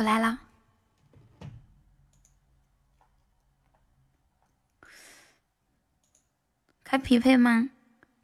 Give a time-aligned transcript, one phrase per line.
[0.00, 0.38] 我来了。
[6.82, 7.68] 开匹配吗？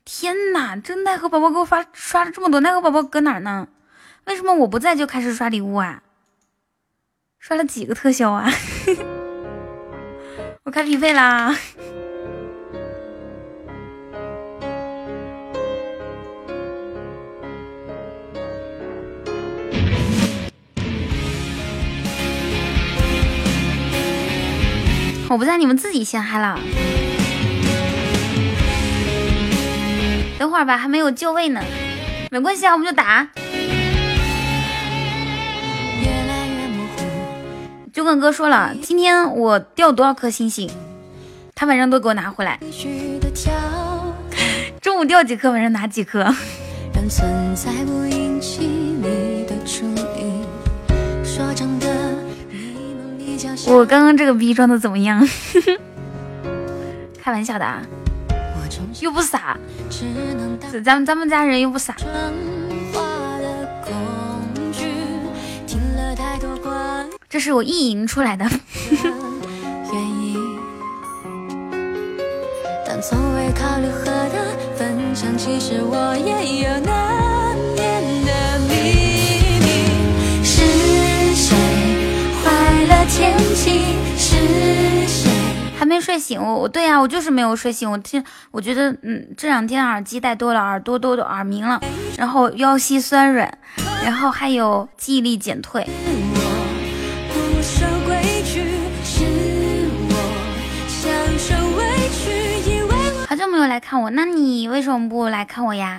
[0.02, 0.74] 天哪！
[0.76, 3.68] 这奈何宝宝给我发刷了这么多，奈何宝宝搁哪儿呢？
[4.24, 6.02] 为什么我不在就开始刷礼物啊？
[7.38, 8.50] 刷了几个特效啊？
[10.64, 11.54] 我开匹配啦！
[25.28, 26.58] 我不在，你们自己先嗨了。
[30.38, 31.60] 等会儿吧，还没有就位呢，
[32.30, 33.28] 没关系啊，我们就打。
[37.92, 40.70] 九滚哥说了，今天我掉多少颗星星，
[41.54, 42.60] 他晚上都给我拿回来。
[44.80, 46.32] 中午掉几颗，晚上拿几颗。
[53.66, 55.28] 我刚刚这个逼装的怎么样？
[57.20, 57.82] 开玩笑的啊，
[59.00, 59.58] 又不傻，
[60.84, 61.96] 咱们咱们家人又不傻。
[67.28, 68.48] 这是我意淫出来的。
[69.84, 70.02] 天
[86.06, 87.90] 睡醒，我我对呀，我就是没有睡醒。
[87.90, 91.80] 我听，我觉得嗯，这两天耳机戴多了，耳朵都耳鸣了，
[92.16, 93.52] 然后腰膝酸软，
[94.04, 95.84] 然后还有记忆力减退。
[103.28, 105.98] 好久没有来看我，那你为什么不来看我呀？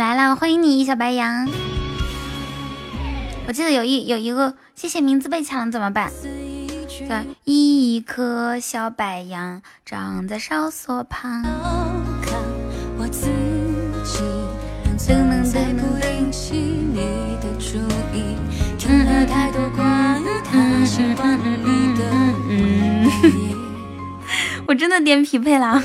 [0.00, 1.46] 来了，欢迎你，小白羊。
[3.46, 6.10] 我记得有一有一个，谢谢名字被抢了怎么办？
[7.06, 11.44] 对，一颗小白杨长在哨所旁。
[24.66, 25.82] 我真的点匹配了。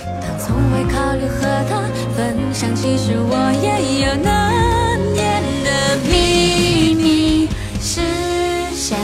[0.95, 1.81] 考虑和他
[2.15, 7.49] 分享，其实我也有难言的秘密。
[7.81, 7.99] 是
[8.73, 8.95] 谁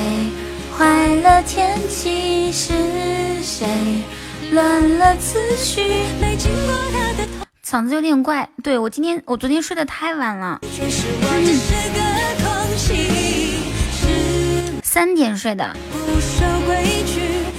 [0.77, 2.49] 坏了天气？
[2.49, 2.71] 是
[3.43, 3.67] 谁
[4.53, 5.81] 乱了次序？
[6.21, 7.27] 没经过他的
[7.67, 10.61] 嗓子有点怪，对我今天我昨天睡得太晚了，
[14.81, 15.75] 三点睡的。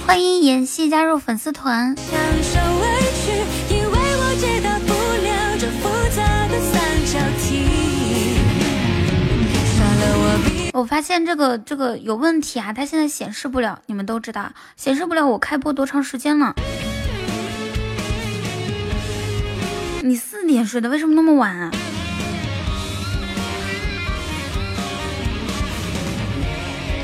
[0.07, 1.95] 欢迎妍希加入粉丝团。
[1.95, 2.82] 享受
[4.43, 7.63] 解答不了这复杂的三角题
[10.73, 16.53] 我发现这个这个有问题啊，它现在显示不了，你们都知道，显示不了我开播多长时间了。
[20.01, 21.71] 你四点睡的，为什么那么晚啊？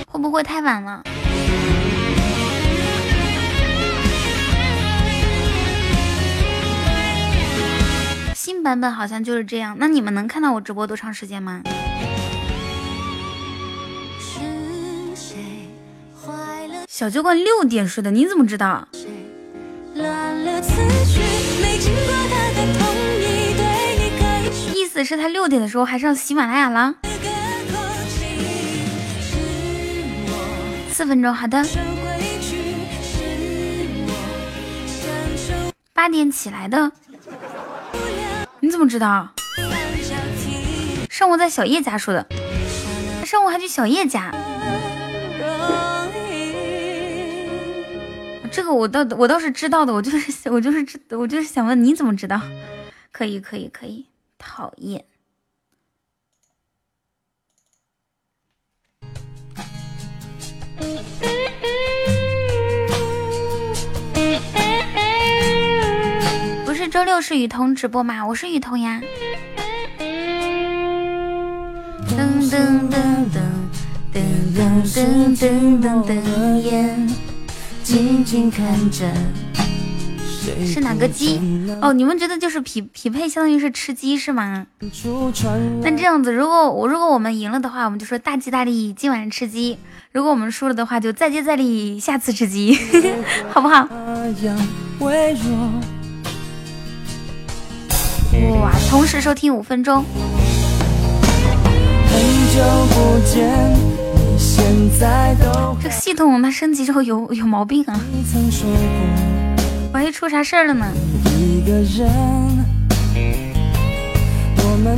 [0.08, 1.02] 会不会太晚了？
[8.64, 11.62] 版本好像就是这样，那你们能看到我直播多长时间吗？
[16.88, 18.88] 小酒馆六点睡的，你怎么知道？
[24.74, 26.96] 意思是，他六点的时候还上喜马拉雅了。
[30.92, 31.66] 四分钟，好的。
[35.94, 36.92] 八点起来的。
[38.70, 39.28] 你怎么知道？
[41.10, 42.24] 上午在小叶家说的，
[43.26, 44.32] 上午还去小叶家。
[48.52, 52.40] 这个我倒我倒是知道的，我就是我就是知我就是想问你怎么知道？
[53.12, 54.06] 可以可以可以，
[54.38, 55.04] 讨厌。
[66.90, 68.26] 周六是雨桐直播吗？
[68.26, 69.00] 我是雨桐呀。
[72.08, 73.38] 噔噔噔噔
[74.12, 74.18] 噔
[74.56, 77.08] 噔噔噔噔噔，眼
[77.84, 79.06] 静静看着
[80.66, 81.40] 是哪个鸡？
[81.80, 84.66] 哦，你们觉得就是匹匹配，相当于是吃鸡是吗？
[85.84, 89.78] 那这样子，如果我如果我们赢了的话，我们就说大吉大利，今晚吃鸡；
[90.12, 92.76] 如果我们输了的话，就再接再厉，下次吃鸡，
[93.52, 93.88] 好不好？
[98.62, 100.04] 哇，同时收听五分钟。
[102.52, 102.60] 这
[105.84, 107.98] 个系统它升级之后有有毛病啊！
[109.94, 110.86] 万一出啥事儿了呢？
[114.58, 114.98] 我们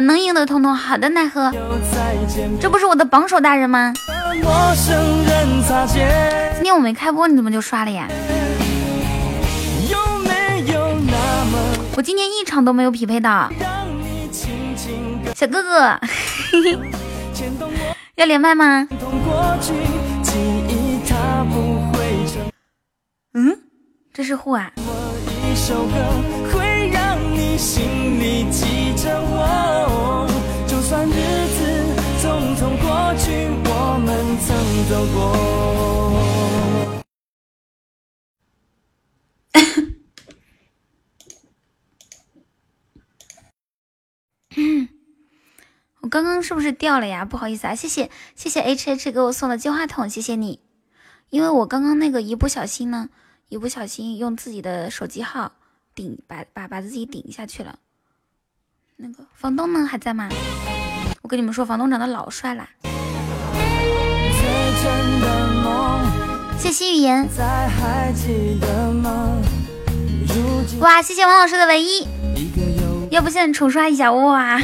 [0.00, 0.74] 能赢的，彤彤。
[0.74, 1.52] 好的，奈何？
[2.60, 3.92] 这不是我的榜首大人吗？
[6.54, 8.08] 今天我没开播，你怎么就刷了呀？
[11.94, 13.50] 我今天一场都没有匹配到，
[15.34, 16.00] 小哥哥，
[18.16, 18.88] 要连麦吗？
[23.34, 23.58] 嗯，
[24.12, 24.72] 这是户啊。
[29.02, 30.28] 着我，
[30.68, 31.58] 就算日子
[32.20, 32.86] 匆匆过
[33.18, 34.08] 去，我们
[34.38, 34.54] 曾
[34.88, 35.18] 走过
[46.02, 47.24] 我刚刚是不是掉了呀？
[47.24, 50.60] 不好意思啊，谢谢谢谢 H H 给我送的金话筒，谢谢你。
[51.30, 53.08] 因为我刚刚那个一不小心呢，
[53.48, 55.50] 一不小心用自己的手机号
[55.92, 57.80] 顶把把把自己顶下去了。
[59.02, 60.28] 那个房东呢还在吗？
[61.22, 62.68] 我跟你们说，房东长得老帅啦。
[66.56, 67.28] 谢谢预言。
[70.78, 72.06] 哇，谢谢王老师的唯一。
[73.10, 74.60] 要不现在重刷一下哇？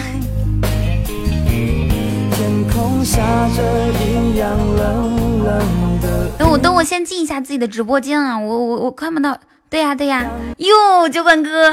[6.39, 8.39] 等我等我先进一下自己的直播间啊！
[8.39, 9.37] 我我我看不到。
[9.69, 10.25] 对呀对呀。
[10.59, 11.73] 哟，酒馆哥。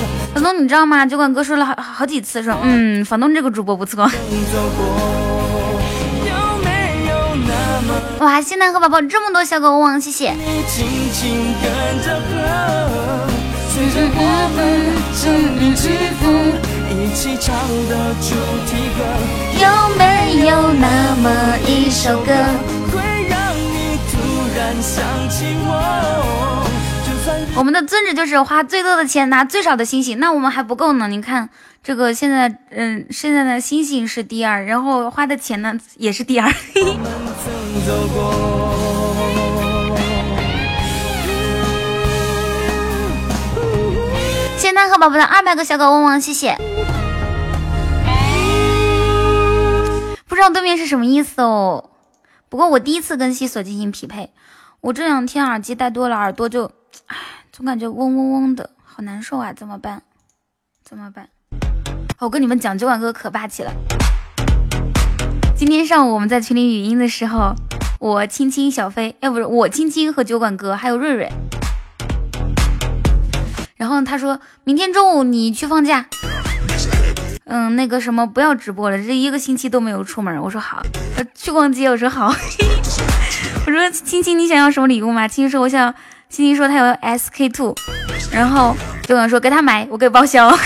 [0.33, 1.05] 房东，你知道吗？
[1.05, 4.09] 酒馆哥说了好好几次，说嗯，房东这个主播不错。
[8.19, 10.27] 哇，谢奈何宝宝这么多小狗汪，谢谢。
[10.27, 10.35] 有
[19.97, 22.31] 没有那么一首歌？
[22.91, 24.17] 会让你突
[24.55, 25.69] 然想起我
[27.53, 31.07] 我们的宗旨就是花最多的钱拿最少的星星，那我们还不够呢。
[31.07, 31.49] 你看
[31.83, 36.51] 这个现在，嗯，现在的星星是第二，然后花的钱呢也是第二。
[44.57, 46.55] 谢谢奈何宝宝的二百个小狗汪汪，谢谢。
[50.25, 51.89] 不知道对面是什么意思哦。
[52.47, 54.31] 不过我第一次跟西索进行匹配。
[54.79, 56.71] 我这两天耳机戴多了，耳朵就，
[57.05, 57.17] 唉，
[57.61, 59.53] 总感觉嗡嗡嗡的，好难受啊！
[59.53, 60.01] 怎么办？
[60.83, 61.29] 怎么办？
[62.17, 63.71] 我跟你们讲，酒馆哥可霸气了。
[65.55, 67.53] 今天上午我们在群里语音的时候，
[67.99, 71.31] 我青青、小飞，哎，不是我青青和酒馆哥还有瑞瑞。
[73.75, 76.07] 然后他说明天中午你去放假，
[77.45, 80.35] 嗯，那个什么不要直播了，这一个星期都没有出门。
[80.41, 80.81] 我说好，
[81.35, 81.87] 去逛街。
[81.91, 82.33] 我说好。
[83.67, 85.27] 我说青青，你想要什么礼物吗？
[85.27, 85.93] 青青说，我想。
[86.31, 86.85] 青青说他有
[87.17, 87.75] SK two，
[88.31, 88.73] 然后
[89.03, 90.49] 就跟说给他买，我给报销。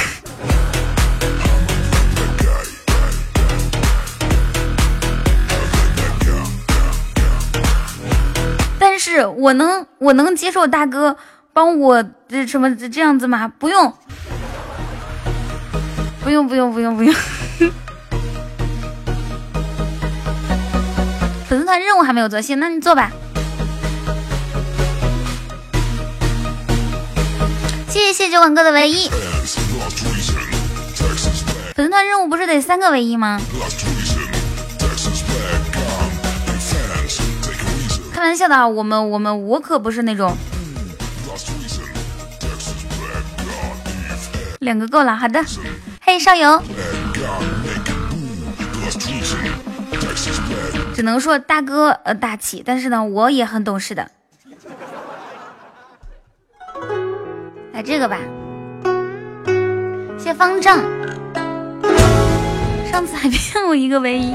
[8.77, 11.17] 但是我能，我能接受大哥
[11.51, 13.51] 帮我这什么这样子吗？
[13.57, 13.91] 不用，
[16.23, 17.11] 不用，不用，不用，不用。
[21.49, 23.11] 粉丝团任务还没有做，行，那你做吧。
[27.95, 29.09] 谢谢酒馆哥的唯一。
[31.73, 33.39] 粉丝团任务不是得三个唯一吗？
[38.13, 40.35] 开玩笑的啊，我们我们我可不是那种。
[44.59, 45.41] 两个够了，好的。
[46.01, 46.61] 嘿，少游。
[50.93, 54.11] 只能说大哥呃大气，但是呢，我也很懂事的。
[57.75, 58.17] 来这个吧，
[60.17, 60.81] 谢方丈。
[62.89, 64.33] 上次还骗我一个唯一。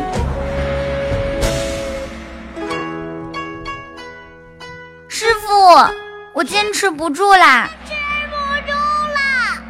[5.09, 5.51] 师傅，
[6.35, 7.71] 我坚持不住啦！
[7.87, 7.95] 持
[8.29, 8.37] 不
[8.71, 8.75] 住
[9.15, 9.63] 啦！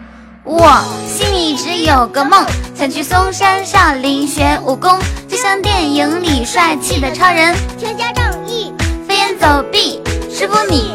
[0.42, 4.98] 我心里一直有个梦，想去嵩山少林学武功，
[5.28, 8.74] 就像电影里帅气的超人，全家仗义，
[9.06, 10.02] 飞檐走壁。
[10.28, 10.90] 师傅你，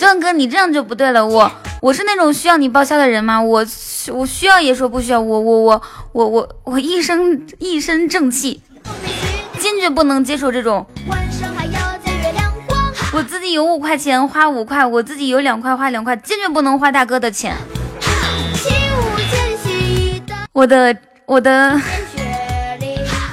[0.00, 3.40] 为何可以轻九哥你这样就不对了，我我是那种需要你报销的人吗？
[3.40, 3.64] 我
[4.12, 8.62] 我需要也说不需要，我我我我我我一身一身正气，
[9.58, 10.86] 坚决不能接受这种。
[13.12, 17.56] 我自己有五块钱花五块，我自己有两块花两块，坚决不能花大哥的钱。
[20.52, 21.80] 我的我的。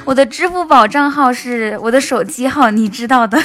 [0.03, 3.37] 我的支付宝账号是我的手机号，你知道的。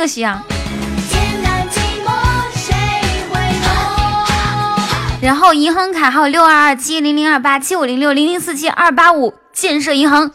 [0.00, 0.40] 个需要。
[5.22, 10.30] 然后银行卡号六二二七零零二八七五零六零零四七二八五建设银行，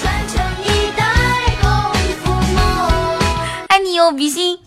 [0.00, 1.04] 传承一代
[1.60, 1.68] 功
[2.24, 3.18] 夫梦。
[3.66, 4.60] 爱你哟，比心。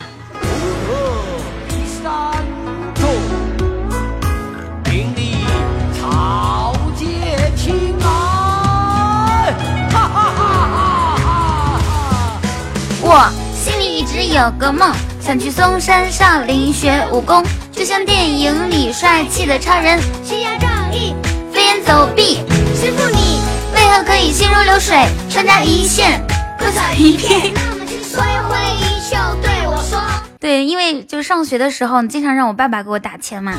[13.62, 21.14] 心里一直有个梦，想去嵩山少林学武功，就像电影里帅气的超人，欺压仗义，
[21.54, 22.38] 飞檐走壁。
[22.74, 23.40] 师傅你
[23.76, 26.26] 为何可以心如流水，穿插一线，
[26.58, 30.02] 多彩一片，那么轻所有回忆就对我说。
[30.40, 33.54] 对，因为就上学的时候，你经常让我爸爸给我打钱嘛。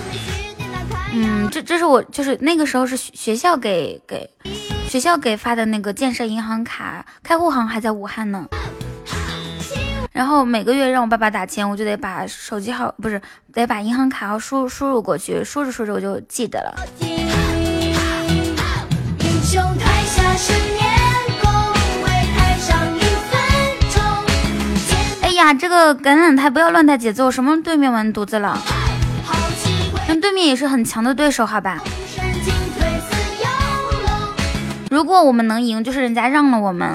[1.12, 4.28] 嗯，这这是我就是那个时候是学学校给给
[4.88, 8.48] 学校给发的那个建设银行卡，开户行还在武汉呢。
[10.12, 13.20] 然后每个月让我爸爸打钱，我就得把手机号不是
[13.52, 16.74] 得把银行卡号输输入过去，说着说着我就记得了。
[25.22, 28.54] 哎呀，这个橄榄台不要乱带节奏，什么对面完犊子了？
[29.24, 31.80] 好机会，但对面也是很强的对手，好吧？
[34.90, 36.94] 如果我们能赢，就是人家让了我们。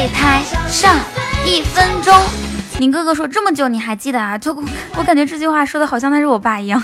[0.00, 0.96] 年功为台上
[1.44, 2.14] 一分钟。
[2.78, 4.38] 你哥哥说这么久你还记得啊？
[4.38, 4.54] 就
[4.96, 6.82] 我感觉这句话说的好像他是我爸一样。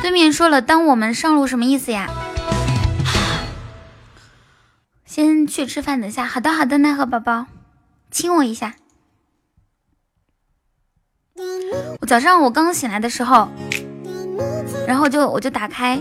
[0.00, 2.08] 对面说了，当我们上路什么意思呀？
[5.04, 6.24] 先去吃饭，等下。
[6.24, 7.46] 好的，好的，奈何宝宝，
[8.10, 8.74] 亲我一下。
[12.00, 13.48] 我早上我刚醒来的时候，
[14.86, 16.00] 然后就我就打开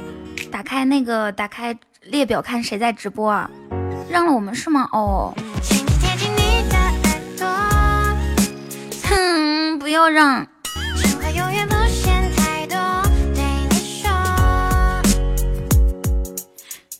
[0.52, 3.50] 打开那个打开列表看谁在直播啊？
[4.10, 4.90] 让了我们是吗？
[4.92, 7.48] 哦，请你贴近你的耳朵，
[9.10, 10.46] 哼，不要让。
[10.98, 12.78] 情话永远不嫌太多，
[13.34, 14.10] 对你说。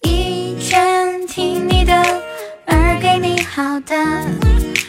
[0.02, 1.94] 一拳听你的，
[2.68, 3.96] 耳给你好的，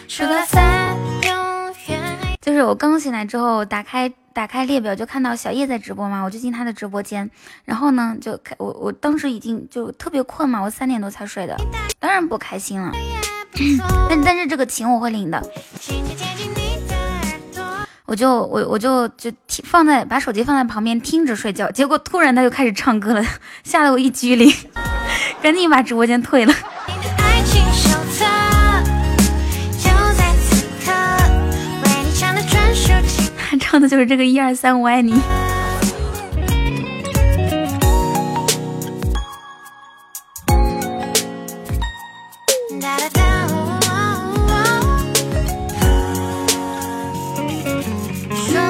[0.07, 0.82] 说了三。
[2.43, 7.31] 就是我刚醒来之后，打开打开列表就看到小叶在直播嘛，我就进他的直播间，
[7.65, 11.57] 然后呢就开我我当时已经就特别困嘛，我三点多才睡的，
[12.01, 12.91] 当然不开心了。
[14.11, 15.41] 但但是这个情我会领的，
[18.07, 23.25] 我就我我就就听放在把手机放在旁边听着睡觉，结果突然他就开始唱歌了，
[23.63, 24.53] 吓得我一激灵，
[25.41, 26.53] 赶紧把直播间退了。
[33.73, 35.13] 唱的就是这个一二三我爱你。
[48.47, 48.61] 说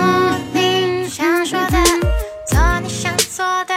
[0.55, 1.83] 你想说的，
[2.47, 3.75] 做你想做的，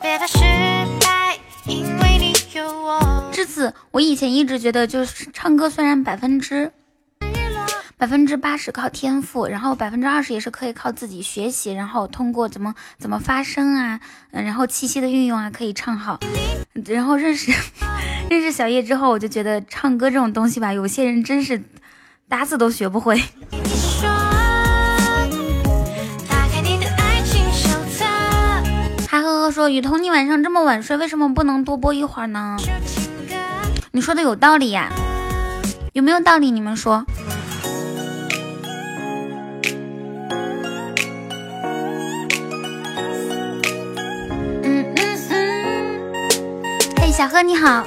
[0.00, 0.40] 别怕失
[1.00, 3.30] 败，因为你有我。
[3.30, 6.72] 至此，我以前一直觉得，就是唱歌虽然百分之
[7.98, 13.98] 百分之八十靠天赋，然后百分之二十也是可以靠自己学习，然后通过怎么怎么发声啊，
[14.30, 16.20] 嗯，然后气息的运用啊，可以唱好。
[16.86, 17.52] 然后认识
[18.30, 21.60] 认识小叶之后，我就觉得唱歌这种东西吧，有些人真是
[22.28, 23.16] 打死都学不会。
[23.50, 24.08] 你说，
[26.28, 28.04] 打开你的爱情手册，
[29.08, 32.56] 哈呵呵说，雨桐，你晚上这么晚睡，为什么不能多播一会儿呢？
[33.90, 34.88] 你说的有道理呀，
[35.94, 36.52] 有没有道理？
[36.52, 37.04] 你们说？
[47.18, 47.84] 小贺你好，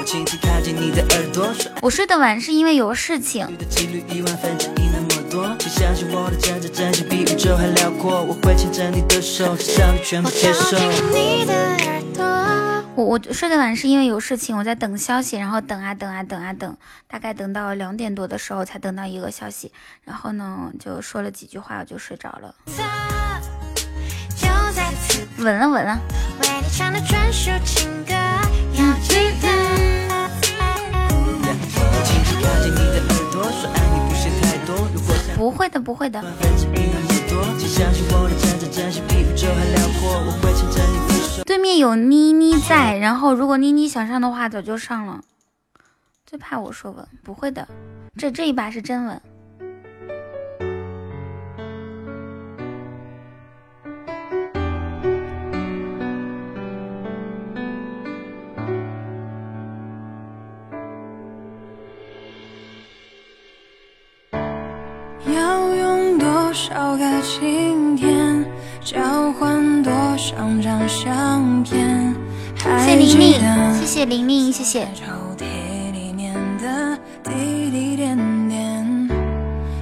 [1.81, 3.47] 我睡得晚是因为有事情。
[12.93, 16.75] 我我睡得晚是因为有事情，我在等消息，然后等啊等啊等啊等，
[17.07, 19.71] 大概等到两点多的时候才等到一个消息，
[20.03, 22.53] 然后呢就说了几句话，我就睡着了。
[25.37, 25.97] 稳了稳了。
[35.37, 36.23] 不会的不会的。
[41.45, 45.21] 对面有妮妮在，然后如果妮妮想上的话，早就上了。
[46.25, 47.67] 最怕我说稳，不会的，
[48.15, 49.21] 这这一把是真稳。
[66.51, 68.45] 多少个晴天
[68.83, 72.13] 交换多少张相片？
[72.57, 74.85] 谢谢玲玲，谢谢玲玲，谢谢。
[74.93, 75.05] 抽
[75.37, 75.45] 屉
[75.93, 78.17] 里面的滴滴点
[78.49, 79.09] 点，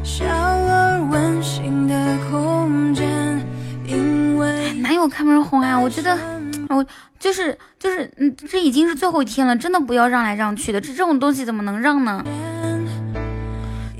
[0.03, 1.95] 小而温馨的
[2.29, 3.43] 空间，
[3.87, 5.75] 因为哪有开门红啊？
[5.79, 6.15] 我觉得，
[6.69, 6.85] 我
[7.19, 12.23] 就是就是，嗯，这已经是最后一天了，真的不要让来让去的，这这种东西怎么能让呢？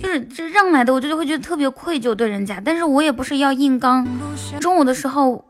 [0.10, 4.08] 就是这让来的，我就会觉得特别愧疚对人家，但是我也不是要硬刚。
[4.60, 5.46] 中午的时候，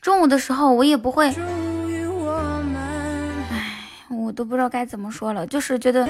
[0.00, 1.40] 中午的时候我也不会，属
[1.86, 2.06] 于
[4.08, 6.08] 我都不知道该怎么说了，就是觉得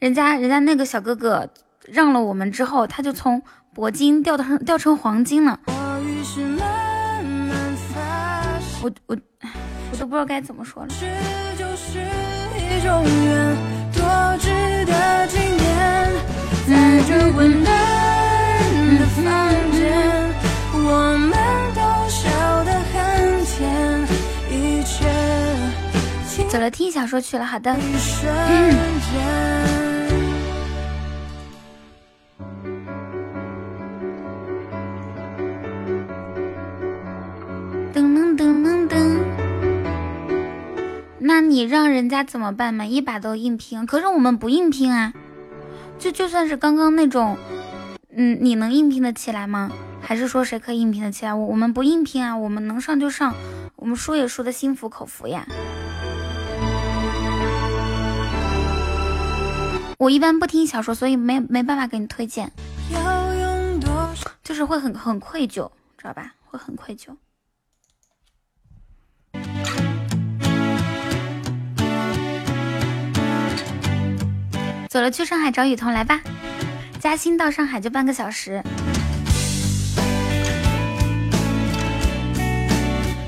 [0.00, 1.48] 人家人家那个小哥哥
[1.84, 3.42] 让了我们之后，他就从
[3.74, 5.58] 铂金掉成掉成黄金了。
[8.80, 9.16] 我我
[9.90, 10.88] 我都不知道该怎么说了。
[14.38, 14.92] 这就是一种缘，多值得
[15.28, 15.64] 纪念。
[16.66, 16.70] 在
[17.06, 17.68] 这温暖
[18.98, 19.24] 的房
[19.72, 19.80] 间，
[20.72, 20.78] 我
[21.18, 21.32] 们
[21.74, 22.20] 都笑
[22.64, 22.94] 得很
[23.44, 23.54] 甜，
[24.50, 24.94] 一切
[26.48, 27.44] 走了，听小说去了。
[27.44, 27.70] 好的，
[37.94, 38.75] 噔噔噔噔。
[41.28, 42.86] 那你让人家怎么办嘛？
[42.86, 45.12] 一把都硬拼，可是我们不硬拼啊。
[45.98, 47.36] 就就算是刚刚那种，
[48.10, 49.72] 嗯，你能硬拼得起来吗？
[50.00, 51.34] 还是说谁可以硬拼得起来？
[51.34, 53.34] 我我们不硬拼啊，我们能上就上，
[53.74, 55.44] 我们输也输的心服口服呀。
[59.98, 62.52] 我一般不听小说，所以没没办法给你推荐？
[64.44, 66.34] 就是会很很愧疚，知道吧？
[66.44, 67.08] 会很愧疚。
[74.96, 76.22] 走了，去上海找雨桐来吧。
[76.98, 78.62] 嘉兴到上海就半个小时。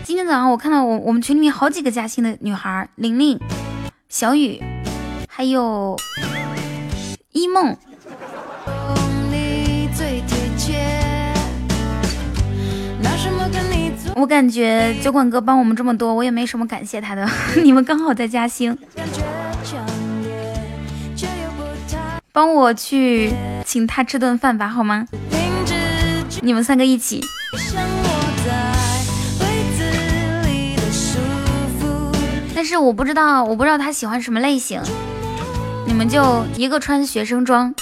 [0.03, 3.39] 今天早上我看到我我们群里面好几个嘉兴的女孩，玲玲、
[4.09, 4.63] 小雨，
[5.29, 5.95] 还有
[7.33, 7.77] 一梦。
[14.17, 17.29] 我感觉酒馆哥帮我们这么多，我也没什么感谢他的。
[17.63, 18.77] 你们刚好在嘉兴，
[22.39, 23.35] 帮我去
[23.67, 25.05] 请他吃顿饭吧，好吗？
[26.41, 27.21] 你们三个一起。
[32.55, 34.81] 但是我不知道，我不知道他喜欢什么类型。
[35.85, 37.75] 你们就一个穿学生装，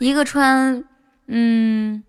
[0.00, 0.84] 一个穿，
[1.28, 2.02] 嗯，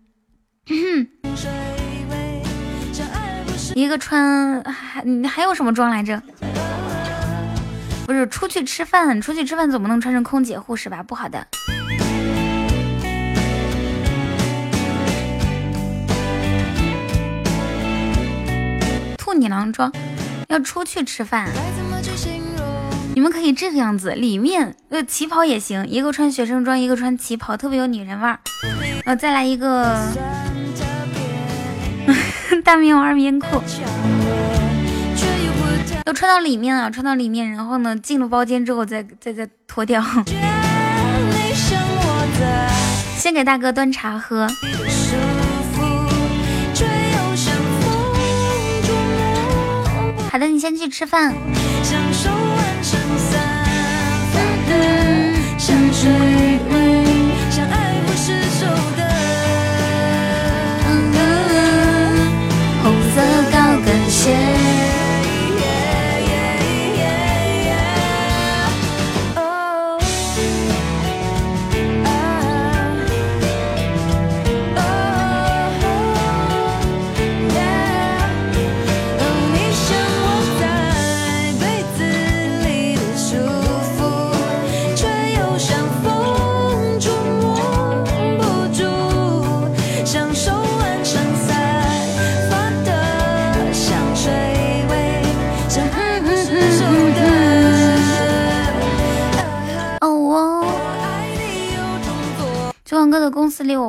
[3.74, 6.22] 一个穿还还有什么装来着？
[8.10, 11.04] 不是出去吃饭，出去吃饭总不能穿成空姐护士吧？
[11.04, 11.45] 不好的。
[19.15, 19.93] 兔女郎装，
[20.48, 21.50] 要出去吃饭。
[23.13, 28.39] 你们可以这个样子，里面呃旗袍也行，一个穿学生装，一个穿旗袍，特别有女人味儿。
[29.06, 30.04] 呃，再来一个
[32.65, 33.62] 大棉袄二棉裤，
[36.06, 40.04] 都穿到里面了，穿到里面，然后呢，进了包间之后再再再脱掉。
[43.18, 44.48] 先给大哥端茶喝，
[50.32, 51.34] 好的，你先去吃饭。
[51.84, 52.30] 享受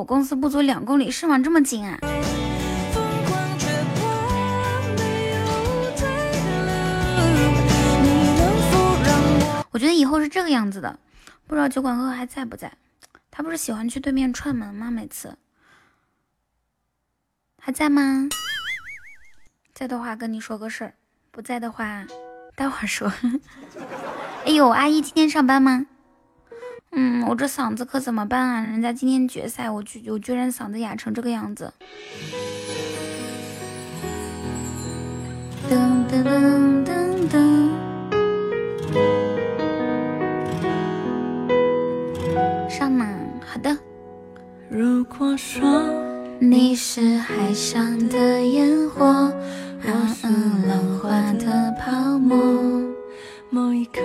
[0.00, 1.38] 我公司不足两公里，是吗？
[1.38, 1.98] 这么近啊？
[9.70, 10.98] 我觉得以后是这个样子的，
[11.46, 12.72] 不知道酒馆哥还在不在？
[13.30, 14.90] 他不是喜欢去对面串门吗？
[14.90, 15.36] 每次
[17.60, 18.30] 还在吗？
[19.74, 20.94] 在的话跟你说个事儿，
[21.30, 22.06] 不在的话
[22.56, 23.12] 待会儿说。
[24.46, 25.84] 哎呦，阿姨今天上班吗？
[26.92, 28.62] 嗯，我这嗓子可怎么办啊？
[28.62, 31.72] 人家今天决赛，我居我居然嗓子哑成这个样子。
[35.70, 35.76] 噔
[36.11, 37.70] 噔噔噔噔。
[42.68, 43.07] 上嘛？
[43.46, 43.76] 好的。
[44.68, 45.85] 如果说
[46.40, 49.33] 你是海上的烟火，
[49.85, 50.26] 我是
[50.66, 52.37] 浪花的泡沫，
[53.48, 54.00] 某一刻。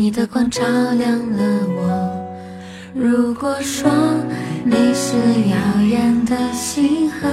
[0.00, 1.44] 你的光照亮了
[1.76, 2.26] 我。
[2.94, 3.90] 如果说
[4.64, 5.14] 你是
[5.50, 7.28] 遥远的星河，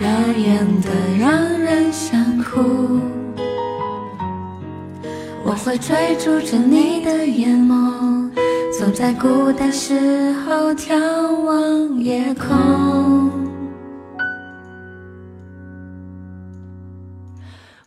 [0.00, 3.00] 遥远的让人想哭，
[5.42, 8.30] 我会追逐着你的眼眸，
[8.78, 10.94] 总在孤单时候眺
[11.42, 13.47] 望夜空。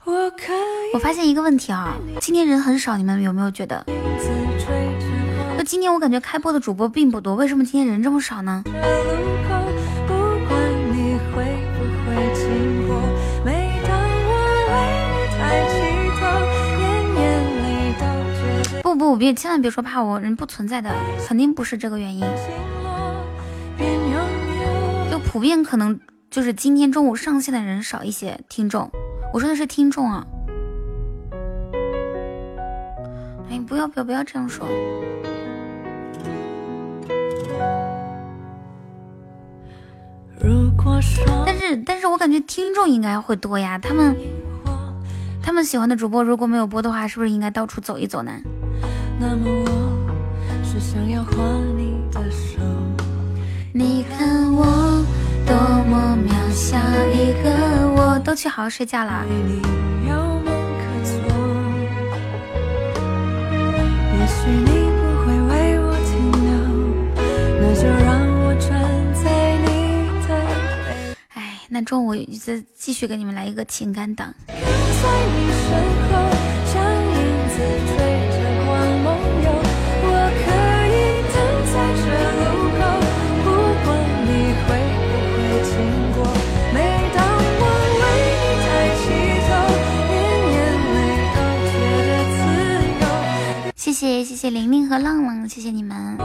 [0.03, 3.85] 我发现一个问题啊，今天人很少，你们有没有觉得？
[5.57, 8.63] 那今天我感觉开播的主播并不多，为什么今天人这么少呢？
[18.83, 20.93] 不不，别千万别说怕我，人不存在的，
[21.27, 22.21] 肯定不是这个原因，
[25.09, 25.97] 就普遍可能
[26.29, 28.91] 就是今天中午上线的人少一些，听众，
[29.33, 30.27] 我说的是听众啊。
[33.49, 34.67] 哎，不要不要不要这样说。
[41.45, 44.15] 但是但是我感觉听众应该会多呀，他们
[45.41, 48.31] 他们喜欢的主播如果没有播的话，是不是应该到处走一走呢？
[53.73, 54.65] 你看我
[55.51, 56.77] 多么渺小
[57.11, 57.49] 一个，
[57.93, 59.25] 我都去好好睡觉了。
[71.33, 74.33] 哎，那中午再继续给你们来一个情感档。
[77.67, 78.10] 谢
[94.23, 96.17] 谢谢玲玲和浪浪，谢谢你们。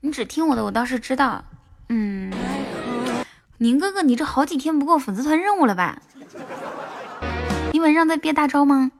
[0.00, 1.44] 你只听我的，我倒是知道。
[1.88, 2.32] 嗯，
[3.58, 6.00] 宁哥哥，你这好几天不过粉丝团任务了吧？
[7.72, 8.90] 你晚上在憋大招吗？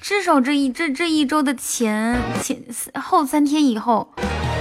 [0.00, 2.62] 至少这一这这一周的前前
[2.94, 4.12] 后三天以后，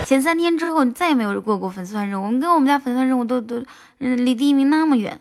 [0.06, 2.26] 前三天之后，你再也没有过过粉丝团任务。
[2.26, 3.62] 我们跟我们家粉丝团任务都都
[4.00, 5.20] 离第一名那么远。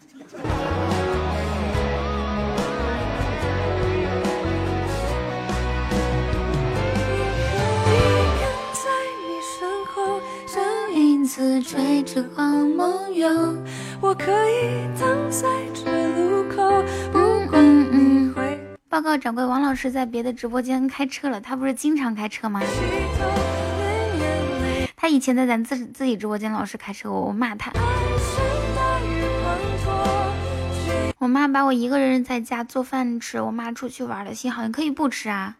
[11.33, 13.27] 追着光梦游，
[14.03, 18.61] 我可以等在这路口，不管你会。
[18.91, 21.41] 报告掌柜，王老师在别的直播间开车了。
[21.41, 22.61] 他不是经常开车吗？
[24.95, 27.73] 他以前在咱自自己直播间老是开车，我我骂他。
[31.17, 34.35] 我妈把我一个人在家做饭吃，我妈出去玩了。
[34.35, 35.57] 幸好你可以不吃啊，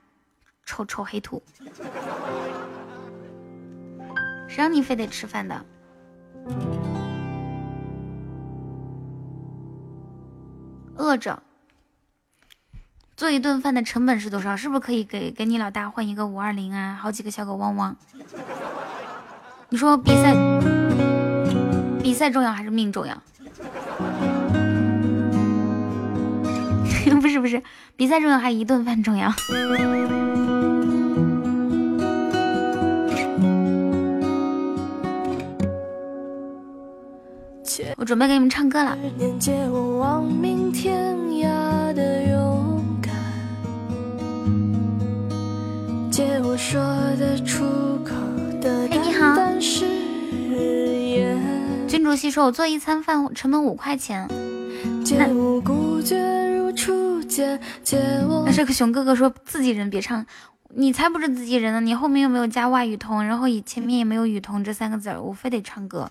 [0.67, 1.43] 臭臭黑兔。
[4.53, 5.65] 谁让你非得吃饭的？
[10.95, 11.43] 饿着，
[13.17, 14.55] 做一顿饭的成本是多少？
[14.55, 16.99] 是不是可以给给你老大换一个五二零啊？
[17.01, 17.97] 好几个小狗汪汪。
[19.71, 20.35] 你说比赛
[22.03, 23.17] 比赛重要还是命重要？
[27.23, 27.63] 不是不是，
[27.97, 29.33] 比赛重要还是一顿饭重要？
[37.97, 38.99] 我准备给你们唱歌了。
[48.91, 49.37] 哎，你好。
[51.89, 54.27] 君主席说：“我做一餐饭成本五块钱。”
[58.45, 60.25] 那这个熊哥哥说自己人别唱，
[60.75, 61.81] 你才不是自己人呢！
[61.81, 66.11] 你后面又没有加外语通，然后以前面也没有雨桐这三个字儿，我非得唱歌。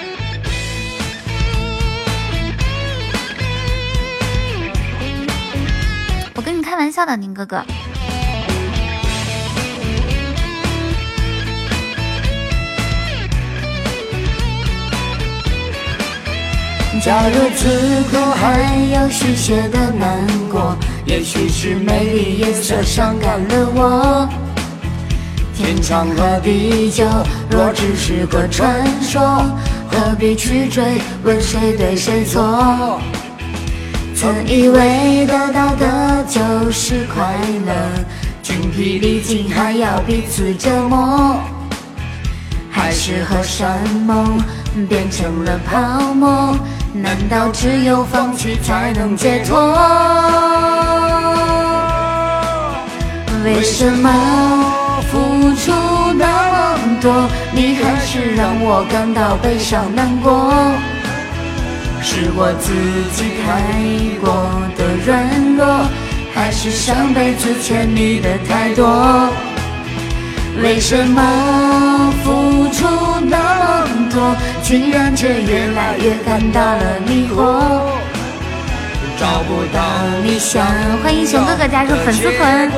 [6.81, 7.63] 玩笑的，宁哥哥。
[17.05, 24.27] 假如此刻还有续写的难过，也许是美丽颜色伤感了我。
[25.55, 27.05] 天长和地久，
[27.51, 29.21] 若只是个传说，
[29.91, 32.99] 何必去追问谁对谁错？
[34.21, 37.33] 曾以为得到的就是快
[37.65, 37.73] 乐，
[38.43, 41.39] 精疲力尽还要彼此折磨，
[42.69, 44.39] 还是和山盟
[44.87, 46.55] 变成了泡沫？
[46.93, 49.57] 难道只有放弃才能解脱？
[53.43, 54.07] 为什么
[55.11, 55.17] 付
[55.55, 55.71] 出
[56.13, 60.53] 那么多，你还是让我感到悲伤难过？
[62.03, 62.73] 是我自
[63.13, 63.47] 己太
[64.19, 65.85] 过的软弱，
[66.33, 69.29] 还是上辈子欠你的太多？
[70.61, 72.85] 为什么付出
[73.21, 77.61] 那么多，竟然却越来越感到了迷惑？
[79.17, 79.79] 找不到
[80.23, 80.65] 你想
[81.03, 82.69] 欢迎熊哥哥加入粉丝团，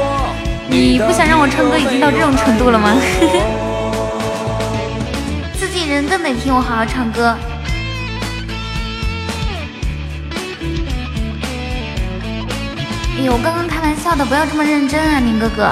[0.68, 2.92] 你不想让我唱歌已经到这种程度了吗？
[5.58, 7.34] 自己人更得听我好好唱歌。
[13.16, 15.72] 哎呦，我刚刚开玩笑的，不要这么认真啊，宁哥哥。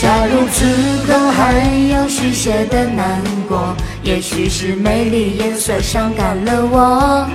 [0.00, 7.28] 假如此刻还有续写的难过，也许是美丽颜色伤感了我。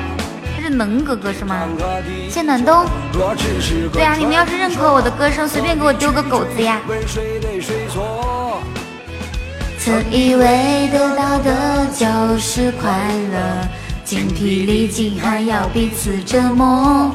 [0.55, 1.67] 他是能哥哥是吗？
[2.29, 2.85] 谢暖冬。
[3.93, 6.79] 对啊，你们要是认可我的歌声，随便给我丢个狗子呀。
[9.87, 12.89] 曾以为得到的就是快
[13.31, 13.39] 乐，
[14.03, 17.09] 精疲力尽还要彼此折磨。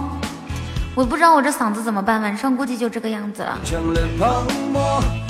[0.94, 3.58] 我不知道我这嗓子怎么办，晚上估计就这个样子了。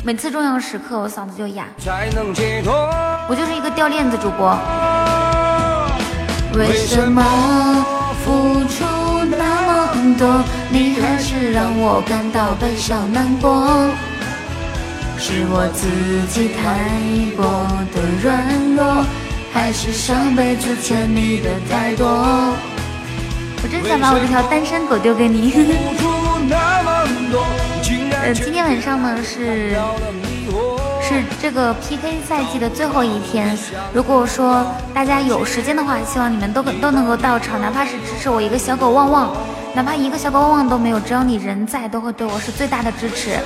[0.05, 1.67] 每次重要时刻我嗓子就哑，
[3.29, 4.57] 我就是一个掉链子主播。
[6.57, 7.85] 为什么
[8.25, 8.85] 付出
[9.37, 13.67] 那么多，你还是让我感到悲伤难过？
[15.25, 15.87] 是我自
[16.35, 16.91] 己太
[17.37, 17.47] 过
[17.95, 19.07] 的软弱，
[19.53, 22.09] 还是上辈子欠你的太多？
[23.63, 25.77] 我真想把我这条单身狗丢给你。
[28.21, 29.77] 呃，今天晚上呢是
[31.01, 33.57] 是这个 PK 赛季的最后一天。
[33.95, 39.37] 如果说大家有时间的话，希望你们都都能够到场，哪怕是支持我一个小狗旺旺，
[39.73, 43.39] 哪怕一个小狗旺旺都没有，只要你人在，都会对我是最大的支持。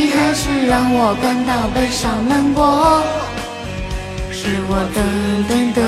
[0.00, 3.04] 你还是让我感到悲伤难过。
[4.32, 5.04] 是我等
[5.46, 5.84] 等等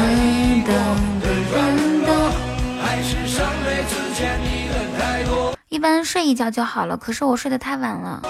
[0.69, 0.75] 等
[1.19, 2.13] 的人的，
[2.83, 5.57] 还是上辈子欠你的太多？
[5.71, 8.23] 一般睡一觉就好了，可是我睡得太晚了。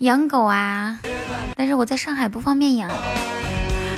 [0.00, 0.98] 养狗啊，
[1.56, 2.90] 但是我在上海不方便养。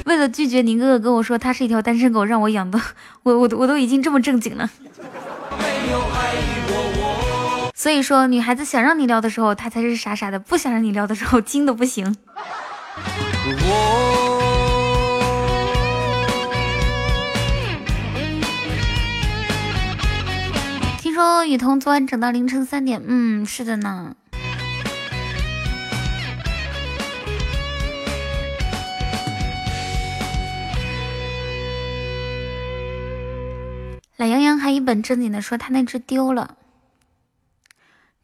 [0.05, 2.81] 为了拒绝宁哥哥跟我说他是一条单身狗，让我养的，
[3.25, 4.71] 我我我都已经这么正经了。
[5.59, 6.35] 没有爱
[7.83, 12.15] 所以说，女孩子想让你撩的时候，她才是傻傻的；不想让你撩的时候，精的不行。
[21.01, 24.15] 听说雨桐昨晚整到凌晨三点，嗯，是的呢。
[34.17, 36.55] 懒羊羊还一本正经的说他那只丢了，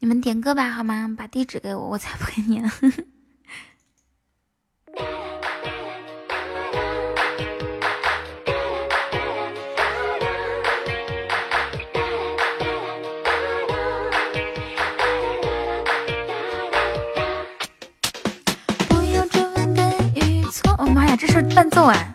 [0.00, 1.12] 你们点歌吧好吗？
[1.18, 2.62] 把地址给我，我才不给你。
[18.88, 19.84] 不要追问对
[20.14, 20.72] 与错。
[20.78, 22.14] 哦妈呀，这是伴奏啊！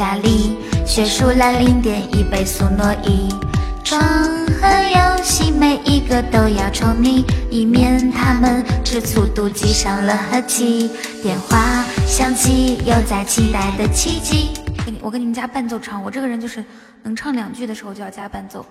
[0.00, 3.28] 家里学数懒零点一倍速挪移。
[3.84, 10.90] 床和游戏每一个都要宠你，以免他们吃醋妒忌伤了和气。
[11.22, 14.58] 电话响起，又在期待的奇迹。
[14.86, 16.64] 给你，我给你们加伴奏唱，我这个人就是
[17.02, 18.64] 能唱两句的时候就要加伴奏。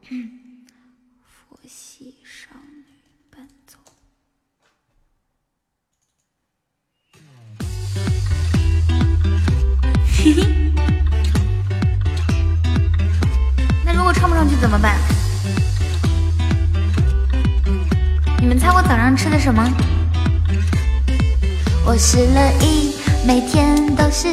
[0.00, 0.16] 佛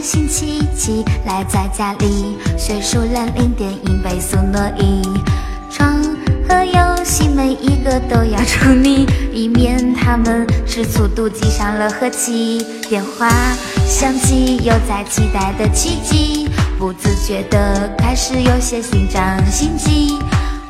[0.01, 5.01] 星期七，赖在家里学数懒零点一倍速挪移。
[5.69, 6.01] 床
[6.47, 12.65] 和游戏每一个都要宠你，以免他们吃醋妒忌伤了和气。
[12.88, 13.29] 电话
[13.85, 20.17] 响起，又在期待的奇迹，不自觉的开始有些心张心悸。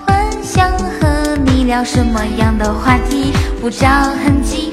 [0.05, 4.68] 幻想和你聊什么样的话题，不着痕迹。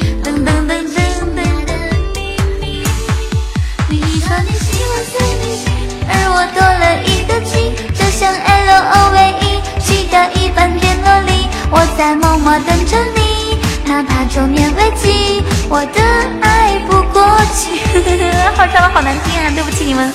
[6.08, 16.00] 而我多了一个 G，就像 L O V E，去掉一半变萝莉，我在默默等着你，哪怕中年危机，我的
[16.42, 17.22] 爱不过
[17.54, 17.80] 期。
[18.56, 20.12] 好唱的好难听啊，对不起你们。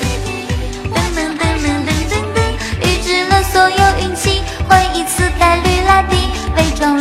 [0.93, 2.39] 噔噔噔噔噔噔噔，
[2.81, 6.15] 预知了所有运气，换一次概率拉低，
[6.57, 6.97] 伪装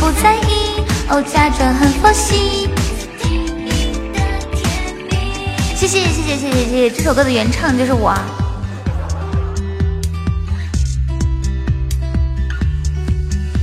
[0.00, 2.68] 不在意，哦，假装很佛系。
[5.86, 8.14] 谢谢谢谢谢谢谢谢，这首歌的原唱就是我。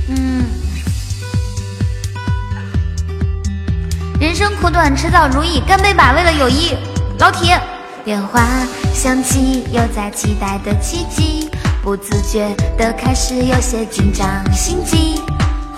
[0.06, 0.44] 嗯，
[4.20, 6.76] 人生苦短，迟早如意，干杯吧，为了友谊，
[7.18, 7.60] 老铁。
[8.04, 8.40] 电话
[8.94, 11.50] 响起，又在期待的奇迹，
[11.82, 15.20] 不自觉的开始有些紧张心悸。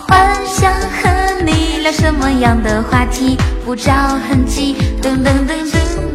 [0.06, 3.90] 幻想和你聊什么样的话题，不着
[4.28, 4.76] 痕迹。
[5.00, 6.13] 噔噔噔噔噔。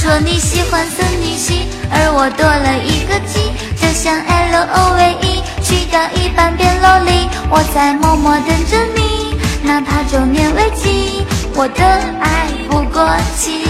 [0.00, 11.84] 说你喜欢森女系，而我多了一个 G，就像 L O V E，去掉一半变萝莉，我在默默等着你，哪怕中年危机，我的
[12.18, 13.60] 爱不过期。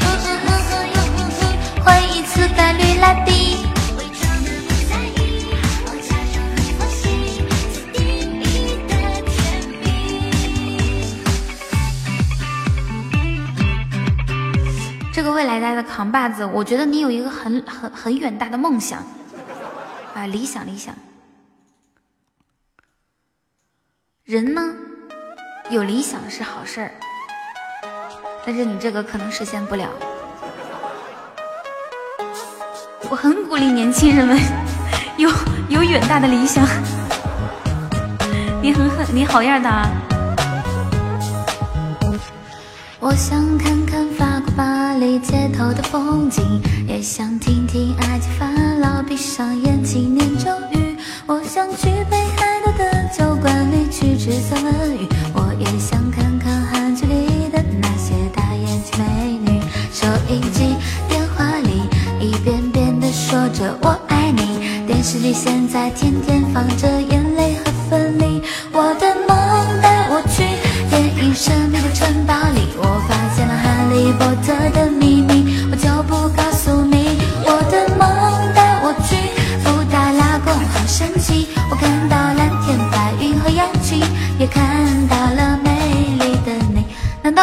[0.00, 3.39] 嗯嗯嗯嗯嗯嗯嗯，换一次概率拉低。
[15.32, 19.02] 未来家的扛把子，我觉得你有一个很很很远大的梦想
[20.14, 20.94] 啊，理想理想。
[24.24, 24.62] 人呢，
[25.70, 26.90] 有理想是好事儿，
[28.46, 29.88] 但是你这个可能实现不了。
[33.10, 34.38] 我很鼓励年轻人们
[35.18, 35.30] 有
[35.68, 36.64] 有远大的理想。
[38.62, 39.88] 你很很你好样的啊！
[43.02, 48.46] 我想看看法国巴黎街头的风景，也想听听埃及法
[48.78, 50.98] 老闭上眼睛念咒语。
[51.26, 59.62] 我想去北海道的酒馆里去吃三文鱼，我也想看看韩剧里的那些大眼睛美女。
[59.90, 60.76] 收音机
[61.08, 61.80] 电话里
[62.20, 68.42] 一遍遍地说着我爱你，电视里现在天天放着眼泪和分离。
[68.72, 70.44] 我的梦带我去
[70.90, 71.79] 电影神秘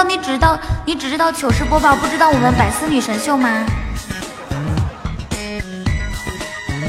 [0.07, 3.65] 你只知道你只知道糗事播报，不知道我们百思女神秀吗？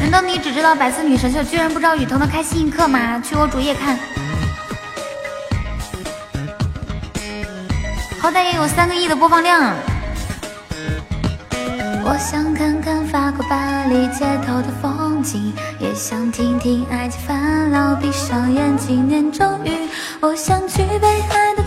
[0.01, 3.21] 难道你只知道百思女神秀，居然不知道雨桐的开心一刻吗？
[3.21, 3.99] 去我主页看，
[8.21, 9.75] 好歹也有三个亿的播放量。
[12.05, 17.95] 我想看看法国巴黎街头的风景，也想听听爱情烦恼。
[17.97, 19.73] 闭上眼睛念咒语，
[20.21, 21.58] 我想去北海道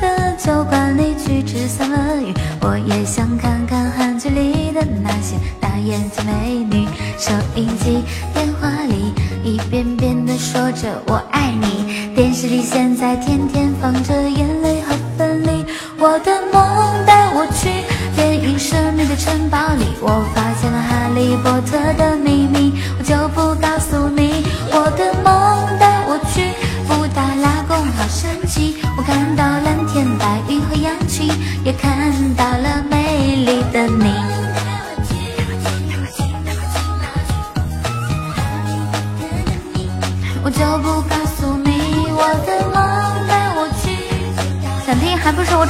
[0.44, 2.34] 酒馆里去吃三文鱼。
[2.62, 6.88] 我也想看看韩剧里的那些大眼睛美女。
[7.20, 9.14] 收音机电话里
[9.44, 15.64] 一遍遍地说着我爱你，电视里现在天天放着眼泪和分离。
[16.00, 17.70] 我的梦带我去
[18.16, 24.44] 电影神秘的城堡里，我发现了哈利波特的秘密，我就不告诉你。
[24.74, 25.51] 我的梦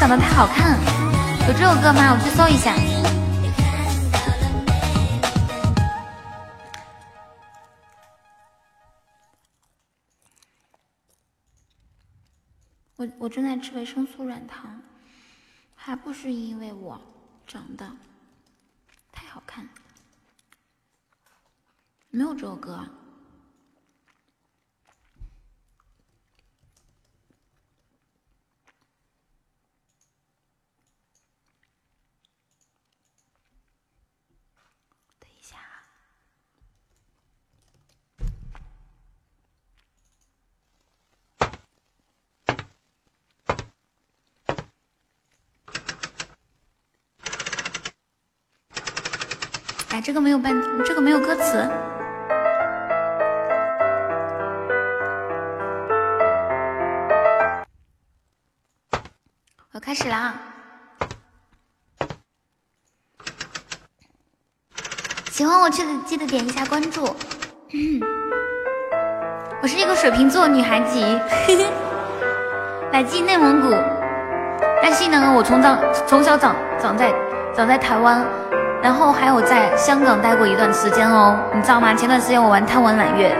[0.02, 0.80] 长得太好看？
[1.48, 2.12] 有这首歌吗？
[2.12, 2.74] 我去搜一下。
[12.96, 14.82] 我我正在吃维生素软糖，
[15.76, 17.00] 还不是因为我
[17.46, 17.88] 长得
[19.12, 19.70] 太好看。
[22.10, 22.84] 没有这首歌。
[50.04, 51.70] 这个没有伴，这个没有歌词。
[59.72, 60.34] 我开始了啊！
[65.30, 67.16] 喜欢我记得记得点一下关注。
[69.62, 71.00] 我是一个水瓶座女孩子，
[72.92, 73.70] 来自内蒙古。
[74.82, 77.14] 但是呢，我从长从小长长在
[77.56, 78.26] 长在台湾，
[78.84, 81.94] 然后还有在香港待过一段时间哦，你知道吗？
[81.94, 83.36] 前段时间我玩贪玩揽月。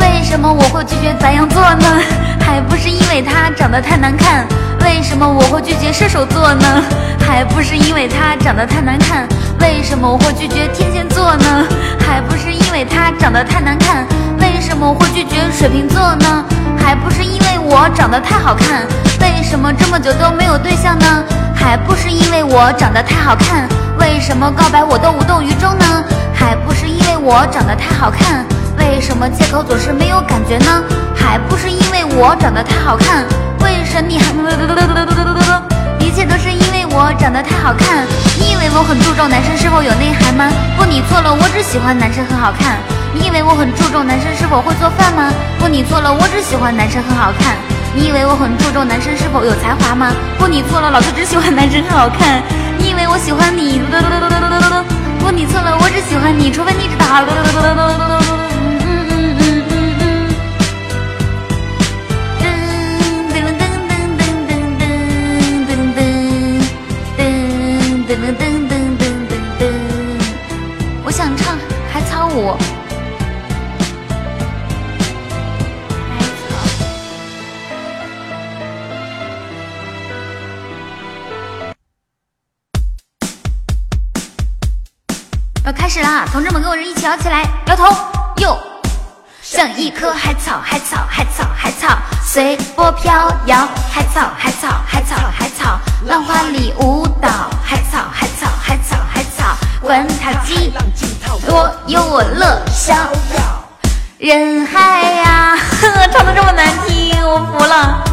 [0.00, 1.86] 为什么我会拒绝白羊座呢？
[2.40, 4.46] 还不是因为他长得太难看。
[4.84, 6.82] 为什么我会拒绝射手座呢？
[7.26, 9.26] 还不是因为他长得太难看。
[9.60, 11.66] 为什么我会拒绝天蝎座呢？
[12.06, 14.06] 还不是因为他长得太难看。
[14.40, 16.44] 为什么我会拒绝水瓶座呢？
[16.80, 18.86] 还不是因为我长得太好看。
[19.20, 21.24] 为什么这么久都没有对象呢？
[21.54, 23.68] 还不是因为我长得太好看。
[23.98, 26.04] 为什么告白我都无动于衷呢？
[26.34, 28.44] 还不是因为我长得太好看。
[28.78, 30.82] 为什么借口总是没有感觉呢？
[31.14, 33.24] 还不是因为我长得太好看。
[33.62, 34.32] 为什么你还？
[36.00, 38.04] 一切都是因为我长得太好看。
[38.38, 40.50] 你以为我很注重男生是否有内涵吗？
[40.76, 42.78] 不，你错了，我只喜欢男生很好看。
[43.12, 45.32] 你以为我很注重男生是否会做饭吗？
[45.58, 47.56] 不，你错了，我只喜欢男生很好看。
[47.92, 50.12] 你以为我很注重男生是否有才华吗？
[50.38, 52.40] 不，你错了，老子只喜欢男生很好看。
[52.78, 53.80] 你以为我喜欢你？
[55.18, 57.04] 不，你错了，我只喜欢你，除非你知道。
[57.10, 57.26] 噔
[67.74, 68.44] 噔噔噔
[68.98, 69.62] 噔噔噔，
[71.04, 71.58] 我想唱
[71.92, 72.56] 海草舞。
[86.32, 87.92] 同志们，跟我一起摇起来，摇头，
[88.36, 88.56] 哟，
[89.42, 93.12] 像一棵海草，海草，海草，海草，随波飘
[93.46, 97.28] 摇，海草，海草，海草，海草，浪花里舞蹈，
[97.64, 100.72] 海草，海草，海草，海草，管它几
[101.44, 103.64] 多，有我乐逍遥。
[104.18, 105.92] 人海呀，唱
[106.24, 108.04] 的这么难听，我服了。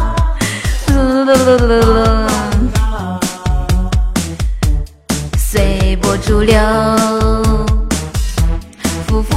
[5.36, 6.58] 随波逐流，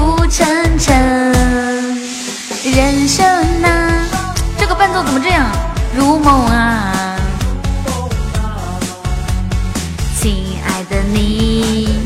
[0.02, 1.32] 浮沉沉，
[2.64, 3.24] 人生
[3.64, 4.04] 啊，
[4.58, 5.45] 这个伴奏怎么这样？
[5.95, 7.16] 如梦啊，
[10.20, 11.99] 亲爱的你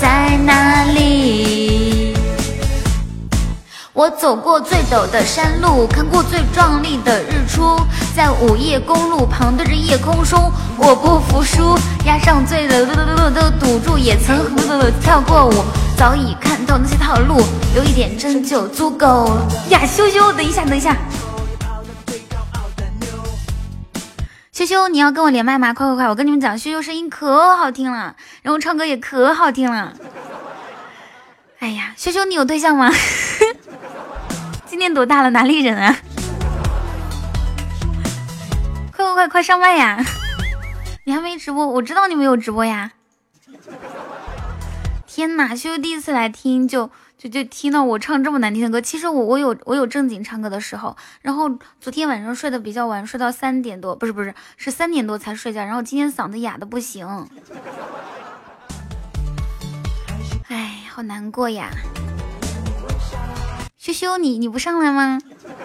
[0.00, 2.14] 在哪里？
[3.92, 7.80] 我走过最陡的山路，看过最壮丽的日出，
[8.14, 14.38] 在午夜公路旁对着夜空说我不服输，押上最的的赌注，也曾
[15.02, 15.64] 跳过舞，
[15.96, 16.36] 早已
[16.72, 17.38] 看透那些套路，
[17.76, 19.28] 有一点真就足够
[19.68, 19.84] 呀！
[19.84, 20.96] 羞羞，等一下，等一下，
[24.52, 25.74] 羞羞，你要跟我连麦吗？
[25.74, 26.08] 快快快！
[26.08, 29.92] 我跟你们讲，羞羞声音可好听了，然后唱歌也可好听了。
[31.58, 32.90] 哎呀，羞羞，你有对象吗？
[34.64, 35.28] 今年多大了？
[35.28, 35.94] 哪里人啊？
[38.96, 40.02] 快快快快上麦呀！
[41.04, 41.66] 你还没直播？
[41.66, 42.92] 我知道你没有直播呀。
[45.22, 48.80] 天哪，修第一次来听就就就听到我唱这么难听的歌。
[48.80, 51.48] 其实我我有我有正经唱歌的时候，然后
[51.80, 55.64] 昨天晚上睡得比较晚，睡到三点多，不是不是是三点多才睡觉。
[55.64, 57.06] 然后今天嗓子哑的不行，
[60.48, 61.70] 哎，好难过呀。
[63.78, 65.20] 羞羞，你你不上来吗？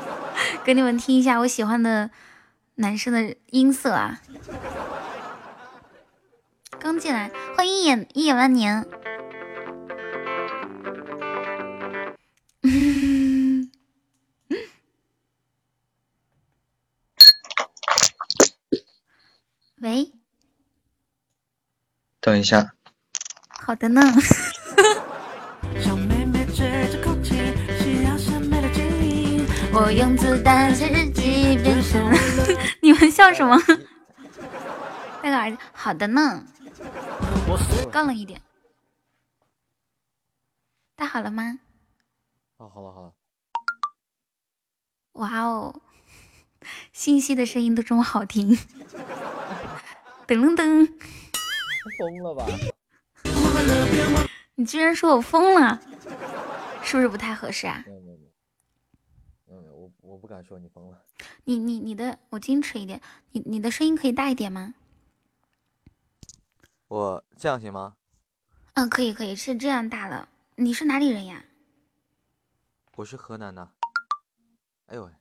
[0.64, 2.12] 给你们听一下我喜欢的
[2.76, 4.22] 男生的音色啊！
[6.78, 8.86] 刚进来，欢迎一眼一眼万年。
[19.82, 20.12] 喂，
[22.20, 22.74] 等一下。
[23.50, 24.02] 好的呢。
[29.80, 32.12] 我用子弹写日记，变 成
[32.82, 33.56] 你们笑什么？
[35.22, 36.44] 戴个耳机，好的呢。
[37.92, 38.42] 高冷一点。
[40.96, 41.60] 戴好了吗？
[42.58, 43.14] 哦，好了好了。
[45.14, 45.82] 哇哦，
[46.92, 48.56] 信息的声音都这么好听。
[50.26, 50.92] 噔噔噔。
[52.00, 52.46] 疯了吧？
[54.56, 55.80] 你居然说我疯了，
[56.84, 57.86] 是不是不太合适啊？
[60.02, 61.02] 我不敢说你疯了。
[61.44, 63.02] 你你你的，我矜持一点。
[63.32, 64.74] 你你的声音可以大一点吗？
[66.88, 67.96] 我这样行吗？
[68.74, 70.28] 嗯，可以可以，是这样大了。
[70.56, 71.44] 你是哪里人呀？
[72.98, 73.72] 我是河南的。
[74.88, 75.12] 哎呦喂。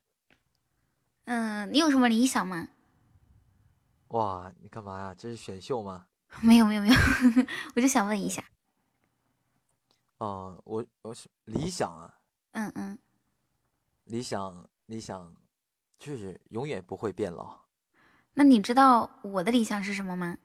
[1.26, 2.68] 嗯，你有什么理想吗？
[4.08, 5.14] 哇，你干嘛呀？
[5.14, 6.06] 这是选秀吗？
[6.40, 6.94] 没有没有没有，
[7.76, 8.42] 我就想问一下。
[10.16, 12.18] 哦，我我是理想啊。
[12.52, 12.98] 嗯嗯。
[14.04, 14.66] 理想。
[14.86, 15.34] 理想
[15.98, 17.58] 就是永远不会变老。
[18.34, 20.38] 那你知道我的理想是什么吗？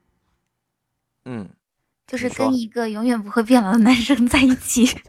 [1.24, 1.48] 嗯，
[2.12, 4.86] 就是跟一个永远不会变老的男生在一起。
[4.86, 5.00] 噔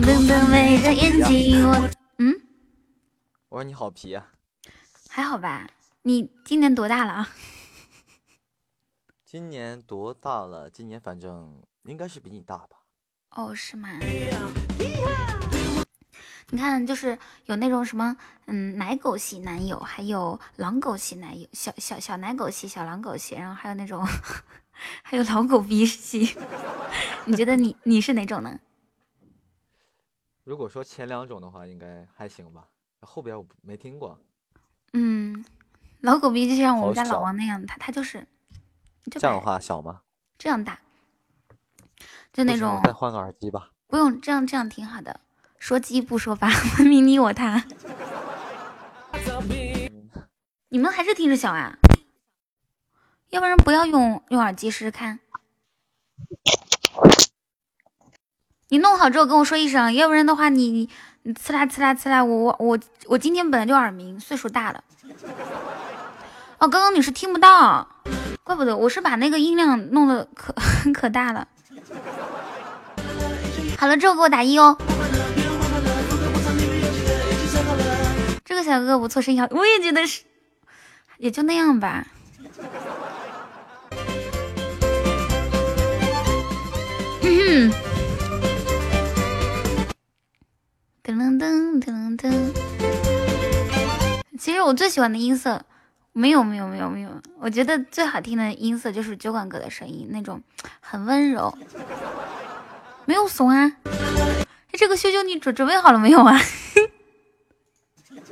[0.00, 1.88] 噔噔，围着眼睛，我
[2.18, 2.34] 嗯，
[3.50, 4.32] 我说你好皮啊。
[5.08, 5.70] 还好吧？
[6.02, 7.28] 你今年多大了啊？
[9.24, 10.68] 今年多大了？
[10.68, 11.62] 今年反正。
[11.84, 12.78] 应该是比你大吧？
[13.30, 13.90] 哦，是吗？
[16.54, 24.06] 你看，就是有那种什么，嗯，奶狗系男友，还有狼狗系男友，小小小奶狗系、小狼狗系，然后还有那种，
[25.02, 26.36] 还有老狗逼系。
[27.24, 28.60] 你觉得你你是哪种呢？
[30.44, 32.64] 如果说前两种的话，应该还行吧。
[33.00, 34.20] 后边我没听过。
[34.92, 35.42] 嗯，
[36.02, 38.26] 老狗逼就像我们家老王那样，他他就是。
[39.10, 40.02] 这样的话小吗？
[40.36, 40.78] 这样大。
[42.30, 43.70] 就那种，再换个耳机吧。
[43.86, 45.18] 不用，这样这样挺好的。
[45.62, 46.48] 说鸡不说八，
[46.80, 47.62] 文明你我他。
[50.70, 51.78] 你们还是听着小啊？
[53.30, 55.20] 要不然不要用用耳机试试看。
[58.70, 60.90] 你弄好之后跟我说一声，要不然的话你你
[61.22, 64.82] 你呲啦呲啦呲啦，我我我我今天本来就耳鸣，岁数大了。
[66.58, 67.86] 哦，刚刚你是听不到，
[68.42, 70.52] 怪不得我是把那个音量弄的可
[70.92, 71.46] 可大了。
[73.78, 74.76] 好了之后给我打一哦。
[78.52, 80.24] 这个小哥哥不错，声音好，我也觉得是，
[81.16, 82.06] 也就那样吧。
[91.02, 92.52] 噔噔噔噔噔。
[94.38, 95.64] 其实我最喜欢的音色，
[96.12, 97.08] 没有没有没有没有，
[97.40, 100.42] 我觉得最好听的音色就是酒馆哥的声音，那种
[100.80, 101.56] 很温柔。
[103.06, 103.72] 没有怂啊！
[104.72, 106.38] 这个羞羞，你准准备好了没有啊？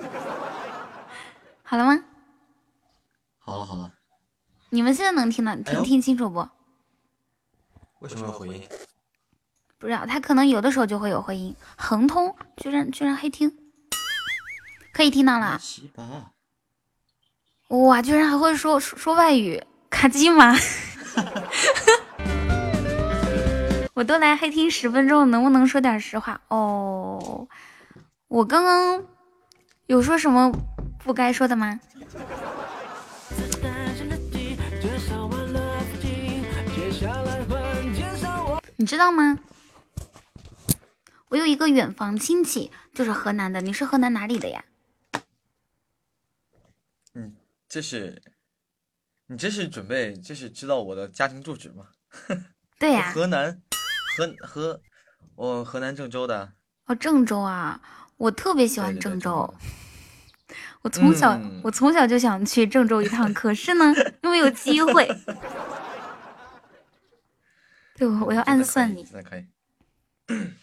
[1.62, 2.05] 好了吗？
[3.38, 3.92] 好了好了。
[4.70, 6.48] 你们现在能听到听听清楚不？
[8.01, 8.68] 为什么有回音？
[9.78, 11.57] 不知道，他可能有的时候就会有回音。
[11.76, 13.57] 恒通居然居然黑听，
[14.92, 15.61] 可以听到了。
[17.68, 20.55] 哇，居然还会说说外语，卡机吗？
[23.94, 26.40] 我都来黑听十分钟，能不能说点实话？
[26.48, 27.46] 哦，
[28.28, 29.05] 我刚刚
[29.91, 30.53] 有说什么
[31.03, 31.80] 不该说的吗？
[38.76, 39.36] 你知道吗？
[41.30, 43.61] 我有一个远房亲戚，就是河南的。
[43.61, 44.64] 你是河南哪里的呀？
[47.14, 47.34] 嗯，
[47.68, 48.22] 这是
[49.26, 51.88] 你这是准备这是知道我的家庭住址吗？
[52.78, 53.61] 对呀、 河南，
[54.16, 54.80] 河河，
[55.34, 56.53] 我河南郑州的。
[56.86, 57.80] 哦，郑州啊，
[58.21, 59.55] 我特别喜欢郑郑州州。
[60.83, 65.09] 我从小、嗯我从小就想去郑州一趟，可是呢，又没有机会。
[67.97, 69.07] 对，我我要暗算你。
[69.11, 69.47] 那可以。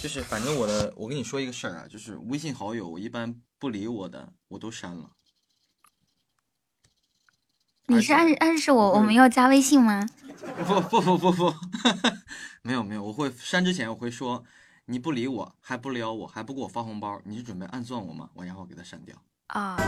[0.00, 5.10] 就是反正我的，我跟你说一个事儿啊，就是微信好友，我一般不理我的，我都删了。
[7.86, 10.06] 你是暗暗示我我们要加微信吗？
[10.64, 11.54] 不不不不不，
[12.62, 14.44] 没有没有，我会删之前我会说，
[14.86, 18.28] 你不理我，还不撩我，还不给我发红包，你是准备暗算我吗？
[18.34, 19.16] 我然后给他删掉。
[19.46, 19.78] 啊，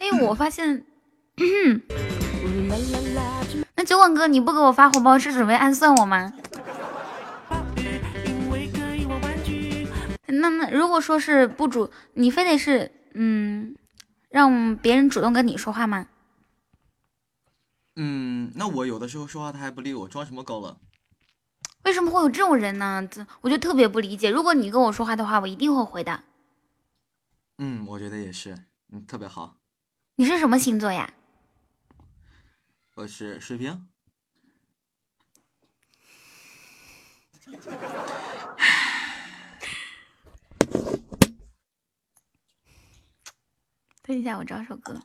[0.00, 0.84] 哎，我发现，
[3.74, 6.30] 那酒馆哥你不给我发红包是准备暗算我吗？
[10.26, 13.74] 那那如果说是不主，你非得是嗯，
[14.28, 16.06] 让别人主动跟你说话吗？
[17.96, 20.76] 嗯，那我有的时候说话他还不理我，装什么高冷？
[21.84, 23.06] 为什么会有这种人呢？
[23.10, 24.30] 这我就特别不理解。
[24.30, 26.22] 如果你跟我说话的话，我一定会回的。
[27.58, 28.56] 嗯，我觉得也是，
[28.92, 29.56] 嗯，特别好。
[30.16, 31.12] 你是什么星座呀？
[32.94, 33.88] 我是水瓶，
[44.02, 45.00] 等一下，我找首歌。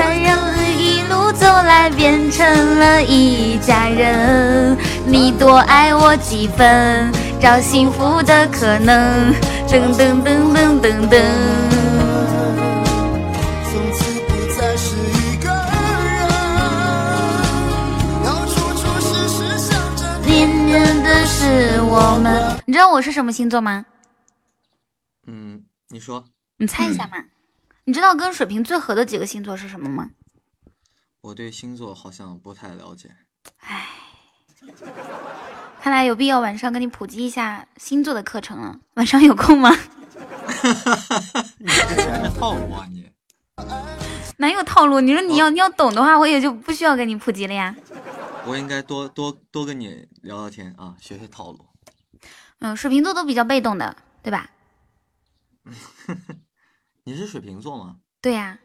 [0.00, 0.34] 三人
[0.78, 4.74] 一路走来，变成了一家人。
[5.04, 9.30] 你多爱我几分，找幸福的可能。
[9.68, 11.20] 噔噔噔噔噔噔。
[13.68, 15.50] 从此不再是一个
[16.16, 16.24] 人，
[18.24, 22.58] 要处处时时想着恋人的是我们。
[22.64, 23.84] 你知道我是什么星座吗？
[25.26, 26.24] 嗯，你说，
[26.56, 27.18] 你猜一下嘛。
[27.90, 30.10] 你知道跟水瓶最合的几个星座是什么吗？
[31.22, 33.10] 我对星座好像不太了解。
[35.82, 38.78] 看来有必要晚上跟你普及一下星座的课程了。
[38.94, 39.70] 晚上有空吗？
[41.58, 43.10] 你这全是套路啊你！
[44.38, 45.00] 哪有套路？
[45.00, 47.74] 你说你要、你要懂的话，我也就不需要跟你普及了呀。
[48.46, 51.66] 我应该多多多跟你聊聊天啊，学学套路。
[52.60, 54.48] 嗯，水瓶座都比较被动的，对吧？
[57.04, 57.96] 你是水瓶座吗？
[58.20, 58.58] 对呀、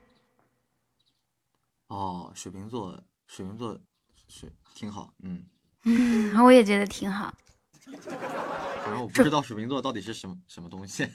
[1.88, 3.80] 哦，水瓶座，水瓶座
[4.28, 5.46] 水挺好，嗯。
[5.84, 7.34] 嗯，我也觉得挺好。
[7.86, 11.06] 反正我不知道水瓶座到底是什么什么东西，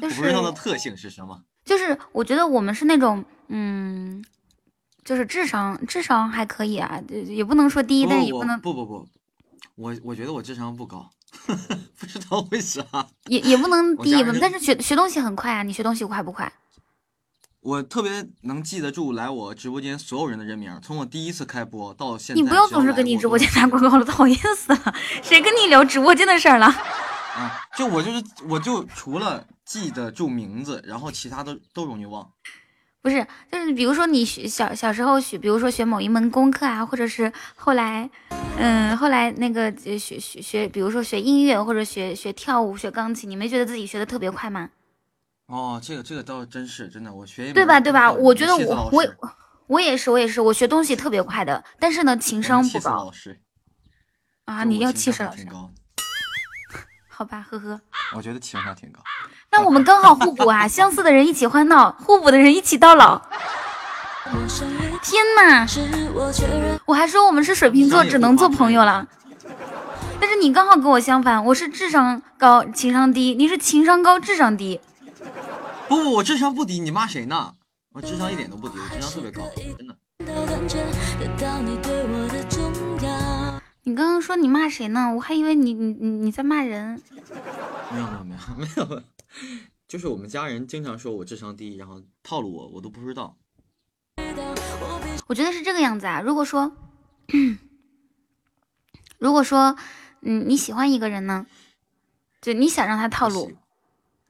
[0.00, 1.44] 就我不知道它的特性是什么。
[1.64, 4.24] 就是，我觉得我们是那种，嗯，
[5.04, 9.08] 就是智商智商还可以啊，就也不能说低，但是也不不能不不不，
[9.76, 11.10] 我我觉得我智商不高，
[11.98, 12.82] 不知道为啥。
[13.26, 15.62] 也也不能低，但是学学东西很快啊。
[15.62, 16.52] 你学东西快不快？
[17.60, 22.42] 我特别能记得住来我直播间所有人的人名，从我第一次开播到现在。
[22.42, 24.94] 你不要总是跟你直播间打广告了，讨厌死了！
[25.22, 26.66] 谁跟你聊直播间的事儿了？
[26.66, 27.64] 啊！
[27.74, 32.30] 就我就是我就除了记得住名字，然后其他的都容易忘。
[33.04, 38.08] 不是，就是比如说你学小小时候学，比如说学某一门功课啊，或者是后来，
[38.56, 44.70] 嗯，后来那个呃学学学，比如说学音乐或者学学跳舞、学钢琴，你没觉得自己学的特别快吗？
[45.48, 47.78] 哦，这个这个倒真是真的，我学一对吧？
[47.78, 48.10] 对吧？
[48.10, 49.04] 我觉得我我
[49.66, 53.12] 我也是，我也是，我学东西特别快的，但是呢，情商不高
[54.46, 54.64] 啊。
[54.64, 55.46] 你要气势老师，
[57.06, 57.78] 好吧，呵呵。
[58.16, 59.02] 我觉得情商挺高。
[59.56, 63.22] 那我们刚好互补啊， 相似的人一起欢闹，互补的人一起到老。
[65.00, 65.64] 天哪！
[66.86, 69.06] 我还说我们是水瓶座，只能做朋友了。
[70.18, 74.80] 但是你刚好跟我相反，我是智商高，情商低，你是情商高，智商低。
[75.86, 77.52] 不不，我智商不低，你骂谁呢？
[77.92, 79.42] 我智商一点都不低，我智商特别高，
[79.78, 79.94] 真的。
[83.84, 85.12] 你刚刚说你骂谁呢？
[85.14, 87.00] 我还以为你你你你在骂人。
[87.92, 89.02] 没有没有没有没有没有，
[89.86, 93.36] 就是我们家人经常说我智商低，然后套路我，我都不知道。
[95.26, 96.20] 我觉得是这个样子啊。
[96.20, 96.72] 如果说，
[99.18, 99.76] 如果说，
[100.22, 101.46] 嗯，你喜欢一个人呢，
[102.40, 103.52] 就你想让他套路，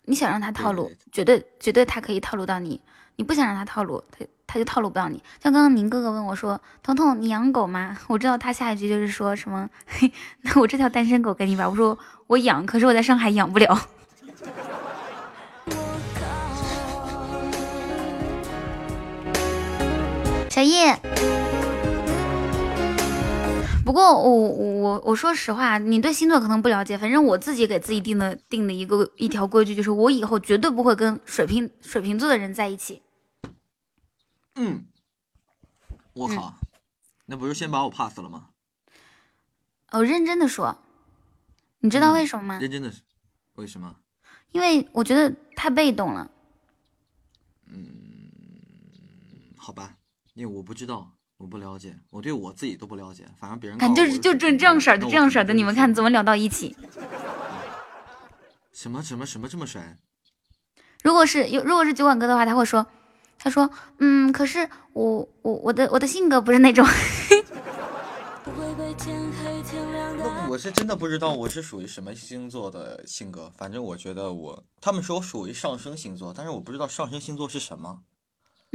[0.04, 2.80] 你想让他套路对对，绝对绝对他可以套路到你。
[3.16, 5.22] 你不想让他套路，他他就套路不到你。
[5.40, 11.68] 像刚刚宁哥哥问我说：“彤彤，你养狗吗？” 我知道他下一句就是说什么，嘿， 那我这条单身狗给你吧。
[11.68, 11.96] 我说
[12.26, 13.88] 我养，可是我在上海养不了。
[20.54, 20.94] 小叶，
[23.84, 33.02] 不过我我我我说实话，你对星座可能不了解，反正我自己给自己定的定的一个一条规矩，就是我以后绝对不会跟水瓶水瓶座的人在一起。
[34.54, 34.86] 嗯，
[36.12, 36.54] 我靠，
[37.26, 38.50] 那不是先把我 pass 了吗？
[39.90, 40.78] 我认真的说，
[41.80, 42.60] 你知道为什么吗？
[42.60, 43.00] 认真的是，
[43.54, 43.96] 为什么？
[44.52, 46.30] 因为我觉得太被动了。
[47.66, 47.90] 嗯
[49.56, 49.93] 好吧，
[50.34, 56.76] 因为我不知道，我不了解，我对我自己都不了解，反正别人看，就是就这这样式儿的，这样式儿的，你们看怎么聊到一起？
[58.72, 59.96] 什么什么什么这么帅？
[61.02, 62.84] 如果是有如果是酒馆哥的话，他会说，
[63.38, 66.84] 他说，嗯，可是我我我的我的性格不是那种，
[70.18, 78.00] 那我是真的不知道我是属于什么星座的性格，反正我觉得我，他们说我属于上升星座，但是我不知道上升星座是什么。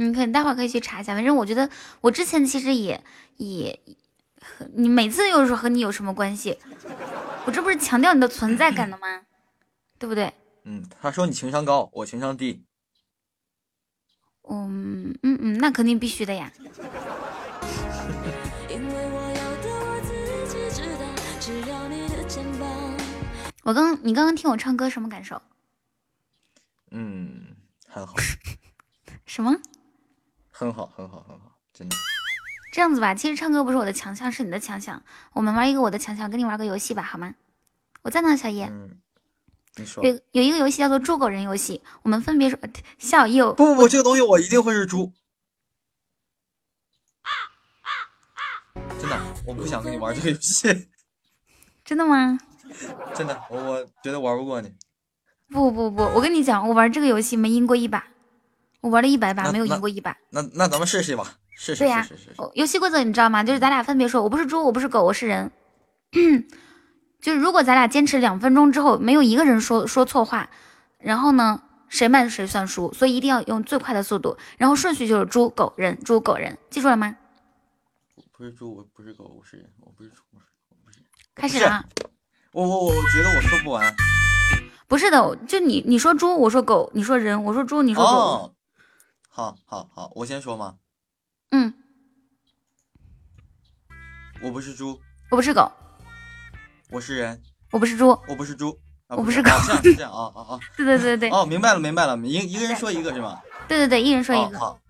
[0.06, 1.14] 你可以待会儿可以去查一下。
[1.14, 1.68] 反正我觉得
[2.00, 3.02] 我之前其实也
[3.36, 3.78] 也
[4.40, 6.58] 和你每次又说和你有什么关系，
[7.44, 9.22] 我这不是强调你的存在感的吗？
[9.98, 10.32] 对不对？
[10.64, 12.64] 嗯，他说你情商高，我情商低。
[14.48, 16.50] 嗯嗯嗯，那肯定必须的呀。
[23.62, 25.40] 我刚你刚刚听我唱歌什么感受？
[26.90, 27.54] 嗯，
[27.86, 28.14] 很好，
[29.26, 29.54] 什么？
[30.60, 31.96] 很好，很好，很好，真的。
[32.74, 35.02] 这样子吧，其实唱歌不是我的强项，是你的强项。
[35.32, 37.34] 我们玩一个我的强项，跟你玩个游戏吧，好吗？
[38.02, 38.66] 我在呢，小叶。
[38.66, 39.00] 嗯，
[39.76, 40.04] 你说。
[40.04, 42.58] 有有一个游戏叫做猪狗人游戏，我们分别说
[42.98, 45.10] 小右不不不，这个东西我一定会是猪。
[49.00, 50.88] 真的，我不想跟你玩这个游戏。
[51.82, 52.38] 真的吗？
[53.14, 54.74] 真的，我我觉得玩不过你。
[55.48, 58.06] 不不不，我跟你讲，我玩这个游戏没赢过一把，
[58.80, 60.16] 我玩了一百把没有赢过一把。
[60.30, 62.06] 那那咱们试试吧，试试对呀
[62.54, 63.44] 游戏规则你知道吗？
[63.44, 65.50] 就是咱俩分别说，我不是猪，我不是狗，我是人。
[67.20, 70.48] 就是如果咱俩坚持两分钟之后没有一个人说说错话，
[70.98, 77.16] 然后呢谁慢谁算输，所以一定要用最快的速度，然后顺序就是猪狗人猪狗人，记住了吗？
[78.32, 80.98] 不是猪，我不是狗，我是人，我不是猪，我是我不是。
[81.34, 81.84] 开始了啊！
[82.52, 83.94] 我我我我觉得我说不完。
[84.88, 88.10] 不是的，就你你说猪，我说狗，你说人，我说猪，你说狗。
[88.10, 88.54] 哦，
[89.40, 90.74] 好好好，我先说吗？
[91.50, 91.72] 嗯，
[94.42, 95.72] 我不是猪，我不是狗，
[96.90, 97.40] 我是人，
[97.72, 100.60] 我不是猪，我不是猪，啊我不是狗是这样是这样啊啊啊！
[100.76, 103.40] 对对对对哦，明白了明白了，一一个人说一个是吗？
[103.66, 104.58] 对对对，一人说一个。
[104.58, 104.80] 哦好，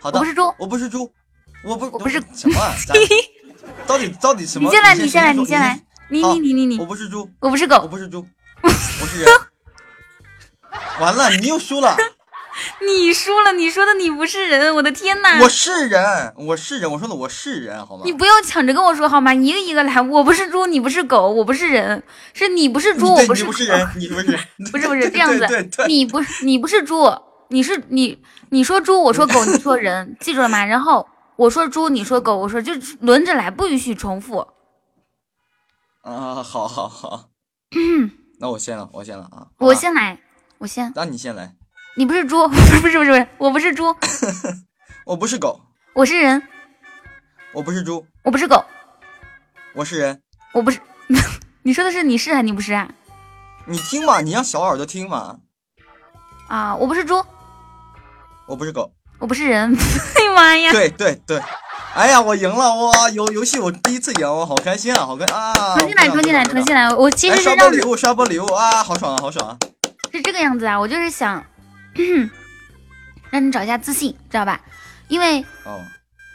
[0.00, 1.12] 好的，我不是猪，我不是猪，
[1.62, 2.72] 我不我不是什么啊？
[3.86, 4.70] 到底到底什么？
[4.70, 5.78] 你先来，你你先来，你先来，
[6.08, 8.26] 你你你你你，我不是猪，我不是狗，我不是猪，
[8.62, 8.70] 我
[9.06, 9.28] 是人。
[11.00, 11.94] 完了，你又输了。
[12.86, 15.40] 你输了，你说的你不是人，我的天呐！
[15.42, 18.02] 我是人，我是人，我说的我是人，好吗？
[18.04, 19.32] 你不要抢着跟我说好吗？
[19.32, 24.38] 一个一个来，我不是猪，你不是狗，我不是人，是你不是猪，我不是狗不是人，你 不是，
[24.72, 25.46] 不是 不是这样子
[25.86, 27.10] 你不是你不是猪，
[27.48, 28.18] 你是你
[28.50, 30.64] 你说猪，我说狗，你说人，记住了吗？
[30.64, 34.46] 然后我说猪，你说狗，我说就轮着来，不允许重复。
[36.02, 37.28] 啊，好好好，
[38.40, 40.18] 那我先了，我先了啊，我先来，
[40.58, 41.54] 我先，那你先来，
[41.96, 43.94] 你不是猪， 不是不是不是，我不是猪，
[45.04, 45.60] 我不是狗，
[45.94, 46.42] 我是人，
[47.52, 48.64] 我不是猪，我不是狗，
[49.74, 50.22] 我是人，
[50.52, 50.78] 我不是。
[51.62, 52.88] 你说的是你是还是你不是啊？
[53.66, 55.36] 你听嘛，你让小耳朵听嘛，
[56.48, 57.22] 啊，我不是猪，
[58.46, 59.76] 我不是狗，我不是人。
[60.16, 60.72] 哎呀妈呀！
[60.72, 61.42] 对对对，
[61.94, 63.10] 哎呀，我赢了哇！
[63.10, 65.76] 游游戏我第一次赢，我好开心啊，好开啊！
[65.78, 66.94] 重新来，重新来，重新来。
[66.94, 69.58] 我其哎，实是让刷波礼物，刷波礼物啊，好爽啊，好爽啊！
[70.12, 71.44] 是这个样子啊，我就是想
[73.29, 74.61] 让你找一下自信，知道吧？
[75.07, 75.83] 因为哦，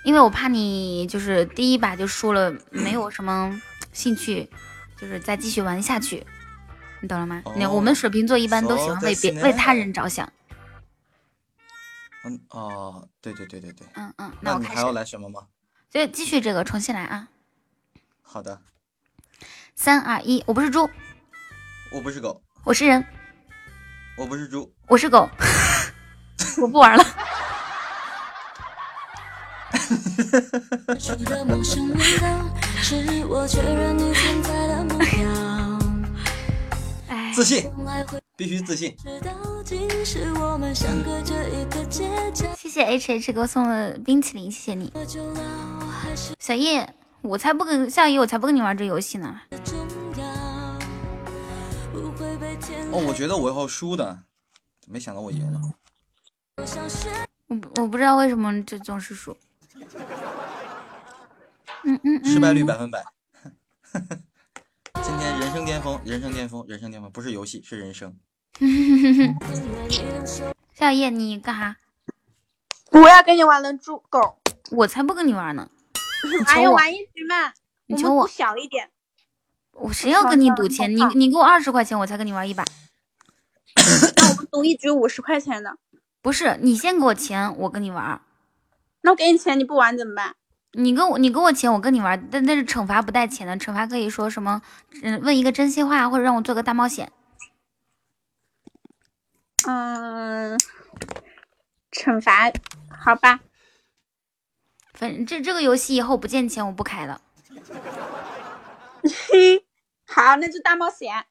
[0.05, 3.61] 因为我怕你就是第一把就输了，没有什么
[3.93, 4.49] 兴趣，
[4.99, 6.27] 就是再继续玩下去，
[7.01, 7.43] 你懂了吗？
[7.57, 10.31] 你、哦我们水瓶座一般都喜欢为别そうですね为他人着想。
[12.23, 15.47] 嗯哦，对对对对对，嗯嗯，那我开始那你还要，来什么吗？
[15.91, 17.29] 所以继续这个重新来啊！
[18.21, 18.61] 好的，
[19.75, 20.89] 三二一，我不是猪，
[21.91, 23.03] 我不是狗，我是人，
[24.18, 25.30] 我不是猪，我是狗，
[26.62, 27.06] 我不玩了。
[37.10, 37.70] 哎， 自信，
[38.38, 38.96] 必须自信。
[42.58, 44.94] 谢谢 H H 给我送的冰淇淋，谢谢你，
[46.40, 49.42] 小叶，我才不跟夏叶，我才不跟你玩这游戏呢。
[52.96, 54.24] 哦，我觉得我要输的，
[54.88, 55.60] 没想到我赢了。
[57.48, 59.36] 我我不知道为什么这总是输。
[61.84, 63.04] 嗯嗯嗯，失败率百分百。
[65.04, 68.16] 今天人生巅峰，人生巅峰，人生巅峰，不是游戏，是人生。
[70.74, 71.76] 夏叶，你干啥？
[72.92, 74.40] 我要跟你玩人猪狗，
[74.72, 75.70] 我才不跟你玩呢！
[76.48, 77.52] 哎呀，玩一局嘛，
[77.88, 78.90] 你求我我们赌小一点。
[79.74, 80.90] 我谁要跟你赌钱？
[80.90, 82.64] 你你给我二十块钱，我才跟你玩一把。
[84.18, 85.78] 那我们赌一局五十块钱的，
[86.22, 88.22] 不是，你先给我钱，我跟你玩。
[89.02, 90.36] 那我给你钱，你不玩怎么办？
[90.72, 92.28] 你跟我，你给我钱，我跟你玩。
[92.32, 94.62] 但但是惩罚不带钱的，惩罚可以说什么，
[95.04, 97.12] 嗯，问一个真心话，或者让我做个大冒险。
[99.68, 100.58] 嗯，
[101.92, 102.52] 惩罚，
[102.90, 103.40] 好吧。
[104.94, 107.22] 反正这这个游戏以后不见钱我不开了。
[110.08, 111.26] 好，那就大冒险。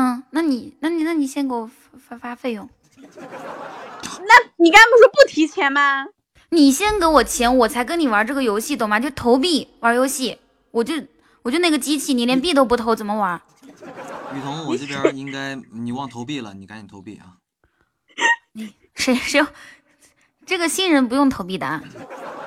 [0.00, 2.66] 嗯，那你那你那你先给我发发发费用。
[2.96, 6.06] 那你刚刚不是说不提钱吗？
[6.48, 8.98] 你先给我钱，我才跟你玩这个游戏，懂吗？
[8.98, 10.38] 就投币玩游戏，
[10.70, 10.94] 我就
[11.42, 13.38] 我就那个机器，你连币都不投，怎么玩？
[14.34, 17.36] 雨桐，我这边应该你忘投币了，你赶紧投币啊！
[18.52, 19.44] 你谁谁
[20.46, 21.82] 这个新人不用投币的啊，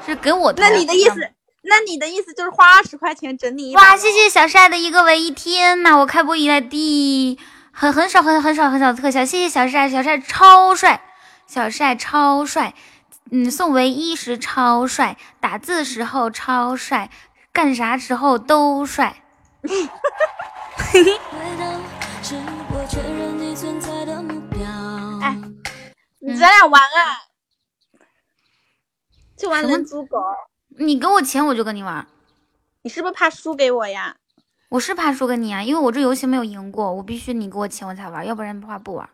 [0.05, 0.61] 是给我投。
[0.63, 1.29] 那你的意思，
[1.65, 5.31] 那你的意思就是花二十块钱整你一哇，谢谢小帅的一个唯一！
[5.31, 7.39] 天呐，我开播以来第
[7.71, 11.01] 很很少很很少很少的特效，谢谢小帅，小帅超帅，
[11.47, 12.73] 小帅超帅，
[13.31, 17.09] 嗯，送唯一时超帅，打字时候超帅，
[17.53, 19.23] 干啥时候都帅。
[19.63, 19.71] 回
[21.57, 21.65] 到
[22.21, 22.35] 是
[22.73, 24.59] 我确认你存在的目标。
[25.21, 25.37] 哎，
[26.19, 27.23] 你咱俩玩啊，
[29.37, 30.17] 就玩人猪狗。
[30.77, 32.07] 你给我钱我就跟你玩，
[32.81, 34.15] 你是不是怕输给我呀？
[34.69, 39.07] 我是怕输给你啊，因为我这游戏没有赢过，我必须你给我钱我才玩，要不然的话不玩。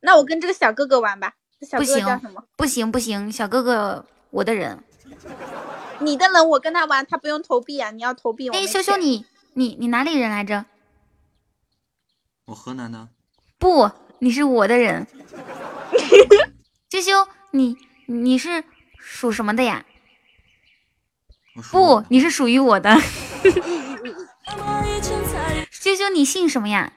[0.00, 1.32] 那我跟这个小哥哥玩吧。
[1.58, 2.44] 这小哥哥不行叫什么？
[2.56, 4.78] 不行不行，小哥哥我的人。
[6.00, 8.48] 你的人我跟他玩，他不用投币啊，你要投币。
[8.48, 9.24] 我哎，没羞羞你
[9.54, 10.64] 你你哪里人来着？
[12.46, 13.08] 我河南的，
[13.58, 15.06] 不，你是我的人。
[16.90, 17.76] 羞羞，你
[18.06, 18.64] 你是
[18.98, 19.84] 属什么的呀？
[21.70, 22.90] 不，你是属于我的。
[22.90, 22.98] 我
[24.86, 26.92] 以前才羞羞，你姓什么呀？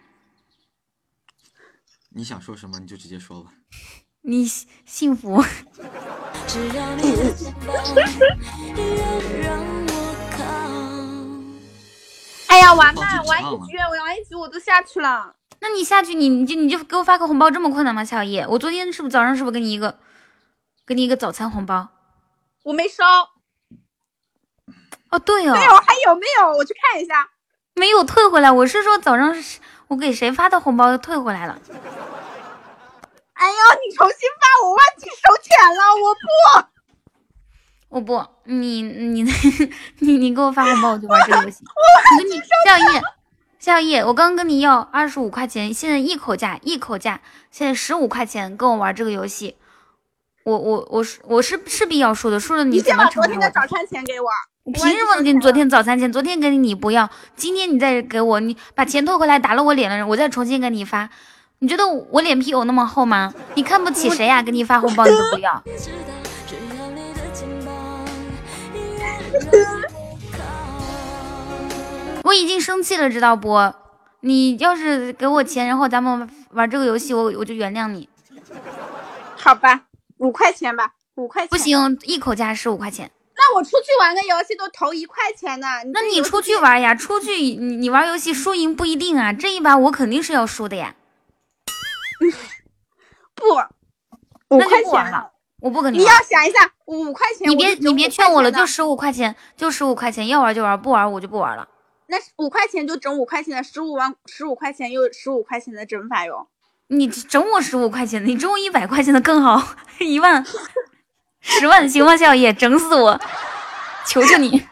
[2.10, 3.52] 你想说什么你就直接说吧。
[4.22, 5.44] 你幸幸福。
[6.48, 7.76] 只要你的肩膀
[8.58, 9.06] 依然
[9.42, 9.92] 让我
[10.32, 10.38] 靠。
[12.48, 15.36] 哎呀，玩吧忘，记玩一局，我玩一局我都下去了。
[15.60, 18.06] 那你下去，你你就你就给我发个红包，这么困难吗？
[18.06, 20.00] 小叶，我昨天是不是早上是不是给你一个，
[20.88, 21.90] 给你一个早餐红包？
[22.64, 23.04] 我没收，
[25.16, 26.52] 哦，对哦，没有，还有没有？
[26.58, 27.30] 我去看一下。
[27.74, 28.52] 没有退回来。
[28.52, 29.34] 我是说早上
[29.88, 31.58] 我给谁发的红包退回来了。
[33.34, 33.56] 哎呦，
[33.88, 36.68] 你重新发，我忘记收钱了，我不。
[37.90, 39.24] 我不，你你
[40.00, 41.64] 你你给我发红包，我就玩这个游戏。
[41.64, 43.02] 我跟你夏叶，
[43.58, 49.56] 夏叶，我刚跟你要二十五块钱，现在一口价一口价，现在十五块钱跟我玩这个游戏。
[50.44, 53.28] 我我我是我是势必要输的，输了你怎么你先把昨？
[53.28, 54.28] 天的早餐钱给我。
[54.66, 56.12] 我凭什么给你昨天早餐钱？
[56.12, 61.08] 昨天给你你不要，今天你再给我，你把钱退回来，打了我脸了，我再重新给你发。
[61.60, 63.32] 你觉得我脸皮有那么厚吗？
[63.54, 65.64] 你看不起谁呀、给你发红包你都不要。
[72.24, 73.72] 我已经生气了，知道不？
[74.22, 78.10] 你要是给我钱，然后咱们玩这个游戏，我我就原谅你。
[79.38, 79.84] 好吧，
[80.18, 81.50] 五块钱吧，五块钱。
[81.50, 83.12] 不，行，一口价十五块钱。
[83.48, 85.68] 那我出去玩个游戏都投一块钱呢。
[85.94, 86.96] 那你出去玩呀？
[86.96, 89.32] 出去你你玩游戏输赢不一定啊。
[89.32, 90.96] 这一把我肯定是要输的呀。
[93.36, 93.44] 不，
[94.56, 95.32] 五那块钱就不玩了。
[95.62, 96.08] 我不跟你玩。
[96.08, 97.48] 要想一下，五块钱。
[97.48, 101.68] 你别你别劝我了，就十五块钱，就十五块钱，要玩就玩，不玩我就不玩了。
[102.08, 106.48] 那五块钱就整五块钱的，十五万十五块钱又十五块钱的整法哟。
[106.88, 110.44] 你整我十五块钱的，你整我一百块钱的更好，一万、
[111.48, 112.18] 十万行吗？
[112.18, 113.22] 小叶，整死我！
[114.08, 114.66] 求求你，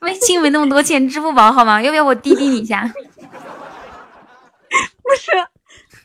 [0.00, 1.82] 微信没那么多钱，支付宝好吗？
[1.82, 2.88] 要不要我滴滴你一下？
[5.02, 5.32] 不是，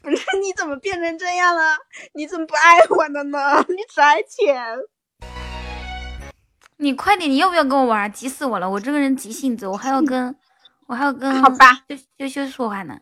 [0.02, 1.78] 不是，你怎么变成这样了？
[2.14, 3.64] 你怎么不爱我了呢？
[3.70, 4.80] 你只爱钱。
[6.78, 8.12] 你快点，你要不要跟我玩？
[8.12, 8.68] 急死我了！
[8.70, 10.36] 我这个人急性子，我还要跟
[10.88, 13.00] 我还要跟好吧羞羞羞说话呢。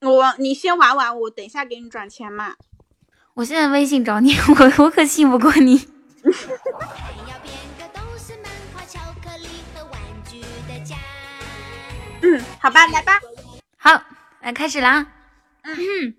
[0.00, 2.56] 我你先玩完，我等一下给你转钱嘛。
[3.34, 5.88] 我现在微信找你， 我我可信不过你。
[12.22, 13.20] 嗯，好吧，来吧。
[13.76, 14.02] 好，
[14.40, 15.06] 来开始啦。
[15.62, 16.14] 嗯，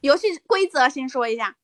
[0.00, 1.54] 游戏规则先说一下。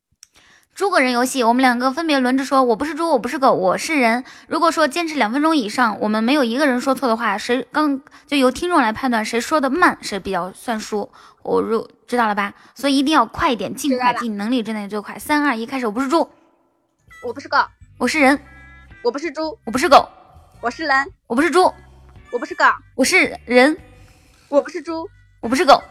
[0.76, 4.22] 猪狗人游戏，我们两个分别轮着说，我不是猪，我不是狗，我是人。
[4.46, 11.10] 如果说坚持两分钟以上，我们没有一个人说错的话，谁刚就由听众来判断谁说的慢，谁比较算输。
[11.42, 12.52] 我入知道了吧？
[12.74, 15.18] 所以一定要快一点，尽快，尽能力之内最快。
[15.18, 15.86] 三二一，开始！
[15.86, 16.28] 我不是猪，
[17.22, 17.56] 我不是狗，
[17.96, 18.38] 我是人，
[19.02, 20.06] 我不是猪，我不是狗，
[20.60, 21.72] 我是人，我不是猪，
[22.30, 23.78] 我不是狗，我是人，
[24.50, 25.08] 我不是猪，
[25.40, 25.82] 我不是狗，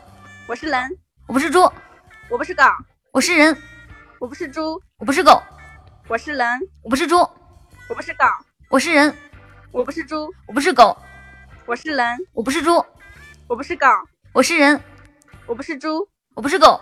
[0.48, 1.64] 我是人，我不是猪，
[2.30, 2.64] 我不是狗，
[3.14, 3.58] 我是人，
[4.26, 5.40] 我不是猪，我不是狗，
[6.08, 6.48] 我是人，
[6.82, 7.16] 我不是猪，
[7.88, 8.26] 我不是狗，
[8.72, 9.16] 我是人，
[9.72, 10.98] 我不是猪，我不是狗，
[11.68, 12.84] 我是人，我不是猪，
[13.48, 14.02] 我不是狗，
[14.34, 14.82] 我是人，
[15.46, 16.82] 我不是猪，我不是狗，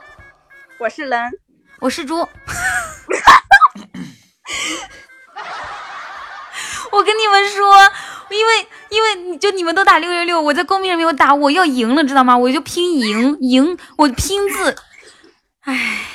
[0.79, 1.33] 我是人。
[1.81, 2.15] 我是猪。
[6.93, 7.75] 我跟你们说，
[8.29, 12.37] 因为因为就你们都打六六六，我在公屏上面我打我要赢了，知道吗？
[12.37, 14.77] 我就拼赢赢，我拼字，
[15.59, 16.05] 唉，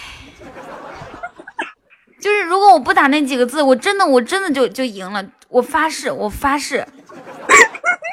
[2.21, 6.87] 就是如果我不打那几个字，我真的我真的就就赢了，我发誓，我发誓。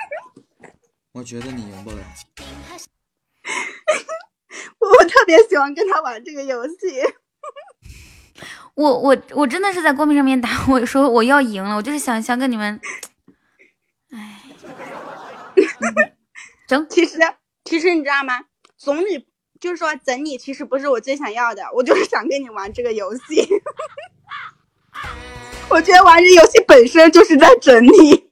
[1.14, 1.97] 我觉得你赢不了。
[4.80, 6.76] 我特别喜欢跟他玩这个游戏。
[8.76, 12.80] 我我我真的是在公屏上面打，我说我要赢了，我就是想想跟你们，
[14.12, 14.41] 哎，
[16.68, 16.86] 整。
[16.89, 17.18] 其实
[17.64, 18.45] 其实你知道吗？
[18.78, 19.26] 总你
[19.60, 23.47] 就是说整你，其实不是我最想要的，我就是想跟你玩这个游戏。
[25.70, 28.30] 我觉得玩这游戏本身就是在整你。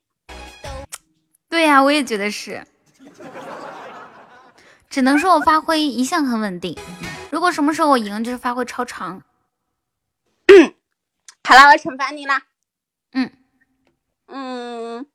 [1.50, 2.66] 对呀、我也觉得是。
[4.90, 6.78] 只能说我发挥一向很稳定，
[7.32, 9.24] 如果什么时候我赢，就是发挥超常。
[11.44, 12.44] 好了，我要惩罚你啦。
[13.12, 13.32] 嗯
[14.28, 15.08] 嗯，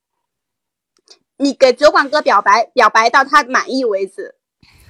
[1.36, 4.34] 你给酒馆哥表白，表白到他满意为止。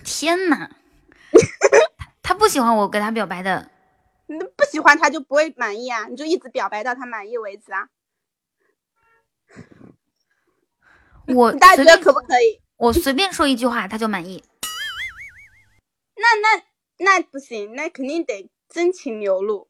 [0.05, 0.71] 天哪，
[2.23, 3.71] 他他不喜欢我给他表白的，
[4.27, 7.89] 你不喜欢他就不会满意啊，你就一直表白到他满意为止啊。
[11.29, 12.61] 我 大家觉得可不可以？
[12.77, 14.45] 我随便说一句话他就满意。
[16.17, 16.63] 那那
[16.99, 19.69] 那不行，那肯定得真情流露。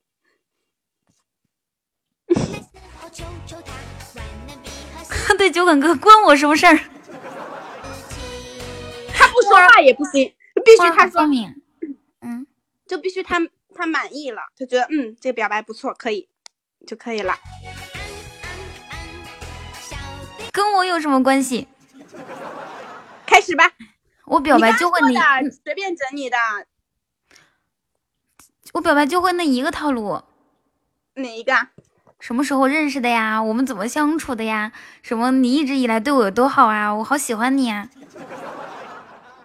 [5.39, 6.77] 对，酒馆哥关我什么事儿？
[9.15, 10.35] 他不说话也不行，
[10.65, 11.63] 必须他说说，明。
[12.89, 13.39] 嗯，就必须他
[13.75, 16.29] 他满意了，他觉得嗯这个表白不错，可以
[16.87, 17.35] 就可以了。
[20.51, 21.69] 跟我有什么关系？
[23.27, 23.71] 开始吧，
[24.25, 25.15] 我表白就会你
[25.65, 26.37] 随便整你的
[28.73, 30.23] 我表白就会那一个套路。
[31.15, 31.71] 哪一个啊？
[32.21, 33.43] 什么时候认识的呀？
[33.43, 34.73] 我们怎么相处的呀？
[35.03, 36.91] 什么你一直以来对我有多好啊？
[36.95, 37.89] 我好喜欢你啊！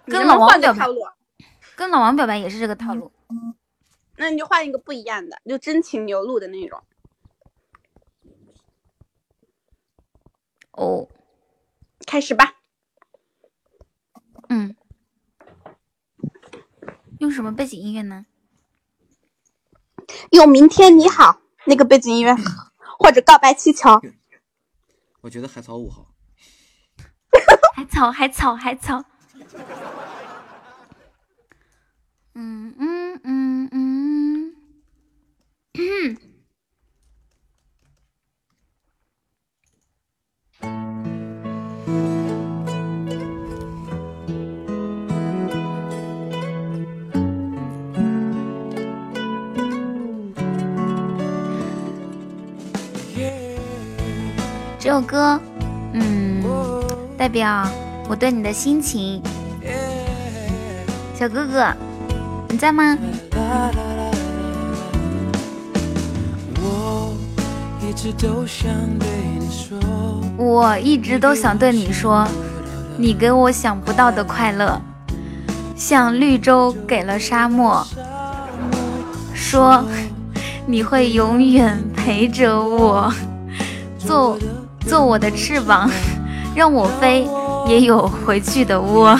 [0.06, 0.86] 跟老王表白？
[1.76, 3.10] 跟老王表白也是这个套路。
[4.16, 6.82] 那你就换一个不一样的，就真情流露的那种。
[10.72, 11.08] 哦，
[12.06, 12.54] 开始吧，
[14.48, 14.76] 嗯，
[17.18, 18.26] 用什么背景音乐呢？
[20.32, 22.34] 用明天你好那个背景音乐，
[22.98, 24.00] 或者告白气球。
[25.22, 26.14] 我觉得海草舞好。
[27.74, 29.04] 海草，海草，海草。
[32.34, 32.83] 嗯嗯嗯
[54.94, 55.40] 首歌，
[55.92, 56.40] 嗯，
[57.18, 57.66] 代表
[58.08, 59.20] 我对你的心情。
[61.18, 61.66] 小哥哥，
[62.48, 62.96] 你在吗？
[66.62, 67.12] 我
[67.82, 68.70] 一直都想
[69.00, 69.80] 对你说，
[70.36, 72.24] 我一直都想对你说，
[72.96, 74.80] 你给我想不到的快乐，
[75.74, 77.84] 像绿洲给了沙漠，
[79.34, 79.84] 说
[80.68, 83.12] 你会永远陪着我，
[83.98, 84.38] 做
[84.86, 85.90] 做我的翅膀，
[86.54, 87.26] 让我飞，
[87.66, 89.18] 也有回去的窝。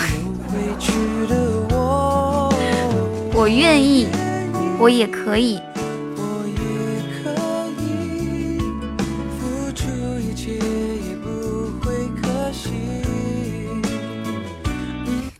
[1.71, 2.53] 我，
[3.33, 4.07] 我愿意，
[4.79, 5.59] 我也可以。
[6.17, 6.55] 我也
[7.23, 7.31] 可
[7.81, 8.59] 以
[9.39, 9.83] 付出
[10.19, 11.27] 一切，也不
[11.81, 12.69] 会可惜。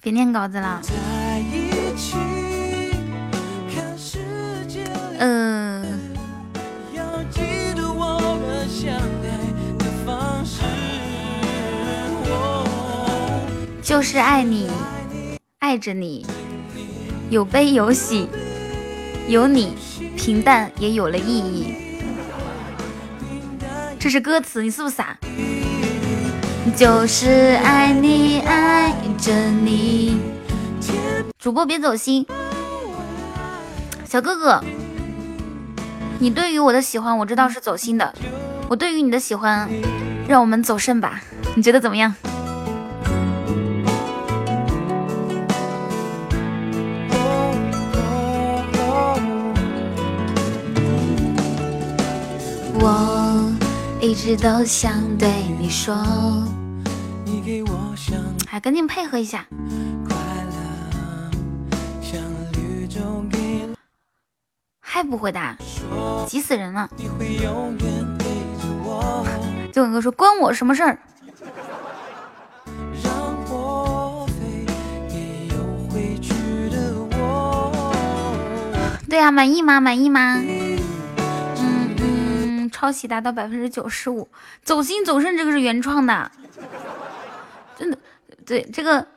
[0.01, 0.82] 别念稿子了，
[13.86, 14.67] 就是爱你，
[15.59, 16.25] 爱着你，
[17.29, 18.27] 有悲有喜，
[19.27, 19.75] 有你，
[20.17, 21.75] 平淡也有了意义。
[23.99, 25.15] 这是歌词，你是不是傻？
[26.75, 30.19] 就是爱你，爱着你。
[31.38, 32.25] 主播别走心，
[34.03, 34.63] 小哥哥，
[36.17, 38.11] 你对于我的喜欢我知道是走心的，
[38.67, 39.69] 我对于你的喜欢，
[40.27, 41.21] 让我们走肾吧，
[41.53, 42.15] 你觉得怎么样？
[54.06, 55.28] 一直都想对
[55.60, 55.95] 你说，
[57.26, 58.16] 你给我想
[58.47, 59.47] 还赶紧配合一下。
[60.08, 61.32] 快乐，
[62.03, 62.22] 像
[62.53, 63.76] 绿洲给了
[64.80, 66.88] 还不回答，说急死人了！
[66.95, 68.26] 你会永远陪
[68.62, 69.26] 着我，
[69.74, 70.99] 就文哥说关我什么事儿？
[79.10, 79.82] 对呀、满意吗？
[79.82, 80.39] 满意吗？
[82.76, 84.28] 抄袭达到百分之九十五，
[84.61, 86.30] 走心走肾这个是原创的，
[87.78, 87.97] 真的。
[88.45, 89.07] 对这个，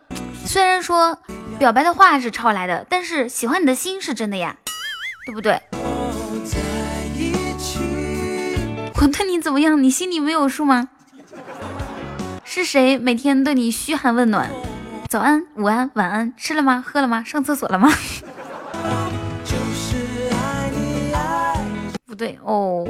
[0.47, 1.19] 虽然说
[1.59, 4.57] 表白的话是抄来的，但是喜欢你的心是真的呀，
[5.27, 5.61] 对不对？
[8.95, 10.89] 我对你怎么样，你心里没有数吗？
[12.45, 14.49] 是谁每天对你嘘寒问暖？
[15.09, 16.85] 早安、午安、晚安，吃了吗？
[16.87, 17.25] 喝了吗？
[17.25, 17.91] 上厕所了吗？
[19.45, 21.61] 就是爱你爱
[22.07, 22.87] 不对哦，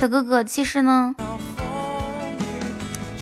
[0.00, 1.14] 小哥哥，其实呢，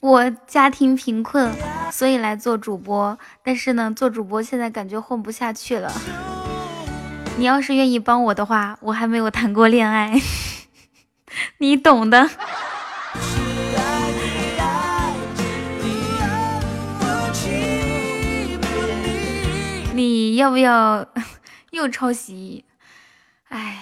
[0.01, 1.53] 我家庭贫困，
[1.91, 3.19] 所以来做主播。
[3.43, 5.93] 但是呢，做主播现在感觉混不下去了。
[7.37, 10.23] 你要是愿意帮我的话，我还没有谈过恋爱，
[11.59, 12.31] 你懂的。
[19.95, 21.05] 你要不要
[21.73, 22.65] 又抄袭？
[23.49, 23.79] 哎，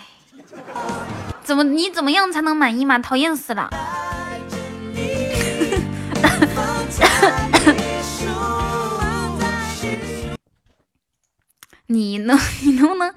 [1.47, 2.99] 怎么你怎么样才能满意嘛？
[2.99, 3.71] 讨厌死了！
[11.87, 13.15] 你能 你能不能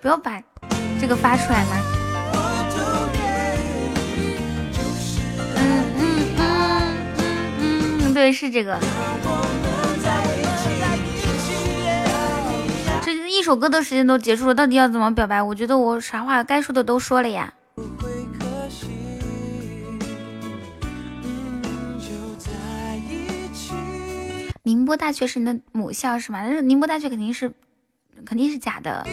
[0.00, 0.42] 不要把
[1.00, 1.76] 这个发出来吗？
[5.54, 6.42] 嗯嗯嗯
[7.60, 8.76] 嗯嗯，对，是这个。
[13.46, 15.40] 首歌的时间都结束了，到底要怎么表白？
[15.40, 17.54] 我觉得我啥话该说的都说了呀。
[24.64, 26.42] 宁波大学是你的母校是吗？
[26.42, 27.52] 但是宁波大学肯定是
[28.24, 29.06] 肯定是假的，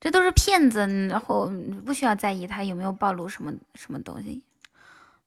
[0.00, 1.48] 这都是骗子，然后
[1.84, 4.42] 不需要在意他有没有暴露什么什么东西。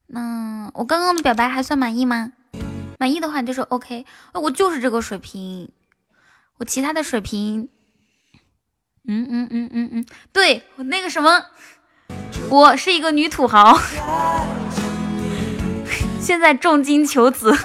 [0.08, 2.32] 那我刚刚的表白还算满意吗？
[2.98, 4.04] 满意的话你就说 OK，
[4.34, 5.70] 我就是这个水平，
[6.60, 7.70] 我其他的水平，
[9.08, 11.46] 嗯嗯嗯嗯嗯，对我那个什么，
[12.50, 13.80] 我是一个女土豪，
[16.20, 17.56] 现在重金求子。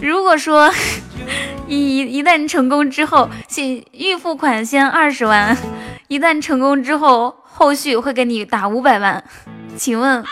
[0.00, 0.72] 如果说
[1.66, 5.56] 一一旦成功之后，先预付款先二十万，
[6.06, 9.24] 一旦成功之后，后续会给你打五百万，
[9.76, 10.24] 请问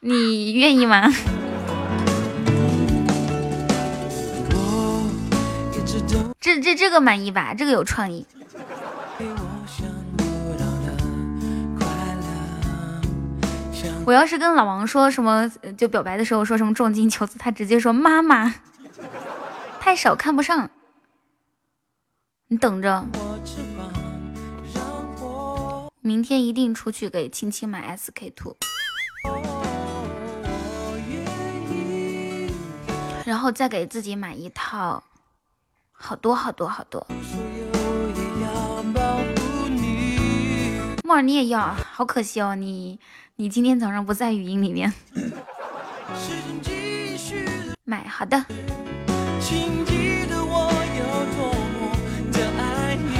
[0.00, 1.12] 你愿意吗？
[6.40, 7.52] 这这这个满意吧？
[7.52, 8.26] 这个有创意。
[14.06, 15.46] 我要是跟老王说什么，
[15.76, 18.54] 就表白的时候说什么重金求子，他直接说妈妈，
[19.78, 20.70] 太少看不上。
[22.48, 23.06] 你等着，
[26.00, 28.56] 明天一定出去给青青买 SK two，
[33.26, 35.04] 然后再给自己买一套，
[36.02, 37.06] 好多好多好多。
[41.04, 42.98] 木耳你也要，好可惜哦，你
[43.36, 44.90] 你今天早上不在语音里面。
[47.84, 48.42] 买好的。
[49.40, 51.04] 请记得我有
[51.36, 51.92] 多么
[52.32, 53.10] 的爱你。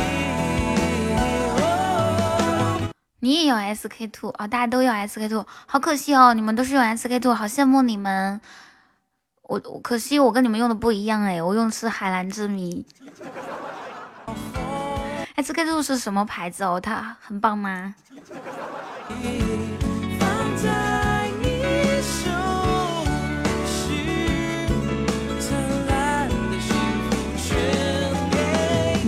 [3.21, 8.41] 你也有 SK two 哦，大家都有 SK two，好可惜哦，你们都是用 SK two，好羡慕你们。
[9.51, 12.87] 我我可惜我跟你们用的不一样哎，我用的是海蓝之谜。
[15.37, 16.81] SK two 是什么牌子哦？
[16.81, 17.93] 它很棒吗？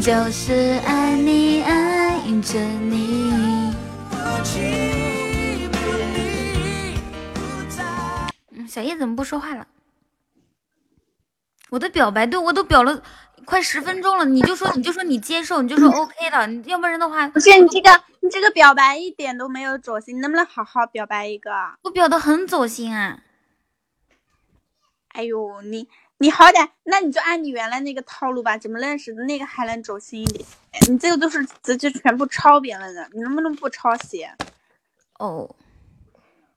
[0.02, 3.30] 就是爱你，爱着你。
[8.50, 9.64] 嗯，小叶怎么不说话了？
[11.72, 13.02] 我的表白对我都表了
[13.46, 21.50] 快十分钟了，你就说你就说你接受，你就说 OK 了，你要不然的话，不是你这个你这个表白一点都没有走心，你能不能好好表白一个？
[21.80, 23.22] 我表的很走心啊。
[25.14, 25.88] 哎呦，你
[26.18, 30.46] 你好歹，那你就按你原来那个套路吧，怎么认识的那个还能走心一点？
[30.90, 34.26] 你这个都是直接全部抄别人的，你能不能不抄袭？
[35.18, 35.56] 哦，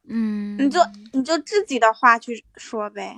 [0.09, 0.81] 嗯，你就
[1.13, 3.15] 你就自己的话去说呗，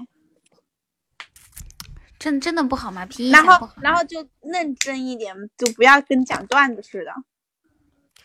[2.19, 3.05] 真真的不好吗？
[3.05, 3.45] 皮一然。
[3.45, 7.13] 后然后就认真一点，就不要跟讲段子似的。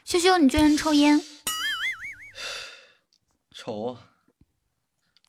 [0.04, 1.20] 羞羞，你居然抽烟？
[3.54, 4.00] 丑啊，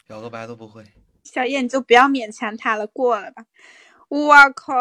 [0.08, 0.86] 表个白都不会。
[1.24, 3.46] 小叶，你就不要勉强他了，过了吧。
[4.10, 4.74] 我靠，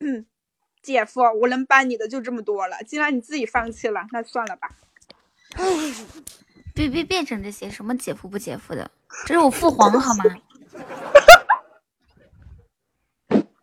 [0.00, 0.26] 嗯，
[0.82, 4.70] 姐夫，我能帮你的就这么多了，既然你自己放弃了，那算了吧。
[6.74, 8.90] 别别别整这些什么姐夫不姐夫的，
[9.26, 10.24] 这是我父皇好吗？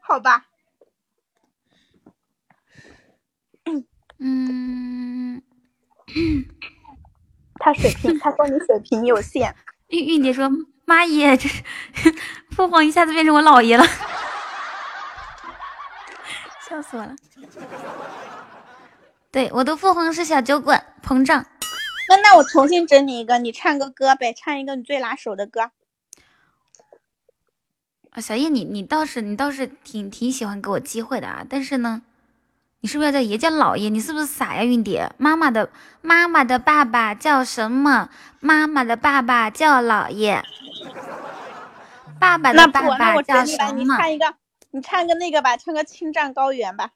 [0.09, 0.43] 好吧，
[4.17, 5.39] 嗯，
[7.59, 9.55] 他水平，他说你水平有限。
[9.89, 10.49] 玉玉姐说
[10.85, 11.63] ：“妈耶，这是
[12.49, 13.85] 父皇一下子变成我姥爷了，
[16.67, 17.15] 笑死我了。”
[19.31, 21.45] 对，我的父皇是小酒馆，膨胀。
[22.09, 25.69] 那那我重新整你一个，你唱个歌呗，唱一个你最拿手的歌。
[28.11, 32.01] 啊，小叶，你你倒是你倒是挺挺喜欢给我机会的啊，但是呢，
[32.81, 33.89] 你是不是要叫爷叫姥爷？
[33.89, 35.11] 你是不是傻呀，韵蝶？
[35.17, 35.69] 妈妈的
[36.01, 38.09] 妈妈的爸爸叫什么？
[38.39, 40.43] 妈妈的爸爸叫姥爷。
[42.19, 43.73] 爸爸的爸爸叫什么？
[43.73, 44.35] 你唱一个，
[44.71, 46.91] 你唱个那个吧，唱个《青藏高原》吧。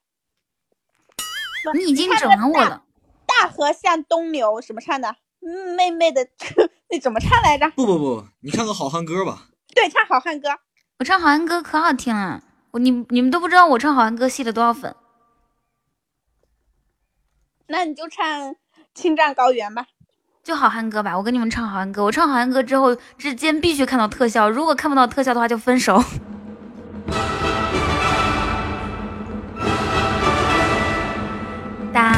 [1.75, 2.83] 你已经整了我了。
[3.25, 5.15] 大河向东流，什么唱的？
[5.45, 6.27] 嗯妹妹的，
[6.89, 7.69] 那怎么唱来着？
[7.71, 9.47] 不不不，你唱个好汉歌吧。
[9.75, 10.49] 对，唱好汉歌。
[11.03, 12.39] 我唱好汉歌可好听了，
[12.71, 14.95] 我你你们都不知道我唱好汉歌吸了多少粉。
[17.67, 18.25] 那你就唱
[18.95, 19.85] 《青藏高原》吧。
[20.45, 22.05] 就好汉歌吧，我跟你们唱好汉歌。
[22.05, 26.01] 我唱好汉歌之后，之间必须看到特效，如果看不到特效的话，就分手。
[31.91, 32.13] 大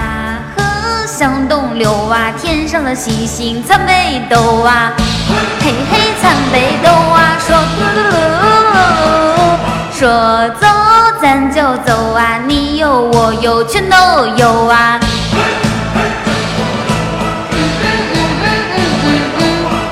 [0.55, 4.93] 河向东流啊，天上的星星参北斗啊，
[5.59, 7.57] 嘿嘿参北斗啊，说
[9.97, 10.09] 说
[10.59, 10.67] 走
[11.21, 13.95] 咱就走啊，你有我有全都
[14.35, 14.99] 有啊。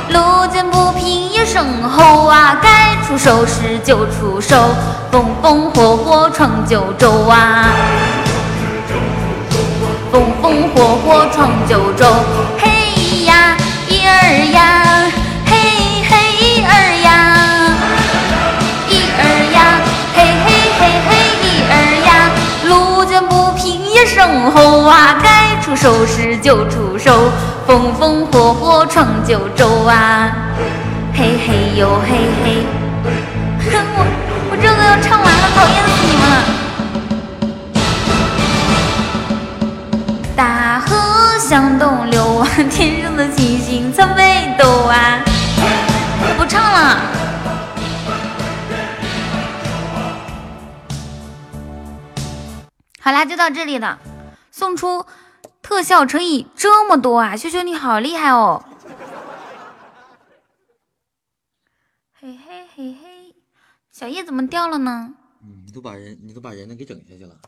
[0.10, 4.76] 路见不平一声吼啊，该出手时就出手，
[5.10, 7.70] 风风火火闯九州啊，
[10.12, 12.06] 风风火火闯九州，
[12.60, 12.73] 嘿
[24.54, 27.32] 吼啊，该出手时就出手，
[27.66, 30.32] 风风火火闯九州啊，
[31.12, 32.64] 嘿嘿哟嘿嘿，
[33.72, 34.06] 哼我
[34.52, 36.36] 我这个要唱完了，讨厌死你们了。
[40.36, 45.20] 大河向东流啊，天上的星星参北斗啊，
[46.38, 47.00] 不唱了。
[53.02, 53.98] 好啦，就到这里了。
[54.54, 55.04] 送出
[55.64, 57.36] 特效乘以这么多啊！
[57.36, 58.64] 秀秀你好厉害哦！
[62.14, 63.36] 嘿嘿嘿嘿，
[63.90, 65.16] 小叶怎么掉了呢？
[65.42, 67.42] 嗯，你都把人，你都把人呢给整下去了。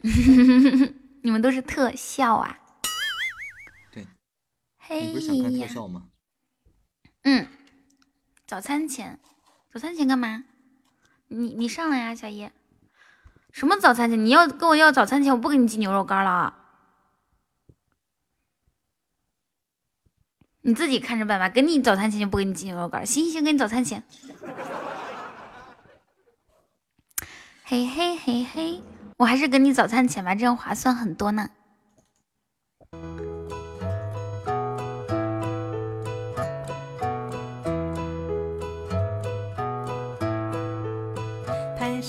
[1.22, 2.58] 你们都是特效啊！
[3.92, 4.06] 对，
[4.78, 6.08] 嘿你不是想看特呀，效吗？
[7.24, 7.46] 嗯，
[8.46, 9.20] 早餐前，
[9.70, 10.44] 早餐前干嘛？
[11.26, 12.50] 你你上来呀、小叶。
[13.52, 14.24] 什么早餐钱？
[14.24, 16.54] 你要跟我要早餐钱，我不给你寄牛肉干了啊！
[20.62, 23.04] 你自己看着办吧，给你早餐钱就不给你寄牛肉干。
[23.06, 24.02] 行行行，给你早餐钱。
[27.64, 28.82] 嘿嘿嘿嘿，
[29.16, 31.48] 我还是给你早餐钱吧，这样划算很多呢。
[41.78, 42.00] 拍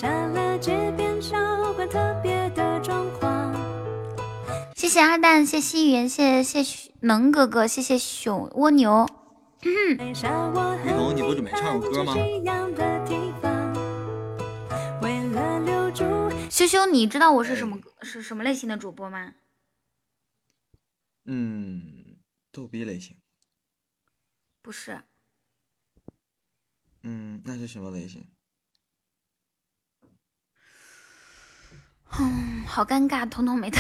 [4.90, 9.08] 谢阿蛋，谢西元，谢谢谢能哥哥，谢谢熊蜗牛。
[9.62, 12.16] 雨桐，你不准备唱首歌吗？
[16.50, 19.36] 羞羞，你知道我是什么是什么类型的主播吗？
[21.26, 22.18] 嗯，
[22.52, 23.16] 逗逼类型。
[24.64, 25.04] 不是，
[27.04, 28.28] 嗯，那是什么类型？
[32.18, 33.78] 嗯，好尴尬，彤彤没得。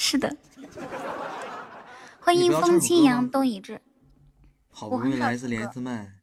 [0.00, 0.36] 是的，
[2.20, 3.82] 欢迎风清扬东已至。
[4.70, 6.20] 好不容易来一次麦。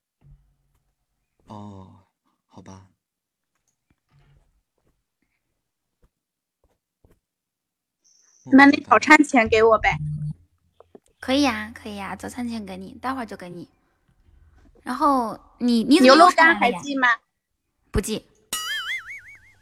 [1.47, 2.05] 哦，
[2.47, 2.87] 好吧。
[8.45, 9.97] 那你早餐钱给我呗。
[11.19, 13.69] 可以呀、可以呀、早餐钱给你，待会儿就给你。
[14.83, 17.09] 然后你你牛肉干还记吗？
[17.91, 18.25] 不记。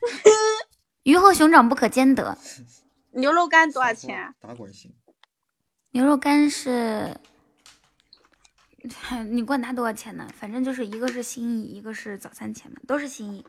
[1.01, 2.37] 鱼和熊掌不可兼得。
[3.13, 4.35] 牛肉干多少钱啊？
[4.39, 4.93] 打滚行。
[5.91, 7.15] 牛肉干是，
[8.99, 10.27] 嗨 你管它多少钱呢？
[10.33, 13.45] 反正就是一个是心意，一个是早餐钱嘛，都是心意。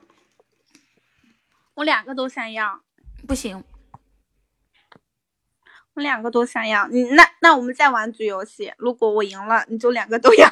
[1.74, 2.82] 我两个都想要，
[3.26, 3.64] 不行，
[5.94, 6.86] 我两个都想要。
[6.88, 10.48] 你那那我们再玩局游戏，如果我赢了，你就两个都要。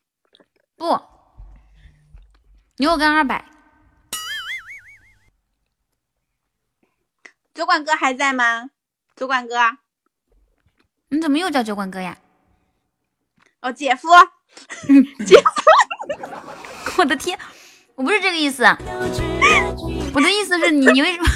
[0.74, 0.98] 不，
[2.78, 3.44] 牛肉干二百，
[7.58, 8.70] 酒馆哥还在吗？
[9.16, 9.56] 酒馆哥，
[11.08, 12.16] 你怎么又叫酒馆哥呀？
[13.62, 14.06] 哦，姐夫，
[15.26, 17.36] 姐夫 我的天，
[17.96, 18.78] 我不是这个意思，啊
[20.14, 21.26] 我的意思是你 你为什么？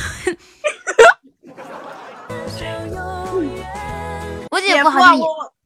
[4.52, 5.24] 我姐姐夫，好像也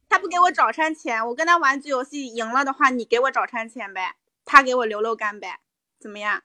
[0.09, 4.15] 他不给我早餐钱，我跟他玩局游戏赢了的话，你给我早餐钱呗，
[4.47, 5.61] 他给我牛肉干呗，
[6.01, 6.43] 怎么样？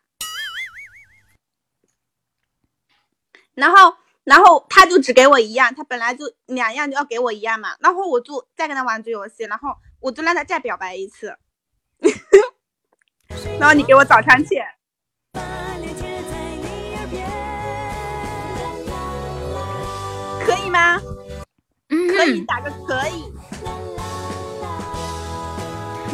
[3.54, 9.70] 然后，然后他就只给我一样，他本来就两样就要给我一样嘛，然后我就再跟他玩这游戏，然后
[10.00, 11.36] 我就让他再表白一次，
[13.60, 14.66] 然后你给我早餐钱，
[20.46, 21.00] 可以吗？
[21.90, 23.32] 可以嗯，打个可以。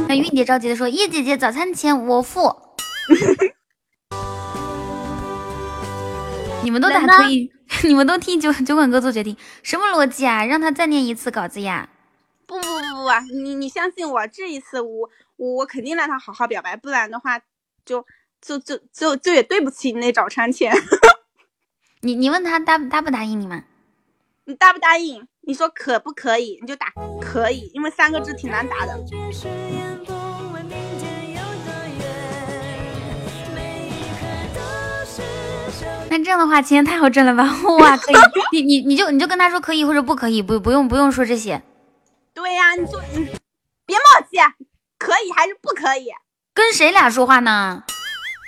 [0.07, 2.55] 那韵姐着急的说：“叶姐姐，早餐钱我付。
[6.67, 7.49] ”你们都打可以，
[7.87, 10.43] 你们都替酒酒馆哥做决定，什么逻辑啊？
[10.43, 11.87] 让他再念一次稿子呀？
[12.45, 13.09] 不不不不，
[13.41, 17.39] 你你相信我，这一次我我我肯定让他好好表白，不然的话
[17.85, 18.05] 就
[18.41, 20.75] 就就就就也对不起你那早餐钱。
[22.01, 23.63] 你你问他答答不答应你们？
[24.43, 25.25] 你答不答应？
[25.43, 26.59] 你说可不可以？
[26.59, 26.87] 你就打
[27.21, 30.16] 可以，因为三个字挺难答的。
[36.17, 37.43] 那这样的话，钱太好挣了吧？
[37.77, 38.11] 哇，可
[38.51, 41.61] 以，你你你就你就跟他说可以或者不可以，不不用不用说这些，
[42.33, 43.23] 对呀、你就你
[43.85, 44.55] 别冒气，啊
[44.97, 46.09] 可以还是不可以？
[46.55, 47.83] 跟谁俩说话呢？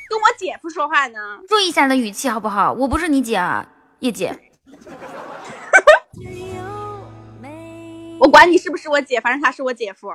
[0.10, 1.42] 跟我姐夫说话呢。
[1.48, 2.74] 注意一下你的语气好不好？
[2.74, 3.70] 我不是你姐啊，
[4.00, 4.52] 叶姐。
[8.20, 10.10] 我管你是不是我姐，反正他是我姐夫。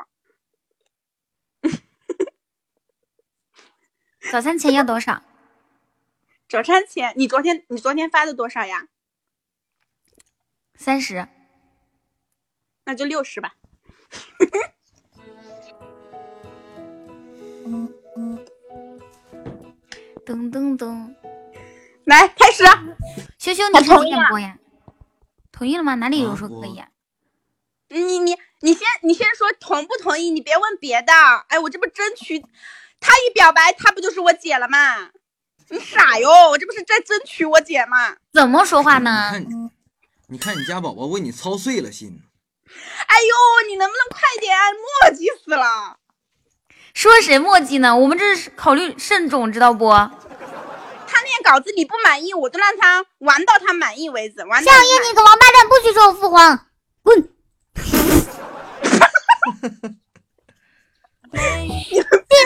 [4.32, 5.22] 早餐钱要多少？
[6.48, 8.88] 早餐钱，你昨天你昨天发的多少呀？
[10.76, 11.26] 三十。
[12.84, 13.54] 那就六十吧。
[20.26, 21.14] 噔噔噔，
[22.04, 22.64] 来开始。
[23.38, 24.58] 羞羞，你同意了几点播呀？
[25.50, 25.94] 同意了吗？
[25.96, 26.88] 哪里有说可以啊？
[27.88, 31.12] 你你你先你先说同不同意，你别问别的。
[31.48, 32.40] 哎，我这不争取，
[33.00, 35.10] 他一表白，他不就是我姐了吗？
[35.70, 38.16] 你傻哟，我这不是在争取我姐吗？
[38.32, 39.30] 怎么说话你呢？
[39.30, 39.70] 看你，
[40.28, 42.20] 你看你家宝宝为你操碎了心。
[43.06, 44.56] 哎呦，你能不能快点？
[44.74, 44.84] 磨
[45.16, 45.96] 叽死了。
[46.92, 47.96] 说谁墨迹呢？
[47.96, 49.90] 我们这是考虑慎重，知道不？
[49.90, 54.44] 他念稿子你不满意，我就让他玩到他满意为止。
[54.44, 56.66] 玩到夏你满夜，你个王八蛋，不许说我父皇，
[57.02, 57.28] 滚！
[61.34, 61.96] 气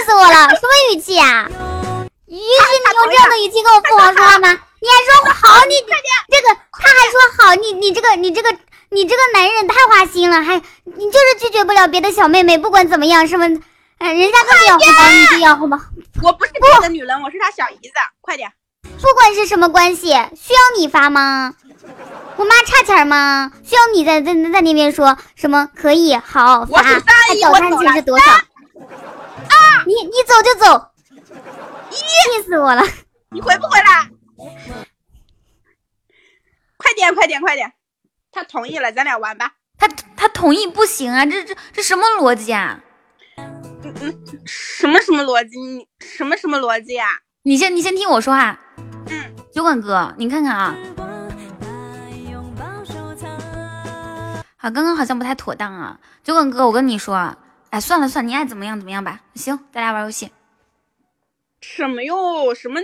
[0.07, 0.49] 死我了！
[0.51, 1.49] 什么语气啊？
[2.29, 4.49] 于是你用这样的语气跟我父皇说话吗？
[4.81, 5.75] 你还说好，你
[6.31, 8.57] 这个，他还说好，你你这个你这个
[8.91, 13.45] 你这个男人太花心了，还你就是拒绝不了别的小妹妹，不管怎么样，什么，
[13.99, 15.79] 哎，人家跟你要红包，你就要红包，
[16.23, 17.95] 我不是别的女人，我是他小姨子。
[18.21, 18.53] 快点，
[19.01, 21.55] 不管是什么关系，需要你发吗？
[22.37, 23.51] 我妈差钱吗？
[23.65, 26.79] 需要你在在在那边说什么可以好发？
[26.79, 26.79] 我
[27.43, 28.31] 早餐钱是多少？
[28.33, 29.83] 啊！
[29.87, 30.87] 你你走就走，
[31.97, 32.83] 气死我了！
[33.31, 34.11] 你回不回来？
[36.77, 37.73] 快点，快点，快点！
[38.31, 39.53] 他同意了，咱俩玩吧。
[39.79, 42.81] 他他同意不行啊，这这这什么逻辑啊？
[43.37, 45.59] 嗯嗯什么什么逻辑？
[45.59, 47.09] 你什么什么逻辑啊？
[47.43, 48.59] 你先你先听我说啊，
[49.07, 50.75] 嗯，酒馆哥，你看看啊，
[54.57, 57.39] 好，刚刚好像不太妥当啊，酒馆哥，我跟你说啊，
[57.71, 59.21] 哎，算了算了，你爱怎么样怎么样吧。
[59.35, 60.31] 行，咱俩玩游戏。
[61.61, 62.55] 什么哟？
[62.55, 62.81] 什么？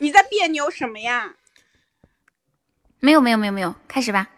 [0.00, 1.34] 你在别扭什么呀？
[2.98, 4.28] 没有没有没有没有，开始吧。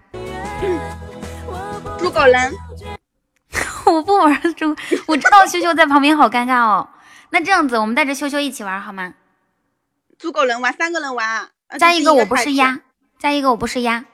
[1.99, 2.53] 猪狗人，
[3.87, 4.77] 我不玩猪，
[5.07, 6.89] 我知道羞羞在旁边好尴尬哦。
[7.31, 9.15] 那这样子，我们带着羞羞一起玩好吗？
[10.19, 12.81] 猪狗人玩三个人玩，呃加一个我不是鸭，
[13.19, 14.05] 加一个我不是鸭，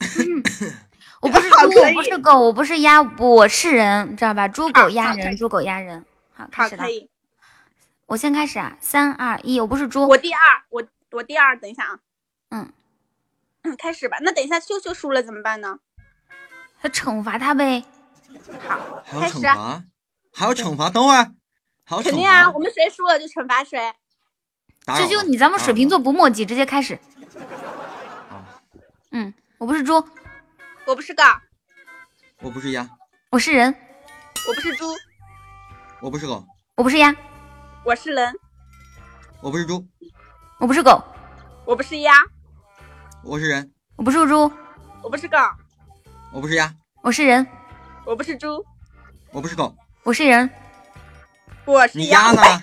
[1.22, 4.48] 我不是好猪，我不是狗，我不是鸭，我是人，知道吧？
[4.48, 6.04] 猪狗好鸭人，猪狗鸭人。
[6.34, 6.90] 好，开，始了可。
[6.90, 7.08] 以。
[8.14, 10.06] 我先开始啊，三二一，我不是猪。
[10.06, 10.38] 我第二，
[10.68, 11.98] 我我第二，等一下啊。
[12.50, 12.72] 嗯，
[13.62, 14.18] 嗯，开始吧。
[14.20, 15.80] 那等一下秀秀输了怎么办呢？
[16.80, 17.84] 他惩罚他呗。
[18.68, 19.54] 好，开始啊。
[19.54, 19.84] 惩罚，
[20.32, 21.32] 还要惩罚，等会儿
[21.84, 23.80] 还有惩肯定啊，我，们谁输了就惩罚谁。
[24.84, 26.94] 打扰了这就你咱们水瓶座不墨迹，直接开始。
[28.30, 28.46] 啊
[29.10, 29.94] 嗯，我不是猪，
[30.86, 31.24] 我不是狗，
[32.42, 32.88] 我不是鸭，
[33.30, 33.74] 我是人，
[34.46, 34.86] 我不是猪，
[36.00, 36.46] 我不是狗，
[36.76, 37.12] 我不是鸭，
[37.84, 38.34] 我是人，
[39.42, 39.86] 我不是猪，
[40.58, 41.04] 我不是狗，
[41.66, 42.14] 我不是鸭，
[43.22, 44.50] 我是人，我不是猪，
[45.02, 45.36] 我不是狗，
[46.32, 47.46] 我不是鸭，我是人，
[48.06, 48.64] 我不是猪，
[49.32, 50.48] 我不是狗，我是人，
[51.66, 52.62] 我是你鸭呢？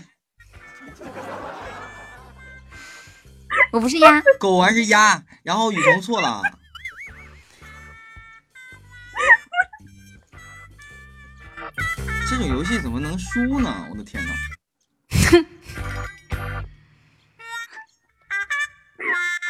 [3.72, 6.41] 我不是鸭， 狗完是鸭，然后雨桐错了。
[12.27, 13.85] 这种游戏怎么能输呢？
[13.91, 14.34] 我的天呐！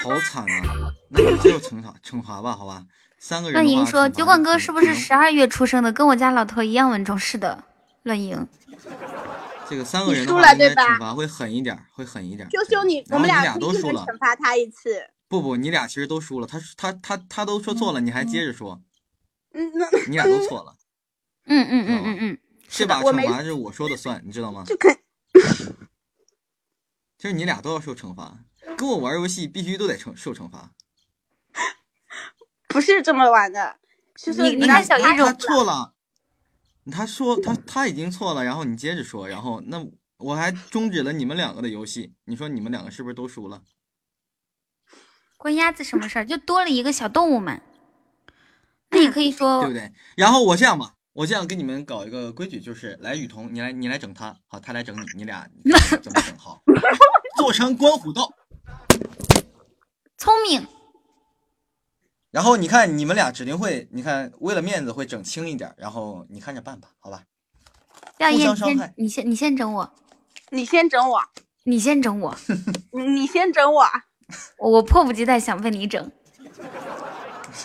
[0.03, 0.91] 好惨啊！
[1.09, 2.83] 那我就惩罚惩罚吧，好吧？
[3.19, 5.91] 三个人乱的话莹说：“酒馆哥是不是十二月出生的？
[5.91, 7.63] 跟我家老头一样稳重。”是的，
[8.03, 8.47] 乱莹。
[9.69, 12.49] 这个三个人的话，应该了对吧惩罚会狠一点，会狠一点儿。
[12.49, 14.03] 羞羞你，我们俩都输了。
[14.07, 15.07] 惩罚他一次。
[15.27, 16.47] 不不，你俩其实都输了。
[16.47, 18.81] 他他他他都说错了，你还接着说，
[19.53, 20.75] 嗯，那你俩都错了。
[21.45, 22.37] 嗯嗯嗯嗯嗯，
[22.67, 24.63] 这把惩罚是我说的算，你知道吗？
[24.65, 24.97] 就 肯
[27.21, 28.39] 就是你俩都要受惩罚，
[28.75, 30.71] 跟我玩游戏必须都得受受惩罚。
[32.67, 33.77] 不是这么玩的。
[34.15, 35.93] 是说，你看小一种错了，
[36.91, 39.85] 他说他他已经错了，然后你接着说，然后那
[40.17, 43.61] 我还终止了你们两个的游戏，你说你们两个是不是都输了？
[45.37, 46.25] 关鸭子什么事儿？
[46.25, 47.61] 就多了一个小动物们。
[48.89, 49.93] 那你可以说对不对？
[50.17, 55.45] 然后我这样吧，我这样跟你们搞一个规矩，就是来雨桐，你来你来整他，好，他来整你，你俩
[56.01, 56.61] 怎么整好？
[57.35, 58.31] 做成关虎斗，
[60.17, 60.65] 聪明，
[62.31, 67.23] 然后你看你们俩指定会，你看为了面子会整轻一点，然后你看着办吧，好吧？
[68.17, 69.93] 互廖烨，你你先你先整我，
[70.51, 71.21] 你先整我，
[71.65, 72.37] 你先整我，
[72.93, 73.85] 你你先整我。
[74.59, 76.09] 我迫不及待想被你整。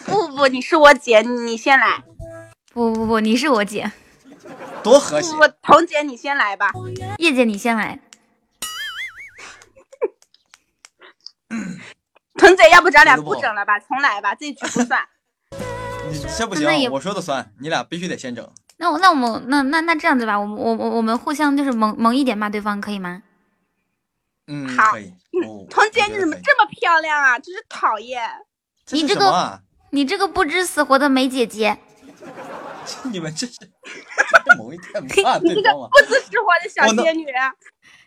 [0.04, 2.02] 不不不，你是我姐，你先来。
[2.76, 3.90] 不不不，你是我姐，
[4.82, 5.48] 多和谐我！
[5.62, 6.70] 彤姐你先来吧。
[7.16, 7.98] 叶姐你先来。
[12.36, 15.00] 彤姐，要不咱俩不整了吧，重来吧，这局不算。
[16.12, 18.46] 你这不行，我说的算，你俩必须得先整。
[18.76, 23.22] 那我那我们那那那这样子吧，我们我我我们互相就是萌萌一点骂对方，可以吗？
[24.48, 25.14] 嗯，好可以。
[25.46, 27.38] 哦彤姐，你怎么这么漂亮啊？
[27.38, 28.22] 真是讨厌。
[28.90, 29.62] 你这个啊？
[29.92, 31.78] 你这个不知死活的美姐姐，
[33.10, 35.88] 你们这是 这某一天骂你这个对方吗？
[35.90, 37.26] 不知死活的小仙女，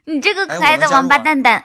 [0.06, 1.64] 你这个哎可爱的王八蛋蛋，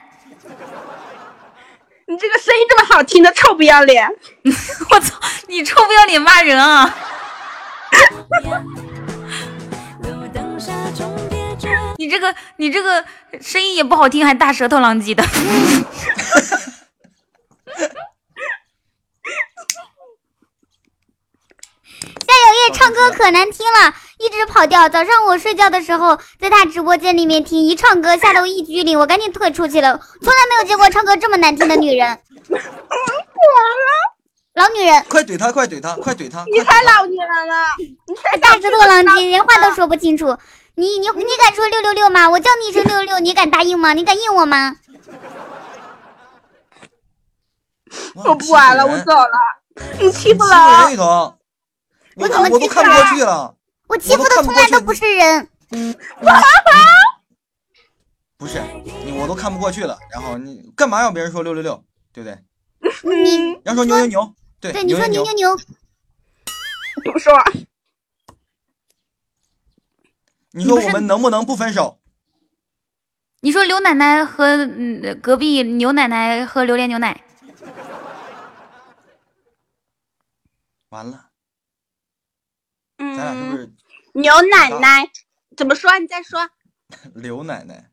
[2.07, 4.07] 你这个声音这么好听的臭不要脸！
[4.91, 6.93] 我操，你臭不要脸骂人啊！
[11.97, 13.03] 你这个你这个
[13.41, 15.23] 声音也不好听，还大舌头狼藉的。
[22.55, 24.87] 夏小叶唱歌可难听了，一直跑调。
[24.87, 29.99] 早上我睡觉的时候，在他直播间里面听，一唱歌吓得我一激灵，我赶紧退出去了。
[30.21, 32.17] 从来没有见过唱歌这么难听的女人。
[34.53, 36.45] 老女人，快怼他，快怼他，快怼他！
[36.45, 37.53] 你才老女人呢，
[38.07, 40.37] 你才大只落狼藉，连话都说不清楚。
[40.75, 42.29] 你你你敢说六六六吗？
[42.29, 43.91] 我叫你一声六六六，你敢答应吗？
[43.93, 44.77] 你敢应我吗？
[48.15, 49.11] 我不玩了，我走。
[49.13, 49.29] 了。
[49.99, 50.89] 你欺负了
[52.15, 53.55] 我怎么我都看不过去了。
[53.87, 55.47] 我欺负的从来都不是人。
[58.37, 58.61] 不是
[59.05, 59.97] 你，我都看不过去了。
[60.11, 62.37] 然后你干嘛要别人说六六六，对不对？
[63.25, 65.57] 你要说牛牛牛，对对你说牛牛牛牛，
[67.11, 67.33] 不说，
[70.51, 71.99] 你说我们能不能不分手？
[73.41, 77.23] 你说刘奶奶和嗯隔壁牛奶奶喝榴莲牛奶，
[80.89, 81.24] 完了，嗯，
[82.97, 83.73] 咱俩是不是
[84.13, 85.09] 牛奶奶
[85.57, 85.97] 怎么说？
[85.99, 86.49] 你再说。
[87.15, 87.89] 刘奶奶？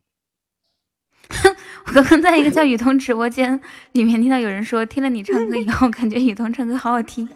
[1.87, 3.61] 我刚刚在一个叫雨桐直播间
[3.93, 7.29] 里面听到有人说，听了你唱歌以后，感觉雨桐唱歌好好听。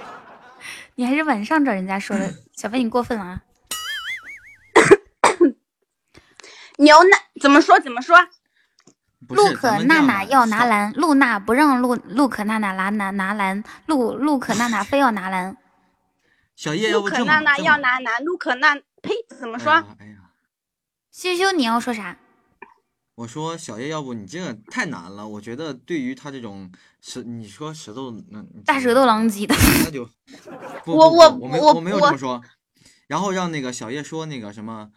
[0.96, 3.42] 你还是晚上找人家说的，小飞你过分了啊！
[6.78, 7.78] 牛奶怎么说？
[7.80, 8.16] 怎么说？
[9.28, 15.56] 不是，陆可娜娜要拿蓝，露娜不让露露可娜娜拿拿拿蓝，露露可娜娜非要拿蓝。
[16.60, 19.72] 小叶，要不这么娜娜这么要拿男，陆可娜呸，怎么说？
[19.98, 20.30] 哎呀
[21.10, 22.18] 羞羞，你要说啥？
[23.14, 26.70] 我说小叶，要不你这个太难了，我觉得对于他这种
[27.00, 29.54] 舌，你说舌头那大舌头狼藉的。
[29.84, 30.06] 那就
[30.84, 32.42] 我我我没我我没有我这么说，
[33.06, 34.90] 然后让那个小叶说那个什么，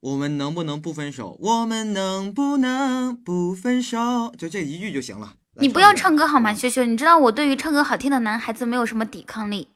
[0.00, 1.36] 我们能不能不分手？
[1.38, 4.32] 我们能不能不分手？
[4.38, 5.34] 就这一句就行了。
[5.56, 6.82] 你不要唱歌好吗，嗯羞羞？
[6.86, 9.68] 你知道我对于唱歌好听的男孩子没有什么抵抗力。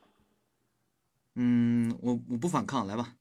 [1.40, 3.14] 嗯，我我不反抗，来吧。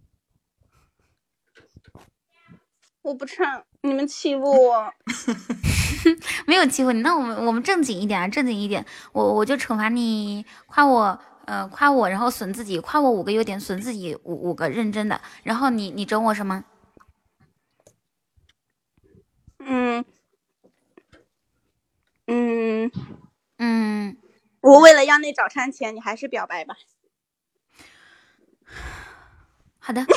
[3.04, 4.92] 我不唱，你们欺负我。
[6.48, 8.84] 没有欺负你，那我们我们正经一点啊，正经一点。
[9.14, 15.22] 我我就惩罚你，夸我，呃，夸我，然后损自己，夸我五个优点，损自己五五个认真的。
[15.44, 16.64] 然后你你整我什么？
[19.60, 20.04] 嗯
[22.26, 22.92] 嗯，
[23.58, 24.18] 嗯，
[24.62, 26.76] 我为了要那早餐钱，你还是表白吧。
[29.88, 30.04] 好的，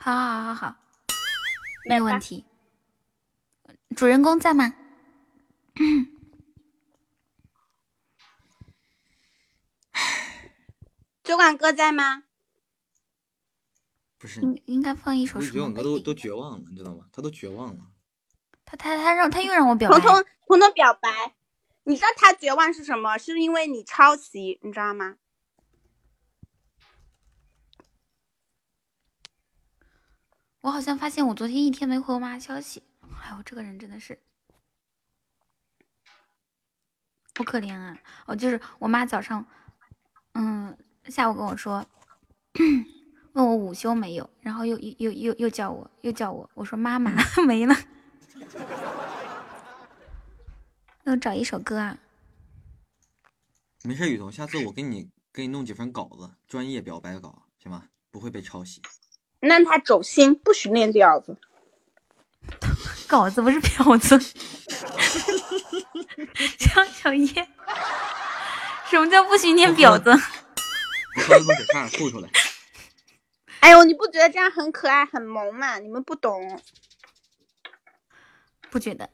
[0.00, 0.76] 好好好好好，
[1.86, 2.46] 没有问题。
[3.94, 4.74] 主人公在吗？
[11.22, 12.24] 酒馆哥在吗？
[14.16, 15.80] 不是，应应该放一首我觉得什么歌？
[15.80, 17.04] 我都都绝望了，你知道吗？
[17.12, 17.82] 他都绝望了。
[18.64, 21.34] 他他他让他又让我表白，彤彤彤彤表白，
[21.82, 23.18] 你知道他绝望是什么？
[23.18, 25.18] 是因为你抄袭，你知道吗？
[30.64, 32.82] 我好像发现我昨天一天没回我妈消息。
[33.22, 34.18] 哎呦，这个人真的是
[37.34, 37.94] 好可怜啊！
[38.24, 39.46] 哦，就是我妈早上，
[40.32, 40.74] 嗯，
[41.04, 41.86] 下午跟我说，
[43.34, 47.12] 问我午休没有，然后又又又又又叫我，又叫我，我说妈妈
[47.46, 47.76] 没了。
[51.02, 51.98] 那我找一首歌啊，
[53.82, 57.90] 没事，雨桐，下次我给你给你弄几份稿子，专业表白稿，行吗？
[58.10, 58.80] 不会被抄袭。
[59.46, 61.36] 那他走心，不许练调子。
[63.06, 64.18] 稿子不是婊子。
[66.58, 67.48] 张小叶，
[68.90, 70.10] 什么叫不许念婊子？
[73.60, 75.78] 哎呦，你不觉得这样很可爱、很萌吗？
[75.78, 76.60] 你们不懂。
[78.70, 79.08] 不觉得？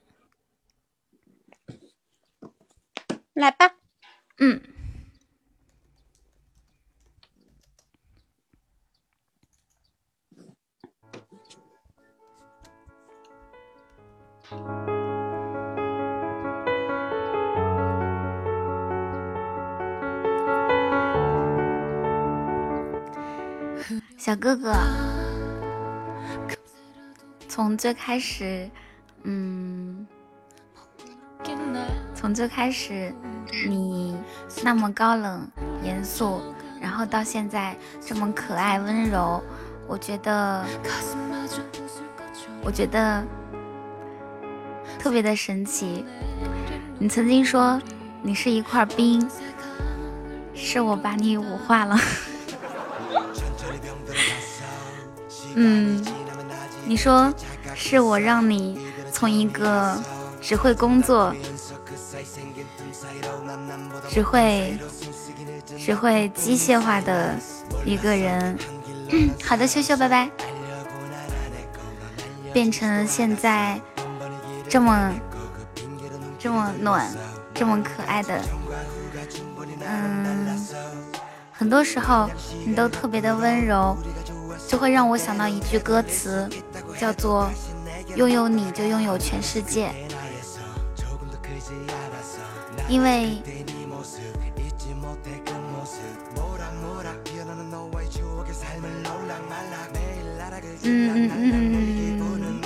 [3.35, 3.73] 来吧，
[4.39, 4.63] 嗯。
[24.21, 24.75] 小哥哥，
[27.49, 28.69] 从最开始，
[29.23, 30.07] 嗯，
[32.15, 33.15] 从最开始
[33.67, 34.15] 你
[34.63, 35.51] 那么高冷
[35.83, 36.43] 严肃，
[36.83, 39.43] 然后到现在这么可爱温柔，
[39.89, 40.67] 我觉得，
[42.63, 43.25] 我觉得
[44.99, 46.05] 特别的神奇。
[46.99, 47.81] 你曾经说
[48.21, 49.27] 你是一块冰，
[50.53, 51.97] 是我把你捂化了。
[55.55, 56.05] 嗯，
[56.85, 57.33] 你说
[57.75, 58.81] 是我让你
[59.13, 59.97] 从一个
[60.41, 61.35] 只会工作、
[64.09, 64.79] 只会
[65.79, 67.35] 只会机械化的
[67.85, 68.59] 一个人，
[69.45, 70.31] 好的，秀秀，拜拜，
[72.53, 73.81] 变成现在
[74.69, 75.13] 这么
[76.39, 77.11] 这么暖、
[77.55, 78.41] 这么可爱的，
[79.87, 80.67] 嗯，
[81.53, 82.31] 很多时候
[82.65, 83.97] 你都特别的温柔。
[84.71, 86.49] 就会让我想到一句歌词，
[86.97, 87.51] 叫做
[88.15, 89.91] “拥有你就拥有全世界”。
[92.89, 93.43] 因为，
[100.85, 102.61] 嗯嗯嗯嗯，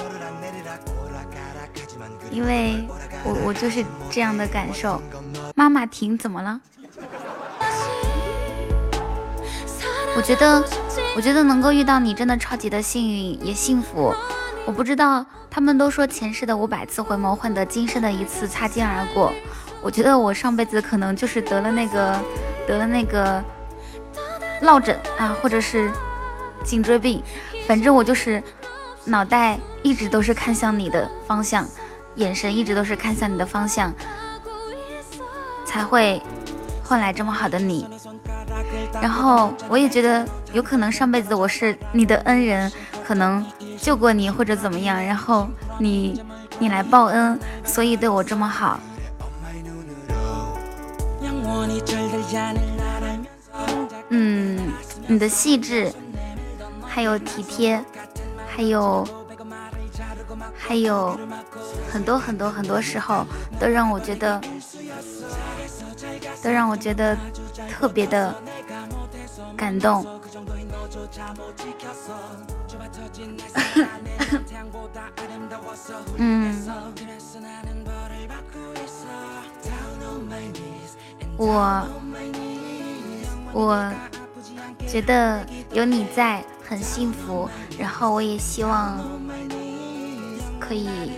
[2.31, 2.87] 因为
[3.25, 5.01] 我我就是这样的感受。
[5.57, 6.61] 妈妈停，怎么了？
[10.17, 10.63] 我觉得，
[11.17, 14.13] 我觉得能够遇到你真的超级的幸运，也幸福。
[14.67, 19.33] 我不知道，他们都说前世的五百次回眸换得今生的一次擦肩而过。
[19.81, 22.21] 我觉得我上辈子可能就是得了那个，
[22.67, 23.43] 得了那个
[24.63, 25.93] 落枕啊，或者是
[26.65, 27.23] 颈椎病，
[27.69, 28.43] 反正我就是
[29.05, 31.65] 脑袋一直都是看向你的方向，
[32.17, 33.93] 眼神一直都是看向你的方向，
[35.65, 36.21] 才会
[36.83, 37.87] 换来这么好的你。
[39.01, 42.71] 然后我也觉得有可能上辈子我是你的恩人，
[43.05, 43.45] 可能
[43.77, 45.49] 救过你或者怎么样，然后
[45.81, 46.23] 你
[46.61, 48.79] 你来报恩，所以对我这么好。
[54.11, 54.73] 嗯，
[55.09, 55.93] 你的细致，
[56.87, 57.85] 还有体贴，
[58.47, 59.05] 还有
[60.57, 61.19] 还有
[61.91, 63.27] 很多很多很多时候，
[63.59, 64.41] 都让我觉得，
[66.41, 67.19] 都让我觉得
[67.69, 68.33] 特别的
[69.57, 70.07] 感动。
[76.19, 76.55] 嗯，
[81.37, 81.87] 我
[83.53, 83.93] 我
[84.87, 87.49] 觉得有你在很幸福，
[87.79, 88.99] 然后我也希望
[90.61, 91.13] 可以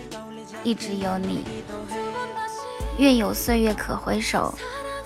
[0.62, 1.44] 一直有你。
[2.98, 4.54] 愿有岁月可回首，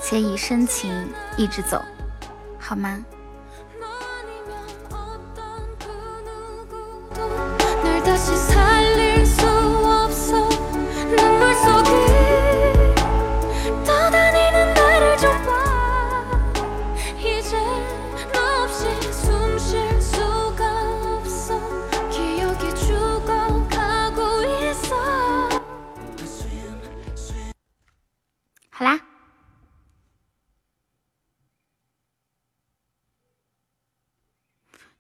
[0.01, 1.83] 且以深情一直走，
[2.59, 3.05] 好吗？
[7.17, 8.80] 널 다시 살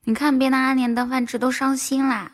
[0.04, 2.32] 你看，别拿阿莲当饭吃，都伤心啦。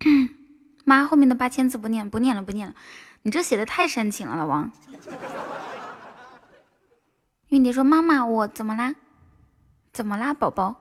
[0.84, 2.74] 妈，后面的八千字不念，不念了，不念了。
[3.22, 4.70] 你这写的太煽情了，老王。
[7.48, 8.94] 韵蝶说：“妈妈，我怎么啦？
[9.92, 10.80] 怎么啦，宝宝？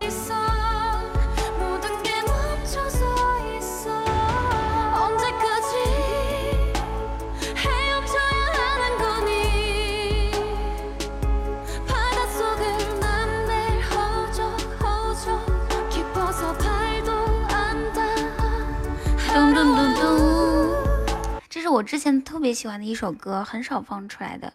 [21.78, 24.52] 我之前特别喜欢的一首歌，很少放出来的。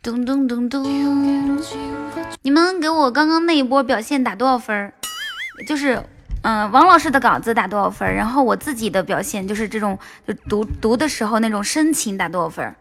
[0.00, 0.84] 咚咚咚咚！
[2.42, 4.94] 你们给我刚刚那一波表现打多少分儿？
[5.66, 6.00] 就是
[6.42, 8.14] 嗯，王老师的稿子打多少分？
[8.14, 12.74] 然后我自己的表现就是这种，就读读的时候那种深情打多少分？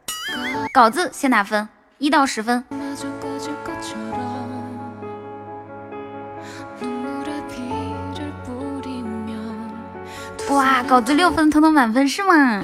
[0.73, 1.67] 稿子先打分，
[1.97, 2.63] 一到十分。
[10.51, 12.63] 哇，稿子六分，彤彤满分是吗？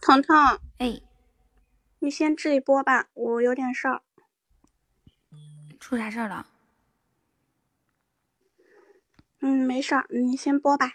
[0.00, 0.36] 彤彤，
[0.78, 1.00] 哎，
[2.00, 4.02] 你先这一波吧，我有点事儿。
[5.78, 6.46] 出啥事儿了？
[9.44, 10.92] 嗯，没事儿，你先播吧。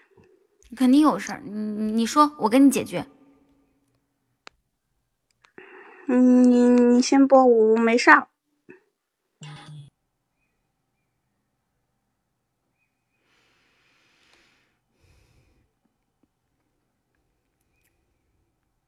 [0.76, 3.06] 肯定有事儿，你你你说，我跟你解决。
[6.08, 8.30] 嗯，你你先播，我没事儿。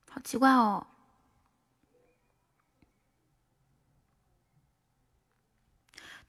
[0.09, 0.87] 好奇怪哦。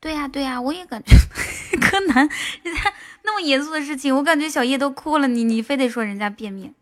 [0.01, 1.15] 对呀、对呀、我也感觉
[1.79, 2.27] 柯南
[2.63, 6.73] 人家那么严肃的事情，我感觉小叶都哭了，你你非得说人家便秘，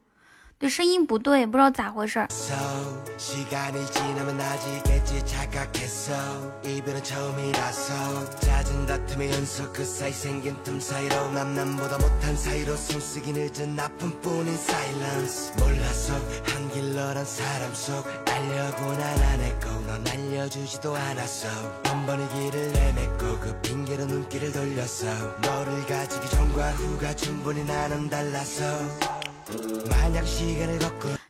[0.59, 2.19] 对，声音不对，不知道咋回事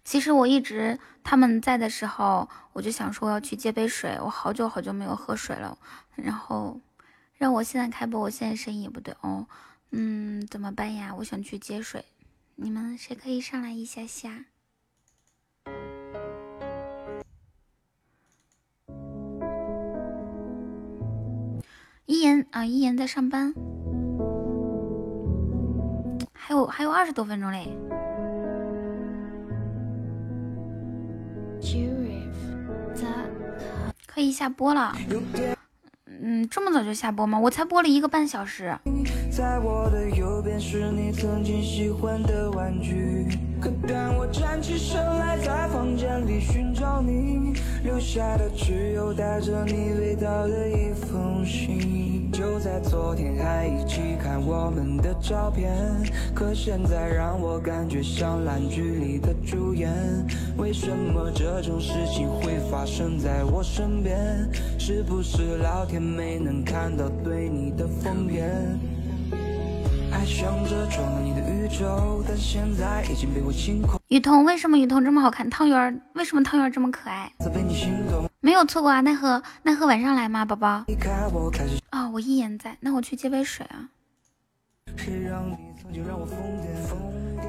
[0.04, 5.76] 其实我一直他们在的时候我就想说要去接杯水我好久好久没有喝水了
[6.16, 6.80] 然后
[7.36, 9.46] 让我现在开播我现在声音也不对哦。
[9.90, 11.14] 嗯怎么办呀？
[11.16, 12.04] 我想去接水。
[12.56, 14.44] 你们谁可以上来一下下？
[22.06, 23.54] 一言啊一言在上班。
[26.32, 27.68] 还有还有二十多分钟嘞。
[34.06, 34.96] 可以下播了。
[36.20, 37.38] 嗯，这么早就下播吗？
[37.38, 38.76] 我才播了一个半小时。
[39.30, 43.28] 在我的右边是你曾经喜欢的玩具，
[43.60, 52.30] 可当我站起身来，在房间里寻找你，留下的只有带着你味道的一封信。
[52.30, 55.74] 就在昨天还一起看我们的照片，
[56.32, 59.90] 可现在让我感觉像烂剧里的主演。
[60.56, 64.16] 为什么这种事情会发生在我身边？
[64.78, 68.44] 是不是老天没能看到对你的疯癫？
[70.10, 74.00] 爱想着装了你的宇宙，但现在已经被我清空。
[74.08, 75.48] 雨桐，为什么雨桐这么好看？
[75.50, 77.30] 汤圆儿，为什么汤圆儿这么可爱？
[78.40, 80.84] 没有错过啊，奈何奈何晚上来吗，宝宝？
[81.90, 83.88] 啊、我一言在，那我去接杯水啊。
[84.96, 86.98] 谁让你曾经让我疯癫疯
[87.36, 87.44] 癫？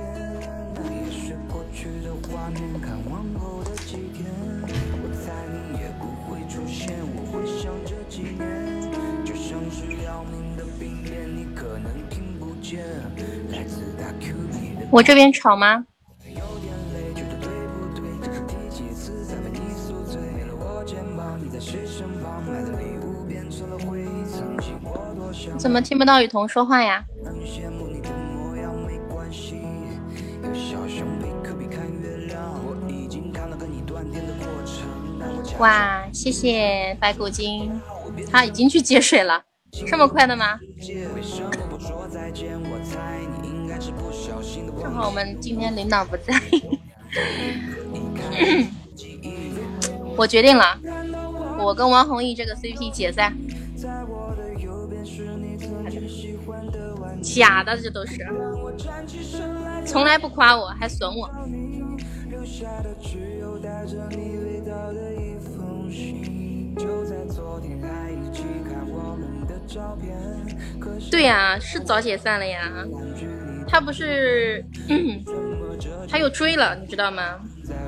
[0.76, 4.26] 那也是过去的画面，看往后的几天，
[5.02, 8.44] 我猜你也不会出现，我会想这几年，
[9.24, 10.39] 就像是要命
[14.92, 15.86] 我这边吵吗？
[25.58, 27.06] 怎么听不到雨桐说话呀？
[35.60, 37.82] 哇，谢谢白骨精，
[38.32, 39.44] 他已经去接水了，
[39.86, 40.58] 这么快的吗？
[44.82, 46.34] 正好我们今天领导不在，
[50.16, 50.78] 我决定了，
[51.60, 53.36] 我跟王弘毅这个 CP 解散。
[57.22, 58.26] 假的，这都是，
[59.86, 61.30] 从来不夸我，还损我。
[71.12, 72.72] 对呀、是早解散了呀。
[73.68, 74.66] 他不是，
[76.10, 77.40] 他又追了，你知道吗？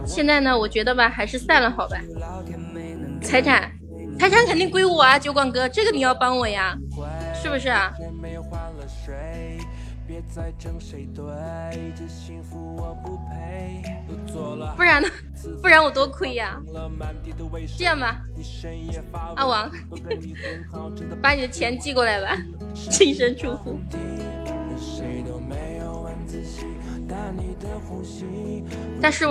[0.05, 1.97] 现在呢，我觉得吧，还是散了好吧。
[3.21, 3.71] 财产，
[4.19, 6.77] 财产肯定归我啊，酒馆哥，这个你要帮我呀，
[7.33, 7.91] 是不是啊？
[10.11, 11.23] 别再争谁对，
[11.95, 13.81] 这幸福我不配。
[14.09, 15.07] 又做了不然呢？
[15.61, 16.61] 不然我多亏呀。
[17.77, 18.21] 这样吧，
[19.37, 19.71] 阿王，
[21.21, 22.37] 把你的钱寄过来吧，
[22.73, 23.79] 净身出户。
[29.01, 29.25] 但是，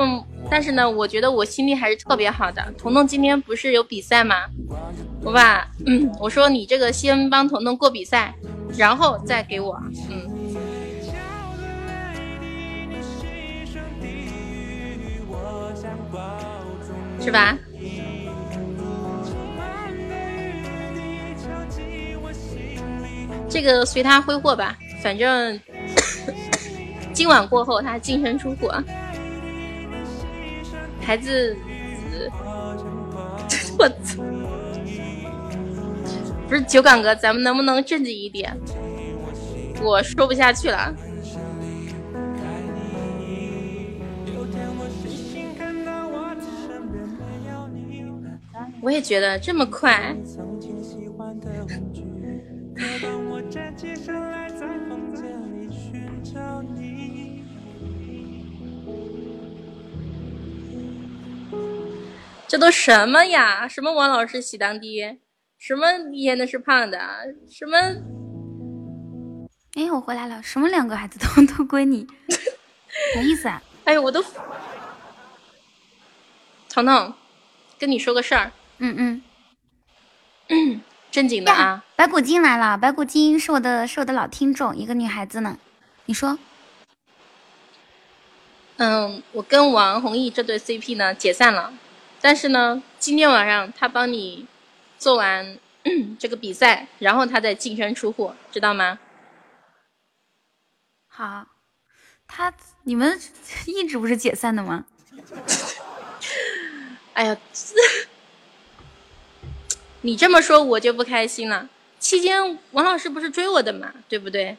[0.50, 2.72] 但是呢，我觉得我心里还是特别好的。
[2.78, 4.34] 彤彤今天不是有比赛吗？
[5.22, 8.34] 我把，嗯，我说你这个先帮彤彤过比赛，
[8.78, 9.78] 然后再给我，
[10.08, 10.29] 嗯，
[17.30, 17.56] 是吧？
[23.48, 25.60] 这个随他挥霍吧，反正
[27.14, 28.82] 今晚过后他净身出户啊。
[31.00, 31.56] 孩子，
[33.78, 34.20] 我操！
[36.48, 38.52] 不是酒馆哥，咱们能不能正经一点？
[39.80, 40.92] 我说不下去了。
[48.82, 50.16] 我也觉得这么快，
[62.48, 63.68] 这都什么呀？
[63.68, 65.18] 什么王老师喜当爹？
[65.58, 66.98] 什么演的是胖的？
[67.50, 67.76] 什么？
[69.74, 72.06] 哎，我回来了，什么两个孩子都 都归你，
[73.14, 73.62] 啥意思啊？
[73.84, 74.24] 哎呦，我都，
[76.68, 77.14] 彤彤，
[77.78, 78.50] 跟你说个事儿，
[78.82, 79.22] 嗯
[80.48, 80.80] 嗯，
[81.10, 81.84] 正经的啊。
[81.96, 85.58] 白骨精来了，白骨精是我的是我的老听众，一个女孩子呢。
[86.06, 86.38] 你说，
[88.78, 91.72] 嗯，我跟王弘毅这对 CP 呢解散了，
[92.20, 94.46] 但是呢，今天晚上他帮你
[94.98, 95.58] 做完
[96.18, 98.98] 这个比赛，然后他再净身出户，知道吗？
[101.06, 101.46] 好，
[102.26, 102.52] 他
[102.84, 103.20] 你们
[103.66, 104.86] 一直不是解散的吗？
[107.12, 107.36] 哎呀，
[110.02, 111.68] 你这么说我就不开心了。
[111.98, 114.56] 期间王老师不是追我的嘛，对不对？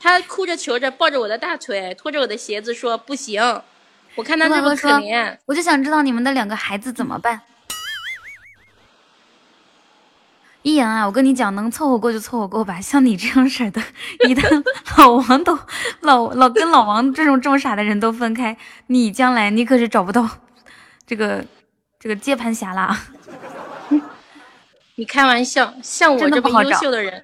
[0.00, 3.42] 他哭着求着抱着我的大腿，拖着我的鞋子说不行。
[4.14, 7.42] 我看他那么可怜，，我就想知道你们的两个孩子怎么办。
[10.62, 12.80] 一言啊，我跟你讲，能凑合过就凑合过吧。
[12.80, 13.80] 像你这样式的，
[14.26, 14.64] 一旦
[14.96, 15.58] 老王都
[16.00, 18.56] 老老跟老王这种这么傻的人都分开，
[18.88, 20.28] 你将来你可是找不到
[21.06, 21.44] 这个
[22.00, 22.98] 这个接盘侠啦。
[24.98, 27.22] 你开玩笑，像我这么优秀的人，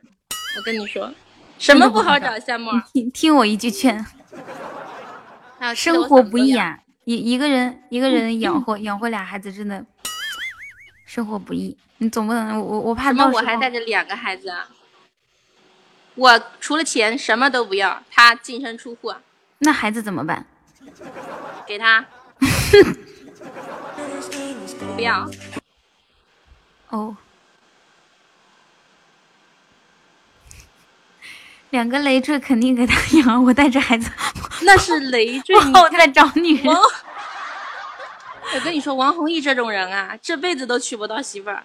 [0.57, 1.13] 我跟你说，
[1.59, 2.39] 什么不好找？
[2.39, 4.05] 夏沫儿，听听我一句劝，
[5.59, 9.85] 还有记得生活不易啊，一一个人一个人 养活养活俩孩子真的
[11.07, 11.77] 生活不易。
[11.99, 13.27] 你总不能我我我怕什么？
[13.29, 14.69] 我还带着两个孩子啊！
[16.17, 19.23] 我除了钱什么都不要，他净身出户，啊
[19.61, 20.45] 那孩子怎么办？
[21.67, 22.05] 给他。
[24.97, 25.31] 不要，
[26.89, 27.17] 哦，
[31.73, 34.11] 两个累赘肯定给他养，我带着孩子，
[34.63, 35.57] 那是累赘。
[35.83, 36.67] 我在找女人。
[38.55, 41.63] 我跟你说，王弘毅这种人啊，这辈子都娶不到媳妇儿。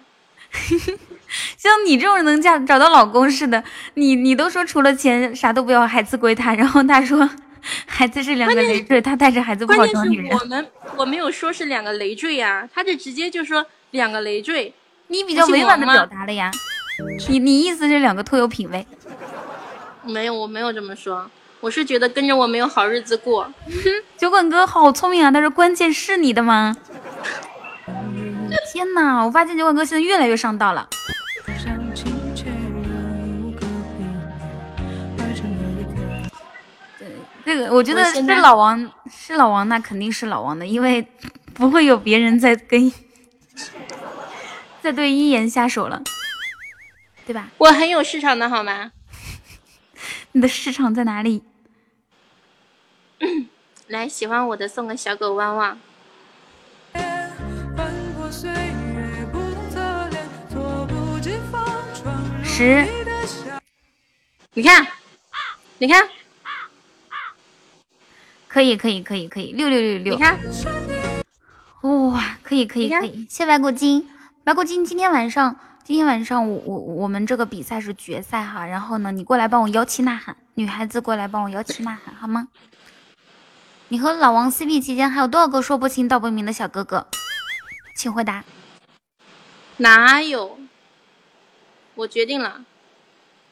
[1.58, 3.62] 像你这种能嫁找到老公似的，
[3.94, 7.28] 你你都说除了钱啥都不要，孩子归他，然后他说
[7.84, 10.48] 孩子是两个累赘，他带着孩子不好找女人是我。
[10.48, 10.66] 们
[10.96, 14.72] 我没有说是两个累赘呀、他就直接就说两个累赘。
[15.08, 16.50] 你比较委婉的表达了呀，
[17.28, 18.86] 你你意思是两个颇有品位。
[20.08, 21.30] 没有，我没有这么说，
[21.60, 23.52] 我是觉得跟着我没有好日子过。
[24.16, 25.30] 酒馆哥好聪明啊！
[25.30, 26.76] 他说关键是你的吗？
[28.72, 29.22] 天哪！
[29.24, 30.88] 我发现酒馆哥现在越来越上道了。
[37.44, 41.06] 这个我觉得是老王，是老王，那肯定是老王的，因为
[41.54, 42.92] 不会有别人在跟
[44.82, 46.02] 在对一言下手了，
[47.26, 47.48] 对吧？
[47.56, 48.92] 我很有市场的好吗？
[50.38, 51.42] 你的市场在哪里？
[53.88, 55.76] 来，喜欢我的送个小狗汪汪。
[62.44, 62.86] 十，
[64.54, 64.86] 你看，
[65.78, 66.08] 你看，
[68.46, 70.14] 可以，可以，可以，可以，六六六六。
[70.14, 70.38] 你看，
[71.80, 74.08] 哇，可以，可以，可以，谢白骨精，
[74.44, 75.58] 白骨精，今天晚上，
[75.88, 82.48] 今天晚上我我我们这个比赛是决赛哈，然后呢，你过来帮我摇旗呐喊，女孩子过来帮我摇旗呐喊好吗？
[83.88, 87.06] 你和老王 CP 期间还有多少个说不清道不明的小哥哥？
[87.96, 88.44] 请回答。
[89.78, 90.58] 哪有？
[91.94, 92.60] 我决定了，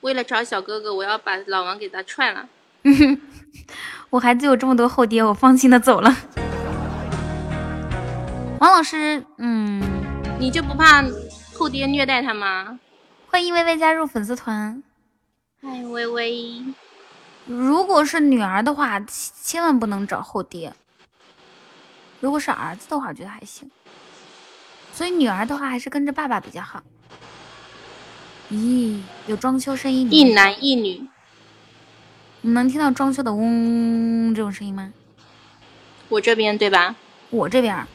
[0.03, 2.47] 为了找小哥哥，我要把老王给他踹了。
[4.11, 6.15] 我孩子有这么多后爹，我放心的走了。
[8.61, 9.83] 王老师，嗯，
[10.39, 11.03] 你就不怕
[11.57, 12.79] 后爹虐待他吗？
[13.29, 14.83] 欢迎微微加入粉丝团。
[15.63, 16.63] 嗨，微微，
[17.47, 19.09] 如果是女儿的话，千
[19.43, 20.75] 千万不能找后爹。
[22.21, 23.71] 如果是儿子的话，我觉得还行。
[24.93, 26.83] 所以女儿的话，还是跟着爸爸比较好。
[28.51, 31.09] 咦，有装修声音，一男一女，
[32.43, 34.93] 你能听到装修的嗡这种声音吗？
[36.11, 36.95] 我这边对吧？
[37.31, 37.87] 我这边，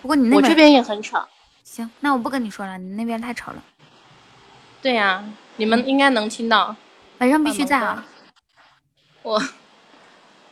[0.00, 1.28] 不过你那边我这边也很吵。
[1.72, 3.64] 行，那我不跟你说了，你那边太吵了。
[4.82, 5.24] 对呀、
[5.56, 6.76] 你们应该能听到。
[7.16, 8.04] 晚上必须在啊！
[9.22, 9.42] 我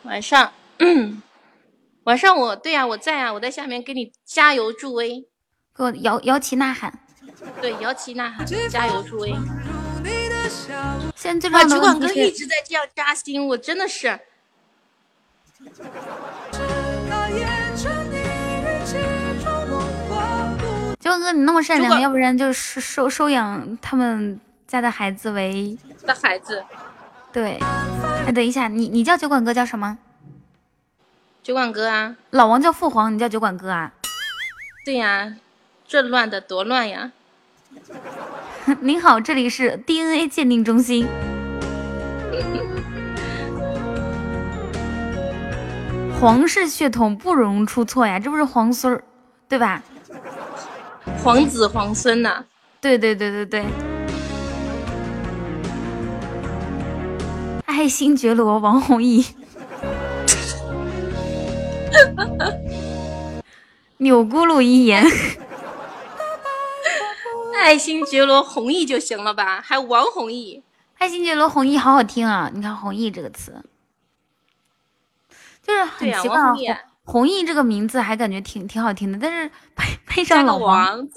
[0.04, 1.20] 晚上，嗯，
[2.04, 5.28] 晚上我对呀、我在啊，我在下面给你加油助威，
[5.76, 6.98] 给我摇摇旗呐喊。
[7.60, 9.34] 对，摇旗呐喊，加油助威。
[11.14, 14.18] 现在最重哇，要的主管哥一直在这样扎心，我真的是。
[21.10, 25.76] 九哥，你那么善良，要不然就是收收养他们家的孩子为
[26.06, 26.62] 的孩子，
[27.32, 27.58] 对。
[28.26, 29.98] 哎，等一下，你你叫酒馆哥叫什么？
[31.42, 33.92] 酒馆哥啊，老王叫父皇，你叫酒馆哥啊？
[34.84, 35.34] 对呀、
[35.86, 37.10] 这乱的多乱呀！
[38.80, 41.08] 您好，这里是 DNA 鉴定中心。
[46.20, 49.02] 皇室血统不容出错呀，这不是皇孙儿，
[49.48, 49.82] 对吧？
[51.22, 52.42] 皇子皇孙呐、
[52.80, 53.64] 对对对对对。
[57.66, 59.24] 爱新觉罗王弘毅，
[63.98, 65.04] 钮咕噜一言，
[67.62, 69.60] 爱新觉罗弘毅就行了吧？
[69.62, 70.62] 还王弘毅，
[70.98, 72.50] 爱新觉罗弘毅好好听啊！
[72.52, 73.62] 你看“弘毅”这个词，
[75.62, 76.46] 就是很奇怪啊。
[76.48, 76.58] 王
[77.04, 81.08] 弘毅弘弘毅这个名字还感觉挺挺好听的，但是配配上老王，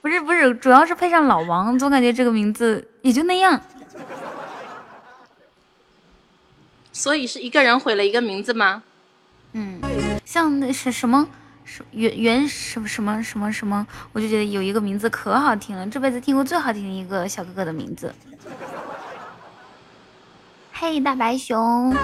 [0.00, 3.60] 不是不是，主要是配上老王，总感觉这个名字也就那样。
[6.92, 8.82] 所以是一个人毁了一个名字吗？
[9.52, 9.80] 嗯，
[10.24, 11.26] 像那是什么
[11.64, 18.14] 什原原什么什么什么什么，我就觉得有一个名字可好听了，这辈子听过最好听的一个小哥哥的名字。
[20.72, 21.94] 嘿，大白熊，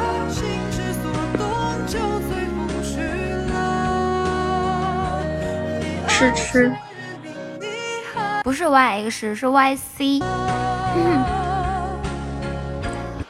[0.00, 1.44] 盛夏，心之所动
[1.86, 1.98] 就
[2.28, 2.90] 随风去
[3.52, 3.54] 了。
[6.08, 6.72] 吃吃，
[8.42, 10.20] 不是 Y X 是 Y C。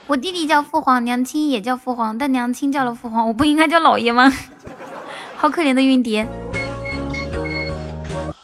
[0.07, 4.33] 我弟弟叫父皇，娘亲也叫父皇，但娘亲叫了父皇，我不应该叫老爷吗？
[5.37, 6.27] 好可怜的晕蝶。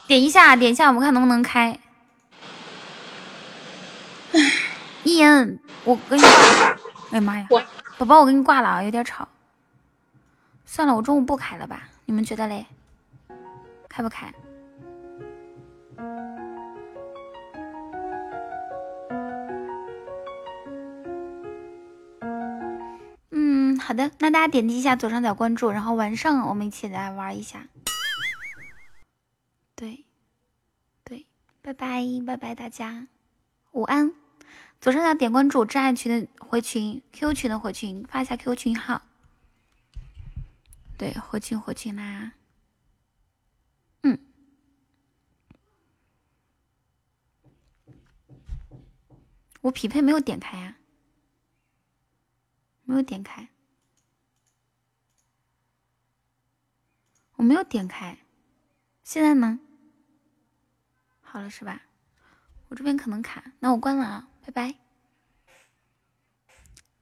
[0.07, 1.77] 点一下，点一下，我们看能不能开。
[5.03, 6.31] 一言，我跟你挂。
[7.11, 7.47] 哎呀妈呀！
[7.98, 9.27] 宝宝，我给你挂了啊，有点吵。
[10.66, 11.89] 算了，我中午不开了吧？
[12.05, 12.66] 你们觉得嘞？
[13.89, 14.31] 开不开？
[23.31, 27.66] 嗯，好的，那大家点击一下左上角关注，然后晚上我们一起来玩一下。
[29.74, 30.05] 对，
[31.02, 31.24] 对，
[31.62, 33.06] 拜拜拜拜大家，
[33.73, 34.12] 午安。
[34.86, 39.02] 左上角点关注，真爱群的回群，Q 群的回群，发一下 Q 群号。
[40.96, 42.34] 对，回群回群啦。
[44.04, 44.16] 嗯，
[49.60, 50.76] 我匹配没有点开呀、
[52.84, 53.48] 没有点开，
[57.34, 58.18] 我没有点开，
[59.02, 59.58] 现在呢？
[61.20, 61.82] 好了是吧？
[62.68, 64.74] 我这边可能卡，那我关了啊，拜拜。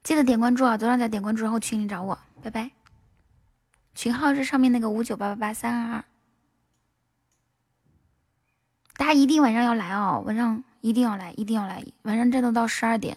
[0.02, 2.70] 记得点关注啊，左上角点关注，然后群里找我，拜拜。
[3.94, 6.04] 群号是上面那个五九八八八三二二，
[8.96, 13.16] 大家一定晚上要来哦，晚上一定要来，一定要来，晚上战斗到十二点。